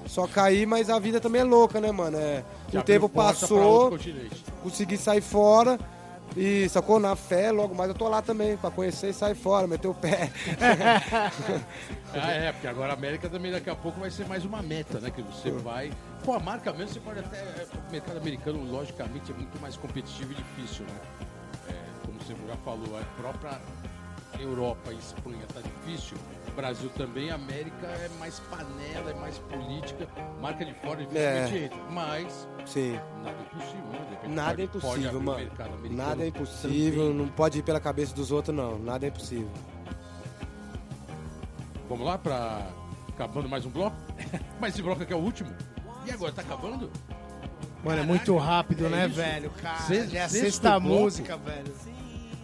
Só 0.07 0.27
caí, 0.27 0.67
mas 0.67 0.91
a 0.91 0.99
vida 0.99 1.21
também 1.21 1.41
é 1.41 1.45
louca, 1.45 1.81
né, 1.81 1.91
mano? 1.91 2.19
É, 2.19 2.45
o 2.73 2.83
tempo 2.83 3.09
passou, 3.09 3.97
consegui 4.63 4.97
sair 4.97 5.21
fora 5.23 5.79
E 6.37 6.69
sacou? 6.69 6.99
Na 6.99 7.15
fé, 7.15 7.53
logo 7.53 7.75
mais 7.75 7.89
eu 7.89 7.95
tô 7.95 8.09
lá 8.09 8.21
também, 8.21 8.57
pra 8.57 8.71
conhecer 8.71 9.11
e 9.11 9.13
sair 9.13 9.35
fora, 9.35 9.67
meter 9.67 9.89
o 9.89 9.95
pé. 9.95 10.31
Ah, 12.17 12.31
é, 12.31 12.53
porque 12.53 12.69
agora 12.69 12.93
a 12.93 12.95
América 12.95 13.29
também 13.29 13.51
daqui 13.51 13.69
a 13.69 13.75
pouco 13.75 13.99
vai 13.99 14.09
ser 14.09 14.25
mais 14.29 14.45
uma 14.45 14.63
meta, 14.63 15.01
né? 15.01 15.11
Que 15.11 15.21
você 15.21 15.51
vai. 15.51 15.91
Pô, 16.25 16.33
a 16.35 16.39
marca 16.39 16.73
mesmo 16.73 16.95
você 16.95 17.01
pode 17.01 17.19
até. 17.19 17.43
O 17.89 17.91
mercado 17.91 18.19
americano, 18.19 18.63
logicamente, 18.71 19.33
é 19.33 19.35
muito 19.35 19.61
mais 19.61 19.77
competitivo 19.77 20.31
e 20.31 20.37
difícil, 20.37 20.85
né? 20.87 20.95
É, 21.71 22.07
como 22.07 22.17
você 22.21 22.33
já 22.47 22.57
falou, 22.59 22.97
a 22.97 23.03
própria 23.21 23.61
Europa 24.43 24.93
e 24.93 24.97
Espanha 24.99 25.45
tá 25.53 25.61
difícil. 25.61 26.16
O 26.49 26.53
Brasil 26.53 26.89
também, 26.91 27.30
América 27.30 27.87
é 27.87 28.09
mais 28.18 28.39
panela, 28.41 29.11
é 29.11 29.14
mais 29.14 29.39
política. 29.39 30.09
Marca 30.41 30.64
de 30.64 30.74
fora 30.74 30.97
dificilmente 31.05 31.57
É. 31.59 31.64
entra. 31.66 31.78
Mas 31.91 32.49
Sim. 32.66 32.99
nada 33.22 33.32
é 33.41 33.43
impossível, 33.43 33.85
né? 33.91 34.18
Nada 34.28 34.62
é 34.62 34.64
impossível, 34.64 35.20
mano. 35.20 35.39
mercado 35.39 35.74
americano 35.74 35.97
Nada 36.09 36.24
é 36.24 36.28
impossível, 36.28 37.03
também. 37.09 37.16
não 37.18 37.28
pode 37.28 37.59
ir 37.59 37.62
pela 37.62 37.80
cabeça 37.80 38.14
dos 38.14 38.30
outros, 38.30 38.55
não. 38.57 38.78
Nada 38.78 39.07
é 39.07 39.09
impossível. 39.09 39.51
Vamos 41.89 42.07
lá 42.07 42.18
pra. 42.18 42.66
Acabando 43.11 43.49
mais 43.49 43.64
um 43.64 43.70
bloco? 43.70 43.97
Mas 44.61 44.74
esse 44.74 44.82
bloco 44.82 45.03
aqui 45.03 45.12
é 45.12 45.16
o 45.16 45.20
último. 45.20 45.55
E 46.07 46.11
agora, 46.11 46.32
tá 46.32 46.43
acabando? 46.43 46.91
Mano, 47.85 48.01
é 48.01 48.03
muito 48.05 48.37
rápido, 48.37 48.87
é 48.87 48.89
né, 48.89 49.07
isso. 49.07 49.16
velho? 49.16 49.51
Cara, 49.62 49.78
Se- 49.80 50.07
já 50.09 50.20
é 50.20 50.22
a 50.24 50.28
sexta 50.28 50.80
bloco. 50.80 51.03
música, 51.03 51.37
velho. 51.37 51.72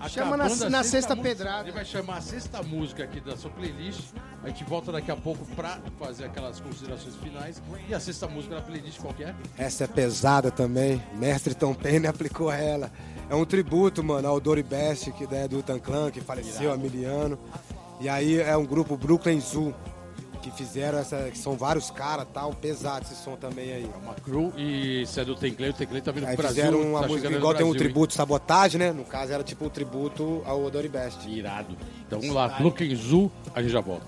Chama 0.08 0.36
na, 0.36 0.48
na 0.48 0.84
sexta 0.84 1.16
pedrada. 1.16 1.64
Ele 1.64 1.72
vai 1.72 1.84
chamar 1.84 2.16
a 2.16 2.20
sexta 2.20 2.62
música 2.62 3.04
aqui 3.04 3.20
da 3.20 3.36
sua 3.36 3.50
playlist. 3.50 4.12
A 4.42 4.48
gente 4.48 4.64
volta 4.64 4.90
daqui 4.90 5.10
a 5.10 5.16
pouco 5.16 5.44
pra 5.54 5.78
fazer 5.98 6.24
aquelas 6.24 6.58
considerações 6.60 7.16
finais. 7.16 7.62
E 7.88 7.94
a 7.94 8.00
sexta 8.00 8.26
música 8.26 8.54
da 8.54 8.62
playlist 8.62 8.98
qual 8.98 9.12
que 9.12 9.24
é? 9.24 9.34
Essa 9.58 9.84
é 9.84 9.86
pesada 9.86 10.50
também. 10.50 11.02
Mestre 11.14 11.54
Tom 11.54 11.74
Penny 11.74 12.06
aplicou 12.08 12.50
ela. 12.50 12.90
É 13.28 13.34
um 13.34 13.44
tributo, 13.44 14.02
mano, 14.02 14.26
ao 14.26 14.40
Dory 14.40 14.62
Best, 14.62 15.12
que 15.12 15.24
é 15.32 15.46
do 15.46 15.58
Utan 15.58 15.78
Clan, 15.78 16.10
que 16.10 16.20
faleceu 16.20 16.72
há 16.72 16.76
mil 16.76 16.90
anos. 17.08 17.38
E 18.00 18.08
aí 18.08 18.40
é 18.40 18.56
um 18.56 18.64
grupo 18.64 18.96
Brooklyn 18.96 19.38
Zoo, 19.40 19.74
que 20.40 20.50
fizeram 20.50 20.98
essa. 20.98 21.30
que 21.30 21.38
são 21.38 21.56
vários 21.56 21.90
caras 21.90 22.26
tal, 22.32 22.52
pesado 22.52 23.04
esse 23.04 23.14
som 23.22 23.36
também 23.36 23.72
aí. 23.72 23.84
É 23.84 23.96
uma 24.02 24.14
crew. 24.14 24.52
E 24.56 25.04
se 25.06 25.20
é 25.20 25.24
do 25.24 25.34
Tenclay, 25.34 25.70
o 25.70 25.74
Tenclay 25.74 26.00
tá 26.00 26.10
vindo 26.12 26.26
Aí 26.26 26.34
pro 26.34 26.42
Brasil. 26.42 26.64
fizeram 26.64 26.82
uma 26.82 27.02
tá 27.02 27.08
música 27.08 27.28
igual 27.30 27.54
tem 27.54 27.64
um 27.64 27.68
Brasil, 27.70 27.72
hein? 27.72 27.78
tributo 27.78 28.14
sabotagem, 28.14 28.78
né? 28.78 28.92
No 28.92 29.04
caso 29.04 29.32
era 29.32 29.42
tipo 29.42 29.64
um 29.64 29.68
tributo 29.68 30.42
ao 30.44 30.70
Dory 30.70 30.88
Best. 30.88 31.28
Irado. 31.28 31.76
Então 32.06 32.20
vamos 32.20 32.34
lá, 32.34 32.58
Looking 32.60 32.94
Zoo, 32.94 33.30
a 33.54 33.62
gente 33.62 33.72
já 33.72 33.80
volta. 33.80 34.06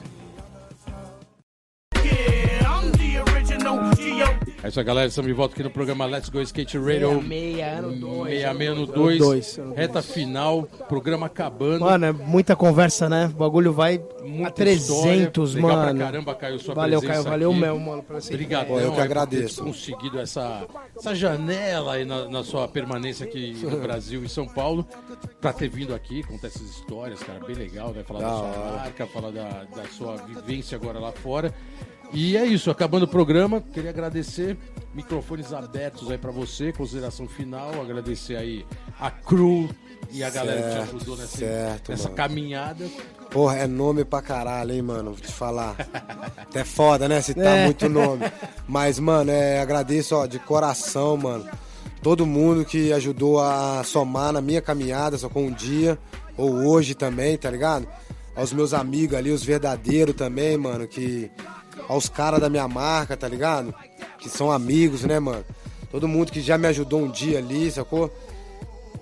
É 4.65 4.69
isso 4.69 4.79
aí, 4.79 4.85
galera. 4.87 5.09
Estamos 5.09 5.27
de 5.29 5.35
volta 5.35 5.55
aqui 5.55 5.63
no 5.65 5.71
programa 5.71 6.07
Let's 6.07 6.29
Go 6.29 6.41
Skate 6.41 6.79
Radio. 6.79 7.21
Meia, 7.21 7.79
ano 7.79 7.97
dois. 7.97 8.31
Meia, 8.31 8.55
meia 8.55 8.71
no 8.75 8.85
Ano 8.85 8.93
2. 8.93 9.19
dois, 9.19 9.59
ano 9.59 9.75
Reta 9.75 10.01
final, 10.01 10.63
programa 10.89 11.27
acabando. 11.27 11.81
Mano, 11.85 12.07
é 12.07 12.13
muita 12.13 12.55
conversa, 12.55 13.09
né? 13.09 13.27
O 13.27 13.37
bagulho 13.39 13.73
vai 13.73 14.01
Muita 14.23 14.51
a 14.51 14.53
300, 14.53 15.51
história. 15.51 15.67
Legal 15.67 15.85
mano. 15.87 15.97
pra 15.99 16.07
caramba, 16.07 16.35
Caio, 16.37 16.61
sua 16.61 16.75
Valeu, 16.77 17.01
presença 17.01 17.23
Caio. 17.25 17.31
Valeu 17.33 17.51
aqui. 17.51 17.61
mesmo, 17.61 17.81
mano. 17.81 18.05
Pô, 18.69 18.79
eu 18.79 18.93
que 18.93 19.01
agradeço. 19.01 19.65
conseguido 19.65 20.21
essa, 20.21 20.65
essa 20.97 21.13
janela 21.13 21.95
aí 21.95 22.05
na, 22.05 22.29
na 22.29 22.45
sua 22.45 22.69
permanência 22.69 23.27
aqui 23.27 23.57
no 23.65 23.79
Brasil 23.83 24.23
e 24.23 24.29
São 24.29 24.47
Paulo, 24.47 24.87
pra 25.41 25.53
ter 25.53 25.69
vindo 25.69 25.93
aqui, 25.93 26.23
contar 26.23 26.47
essas 26.47 26.63
histórias, 26.71 27.21
cara, 27.21 27.41
bem 27.45 27.57
legal, 27.57 27.91
né? 27.93 28.05
Falar 28.05 28.21
da, 28.21 28.29
Da 28.31 28.37
sua 28.55 28.73
marca, 28.77 29.07
falar 29.09 29.31
da, 29.33 29.65
da 29.75 29.85
sua 29.89 30.17
vivência 30.19 30.77
agora 30.77 31.01
lá 31.01 31.11
fora. 31.11 31.53
E 32.13 32.37
é 32.37 32.45
isso, 32.45 32.71
acabando 32.71 33.05
o 33.05 33.09
programa, 33.09 33.61
queria 33.73 33.91
agradecer, 33.91 34.57
microfones 34.95 35.53
abertos 35.53 36.11
aí 36.11 36.19
pra 36.19 36.31
você, 36.31 36.71
consideração 36.73 37.27
final, 37.27 37.81
agradecer 37.81 38.37
aí 38.37 38.67
a 39.01 39.11
crew 39.11 39.71
e 40.11 40.23
a 40.23 40.29
galera 40.29 40.61
que 40.61 40.69
Certo, 40.75 40.89
te 40.91 40.97
ajudou 40.97 41.17
nessa, 41.17 41.37
certo, 41.39 41.89
nessa 41.91 42.11
caminhada. 42.11 42.87
Porra, 43.31 43.57
é 43.57 43.67
nome 43.67 44.05
pra 44.05 44.21
caralho, 44.21 44.73
hein, 44.73 44.83
mano? 44.83 45.13
Vou 45.13 45.21
te 45.21 45.33
falar. 45.33 45.75
Até 46.37 46.65
foda, 46.65 47.09
né? 47.09 47.23
Citar 47.23 47.57
É. 47.57 47.65
muito 47.65 47.89
nome. 47.89 48.25
Mas, 48.69 48.99
mano, 48.99 49.31
é, 49.31 49.59
agradeço, 49.61 50.15
ó, 50.15 50.27
de 50.27 50.39
coração, 50.39 51.17
mano. 51.17 51.49
Todo 52.03 52.27
mundo 52.27 52.63
que 52.63 52.93
ajudou 52.93 53.41
a 53.41 53.83
somar 53.85 54.33
na 54.33 54.43
minha 54.43 54.61
caminhada, 54.61 55.17
só 55.17 55.31
com 55.31 55.47
um 55.47 55.53
dia, 55.53 55.99
ou 56.37 56.53
hoje 56.67 56.95
também, 56.95 57.39
tá 57.39 57.51
ligado? 57.51 57.89
Aos 58.37 58.53
meus 58.53 58.75
amigos 58.75 59.17
ali, 59.17 59.31
os 59.31 59.43
verdadeiros 59.43 60.15
também, 60.15 60.59
mano, 60.59 60.87
que. 60.87 61.31
Aos 61.89 62.09
caras 62.09 62.41
da 62.41 62.49
minha 62.49 62.67
marca, 62.69 63.17
tá 63.17 63.29
ligado? 63.29 63.75
Que 64.19 64.29
são 64.29 64.51
amigos, 64.51 65.03
né, 65.03 65.19
mano? 65.19 65.45
Todo 65.91 66.09
mundo 66.09 66.33
que 66.33 66.41
já 66.41 66.57
me 66.57 66.67
ajudou 66.69 67.03
um 67.03 67.11
dia 67.11 67.39
ali, 67.39 67.71
sacou? 67.71 68.11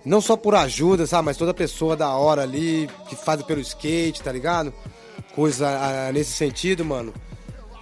Não 0.04 0.20
só 0.20 0.36
por 0.36 0.54
ajuda, 0.54 1.06
sabe? 1.06 1.26
Mas 1.26 1.36
toda 1.36 1.52
pessoa 1.52 1.96
da 1.96 2.10
hora 2.10 2.42
ali, 2.42 2.88
que 3.08 3.14
faz 3.14 3.42
pelo 3.42 3.60
skate, 3.60 4.22
tá 4.22 4.32
ligado? 4.32 4.72
Coisa 5.34 5.68
ah, 5.68 6.12
nesse 6.12 6.32
sentido, 6.32 6.84
mano. 6.84 7.12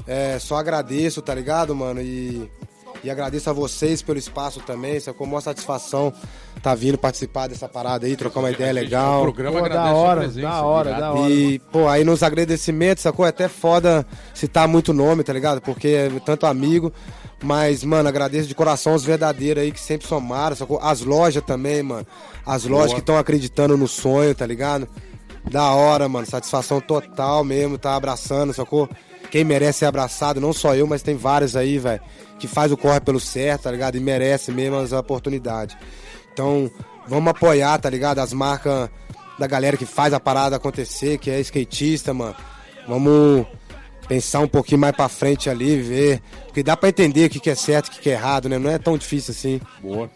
É, 0.07 0.39
só 0.39 0.57
agradeço, 0.57 1.23
tá 1.23 1.35
ligado, 1.35 1.75
mano? 1.75 2.01
E, 2.01 2.51
e 3.05 3.11
agradeço 3.11 3.49
a 3.49 3.53
vocês 3.53 4.03
pelo 4.03 4.19
espaço 4.19 4.61
também. 4.61 4.99
Sacou? 4.99 5.27
Mó 5.27 5.41
satisfação 5.41 6.13
tá 6.63 6.75
vindo 6.75 6.99
participar 6.99 7.49
dessa 7.49 7.69
parada 7.69 8.07
aí, 8.07 8.17
trocar 8.17 8.41
uma 8.41 8.51
ideia 8.51 8.73
O 8.73 8.75
legal. 8.75 9.23
programa 9.23 9.59
Pô, 9.59 9.65
agradece 9.65 9.85
da 9.85 9.91
a 9.91 9.97
hora, 9.97 10.21
presença, 10.21 10.49
da 10.49 10.63
hora, 10.63 10.91
da 10.93 11.13
hora. 11.13 11.31
E, 11.31 11.59
pô, 11.59 11.89
aí 11.89 12.05
nos 12.05 12.23
agradecimentos, 12.23 13.03
sacou? 13.03 13.25
É 13.27 13.29
até 13.29 13.49
foda 13.49 14.07
citar 14.35 14.67
muito 14.69 14.93
nome, 14.93 15.23
tá 15.23 15.33
ligado? 15.33 15.61
Porque 15.61 15.89
é 15.89 16.11
tanto 16.25 16.47
amigo. 16.47 16.93
Mas, 17.43 17.85
mano, 17.85 18.09
agradeço 18.09 18.49
de 18.49 18.55
coração 18.55 18.95
os 18.95 19.05
verdadeiros 19.05 19.63
aí 19.63 19.71
que 19.71 19.81
sempre 19.81 20.09
somaram, 20.09 20.57
sacou? 20.57 20.81
As 20.83 21.03
lojas 21.03 21.43
também, 21.45 21.83
mano. 21.83 22.07
As 22.45 22.65
lojas 22.65 22.93
que 22.93 23.01
estão 23.01 23.17
acreditando 23.17 23.77
no 23.77 23.87
sonho, 23.87 24.35
tá 24.35 24.45
ligado? 24.45 24.89
Da 25.49 25.71
hora, 25.73 26.09
mano. 26.09 26.27
Satisfação 26.27 26.81
total 26.81 27.45
mesmo, 27.45 27.79
tá 27.79 27.95
abraçando, 27.95 28.53
sacou? 28.53 28.89
Quem 29.31 29.45
merece 29.45 29.81
ser 29.81 29.87
abraçado, 29.87 30.41
não 30.41 30.53
só 30.53 30.75
eu, 30.75 30.87
mas 30.87 31.03
tem 31.03 31.15
vários 31.15 31.55
aí, 31.55 31.79
velho, 31.79 32.01
que 32.39 32.49
faz 32.49 32.73
o 32.73 32.77
corre 32.77 33.01
pelo 33.01 33.21
certo, 33.21 33.63
tá 33.65 33.71
ligado? 33.71 33.97
E 33.97 34.01
merece 34.01 34.51
mesmo 34.51 34.77
as 34.77 34.93
oportunidades. 34.93 35.77
Então, 36.39 36.71
vamos 37.09 37.31
apoiar, 37.33 37.77
tá 37.81 37.91
ligado? 37.91 38.21
As 38.21 38.33
marcas 38.33 38.89
da 39.37 39.49
galera 39.49 39.77
que 39.77 39.85
faz 39.85 40.15
a 40.15 40.21
parada 40.21 40.55
acontecer, 40.55 41.19
que 41.19 41.29
é 41.29 41.41
skatista, 41.41 42.15
mano. 42.15 42.37
Vamos 42.87 43.45
pensar 44.07 44.39
um 44.39 44.47
pouquinho 44.47 44.81
mais 44.81 44.95
pra 44.95 45.09
frente 45.09 45.51
ali, 45.51 45.81
ver. 45.83 46.23
Porque 46.47 46.63
dá 46.63 46.77
pra 46.77 46.91
entender 46.91 47.27
o 47.27 47.31
que, 47.31 47.41
que 47.41 47.51
é 47.51 47.57
certo 47.57 47.87
e 47.87 47.89
o 47.89 47.93
que, 47.95 48.03
que 48.03 48.11
é 48.11 48.13
errado, 48.13 48.49
né? 48.49 48.57
Não 48.57 48.71
é 48.71 48.79
tão 48.79 48.97
difícil 48.97 49.33
assim. 49.33 49.61
Boa. 49.83 50.09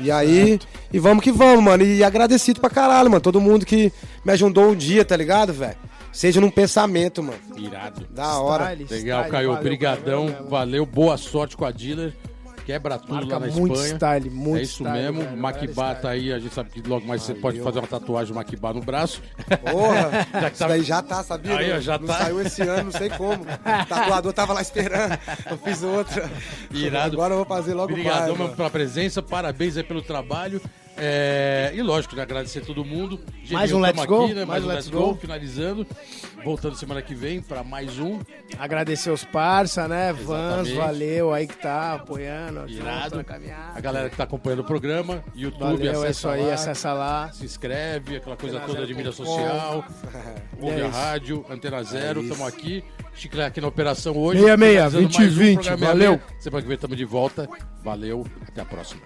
E 0.00 0.10
aí, 0.10 0.58
e 0.92 0.98
vamos 0.98 1.22
que 1.22 1.30
vamos, 1.30 1.62
mano. 1.62 1.84
E 1.84 2.02
agradecido 2.02 2.60
pra 2.60 2.68
caralho, 2.68 3.08
mano. 3.08 3.20
Todo 3.20 3.40
mundo 3.40 3.64
que 3.64 3.92
me 4.24 4.32
ajudou 4.32 4.70
um 4.70 4.74
dia, 4.74 5.04
tá 5.04 5.16
ligado, 5.16 5.52
velho? 5.52 5.76
Seja 6.12 6.40
num 6.40 6.50
pensamento, 6.50 7.22
mano. 7.22 7.38
Irado. 7.56 8.04
Da 8.10 8.40
hora. 8.40 8.72
Style, 8.72 8.86
Legal, 8.90 9.24
Caio. 9.26 9.48
valeu, 9.50 9.52
Obrigadão. 9.52 10.20
valeu 10.26 10.32
mesmo. 10.34 10.48
Valeu. 10.50 10.86
Boa 10.86 11.16
sorte 11.16 11.56
com 11.56 11.64
a 11.64 11.70
dealer. 11.70 12.12
Quebra 12.64 12.98
tudo 12.98 13.14
Marca 13.14 13.38
lá 13.38 13.46
na 13.46 13.52
muito 13.52 13.74
Espanha. 13.74 13.94
style, 13.94 14.30
muito 14.30 14.58
é 14.58 14.62
isso 14.62 14.82
style, 14.84 15.02
mesmo. 15.02 15.20
velho, 15.22 15.36
Maquibá 15.36 15.94
tá 15.94 16.10
aí. 16.10 16.32
A 16.32 16.38
gente 16.38 16.54
sabe 16.54 16.70
que 16.70 16.88
logo 16.88 17.06
mais 17.06 17.22
você 17.22 17.34
pode 17.34 17.60
fazer 17.60 17.78
uma 17.78 17.86
tatuagem 17.88 18.34
Maquibá 18.34 18.72
no 18.72 18.80
braço. 18.80 19.20
Porra, 19.70 20.10
Já 20.40 20.50
que 20.50 20.56
isso 20.56 20.58
tá- 20.64 20.68
daí 20.68 20.82
já 20.82 21.02
tá, 21.02 21.22
sabia? 21.22 21.56
Aí, 21.58 21.72
não, 21.74 21.80
já 21.80 21.98
não 21.98 22.06
tá. 22.06 22.18
saiu 22.18 22.40
esse 22.40 22.62
ano, 22.62 22.84
não 22.84 22.92
sei 22.92 23.10
como. 23.10 23.44
O 23.84 23.86
tatuador 23.86 24.32
tava 24.32 24.52
lá 24.54 24.62
esperando. 24.62 25.18
Eu 25.50 25.58
fiz 25.58 25.82
outra. 25.82 26.30
Irado. 26.70 27.14
Agora 27.14 27.34
eu 27.34 27.38
vou 27.38 27.46
fazer 27.46 27.74
logo 27.74 27.92
Obrigadão 27.92 28.28
mais. 28.28 28.38
mano. 28.38 28.56
pela 28.56 28.70
presença. 28.70 29.22
Parabéns 29.22 29.76
aí 29.76 29.82
pelo 29.82 30.00
trabalho. 30.02 30.60
É, 30.96 31.72
E 31.74 31.82
lógico, 31.82 32.14
né, 32.14 32.22
agradecer 32.22 32.60
a 32.60 32.62
todo 32.64 32.84
mundo. 32.84 33.18
Mais 33.50 33.72
um 33.72 33.80
Let's 33.80 33.96
tamo 33.96 34.06
Go, 34.08 34.24
aqui, 34.24 34.34
né? 34.34 34.44
Mais, 34.44 34.62
mais 34.62 34.64
um 34.64 34.68
Let's 34.68 34.86
Let's 34.86 34.96
Go. 35.00 35.12
Go. 35.12 35.20
Finalizando. 35.20 35.86
Voltando 36.44 36.76
semana 36.76 37.00
que 37.02 37.14
vem 37.14 37.40
para 37.40 37.64
mais 37.64 37.98
um. 37.98 38.20
Agradecer 38.58 39.10
os 39.10 39.24
parça, 39.24 39.88
né? 39.88 40.12
Vans, 40.12 40.68
Exatamente. 40.68 40.74
valeu 40.76 41.32
aí 41.32 41.46
que 41.46 41.56
tá 41.56 41.94
apoiando. 41.94 42.68
Irado. 42.68 43.04
junto 43.04 43.16
na 43.16 43.24
caminhada. 43.24 43.72
A 43.78 43.80
galera 43.80 44.10
que 44.10 44.16
tá 44.16 44.24
acompanhando 44.24 44.60
o 44.60 44.64
programa. 44.64 45.24
YouTube, 45.34 45.58
Valeu, 45.58 46.04
é 46.04 46.08
acessa 46.08 46.10
isso 46.10 46.28
aí, 46.28 46.46
lá. 46.46 46.54
acessa 46.54 46.92
lá. 46.92 47.32
se 47.32 47.44
inscreve, 47.44 48.16
aquela 48.16 48.36
coisa 48.36 48.60
toda 48.60 48.86
de 48.86 48.94
mídia 48.94 49.12
social, 49.12 49.84
ouve 50.60 50.80
É 50.80 50.84
a 50.84 50.88
rádio, 50.88 51.44
Antena 51.48 51.82
Zero, 51.82 52.20
É 52.20 52.22
isso. 52.24 52.32
estamos 52.32 52.52
aqui, 52.54 52.84
Chiclete 53.14 53.48
aqui 53.48 53.60
na 53.60 53.68
operação 53.68 54.16
hoje. 54.16 54.40
Meia, 54.42 54.56
meia, 54.56 54.90
finalizando 54.90 55.08
20, 55.08 55.18
mais 55.18 55.32
um 55.32 55.36
20, 55.38 55.54
programa 55.54 55.76
Meia 55.78 55.92
valeu. 55.92 56.20
Semana 56.38 56.62
que 56.62 56.68
vem 56.68 56.74
estamos 56.74 56.96
de 56.96 57.04
volta, 57.04 57.48
valeu, 57.82 58.26
até 58.46 58.60
a 58.60 58.64
próxima. 58.64 59.00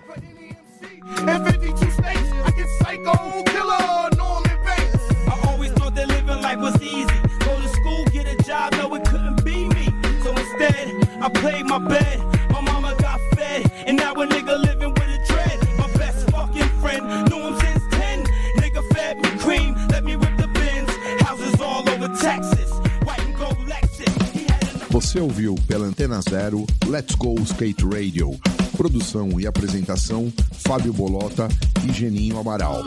In 1.17 1.45
52 1.45 1.91
states, 1.91 2.29
I 2.45 2.51
get 2.57 2.69
psycho, 2.81 3.43
killer, 3.45 4.09
Norman 4.17 4.59
Bates. 4.65 5.05
I 5.27 5.41
always 5.49 5.73
thought 5.73 5.95
that 5.95 6.09
living 6.09 6.41
life 6.43 6.59
was 6.59 6.81
easy. 6.83 7.19
Go 7.41 7.61
to 7.61 7.69
school, 7.69 8.05
get 8.13 8.27
a 8.27 8.37
job, 8.45 8.73
no, 8.73 8.95
it 8.95 9.05
couldn't 9.05 9.45
be 9.45 9.69
me. 9.69 9.87
So 10.23 10.31
instead, 10.31 11.09
I 11.21 11.29
played 11.31 11.67
my 11.67 11.79
bed. 11.79 12.21
My 12.51 12.61
mama 12.61 12.95
got 12.99 13.21
fed, 13.35 13.71
and 13.87 13.97
now 13.97 14.13
a 14.13 14.27
nigga 14.27 14.59
living 14.63 14.91
with 14.91 15.09
a 15.09 15.25
dread. 15.27 15.59
My 15.79 15.91
best 15.95 16.31
fucking 16.31 16.69
friend, 16.81 17.03
knew 17.31 17.49
him 17.49 17.59
since 17.61 17.83
10. 17.91 18.25
Nigga 18.57 18.83
fed 18.95 19.17
me 19.17 19.31
cream, 19.39 19.75
let 19.91 20.05
me 20.05 20.15
rip 20.15 20.37
the 20.37 20.49
bins. 20.49 20.91
Houses 21.23 21.61
all 21.61 21.89
over 21.89 22.09
Texas, 22.21 22.71
white 23.05 23.21
and 23.21 23.35
gold 23.37 23.59
Lexus. 23.67 24.33
He 24.33 24.45
had 24.45 24.63
enough. 24.63 24.89
Você 24.91 25.21
ouviu 25.21 25.55
pela 25.67 25.87
Antena 25.87 26.21
Zero 26.21 26.65
Let's 26.87 27.15
Go 27.17 27.35
Skate 27.45 27.85
Radio. 27.85 28.31
Produção 28.79 29.41
e 29.41 29.47
apresentação: 29.47 30.33
Fábio 30.53 30.93
Bolota 30.93 31.49
e 31.85 31.93
Geninho 31.93 32.39
Amaral. 32.39 32.85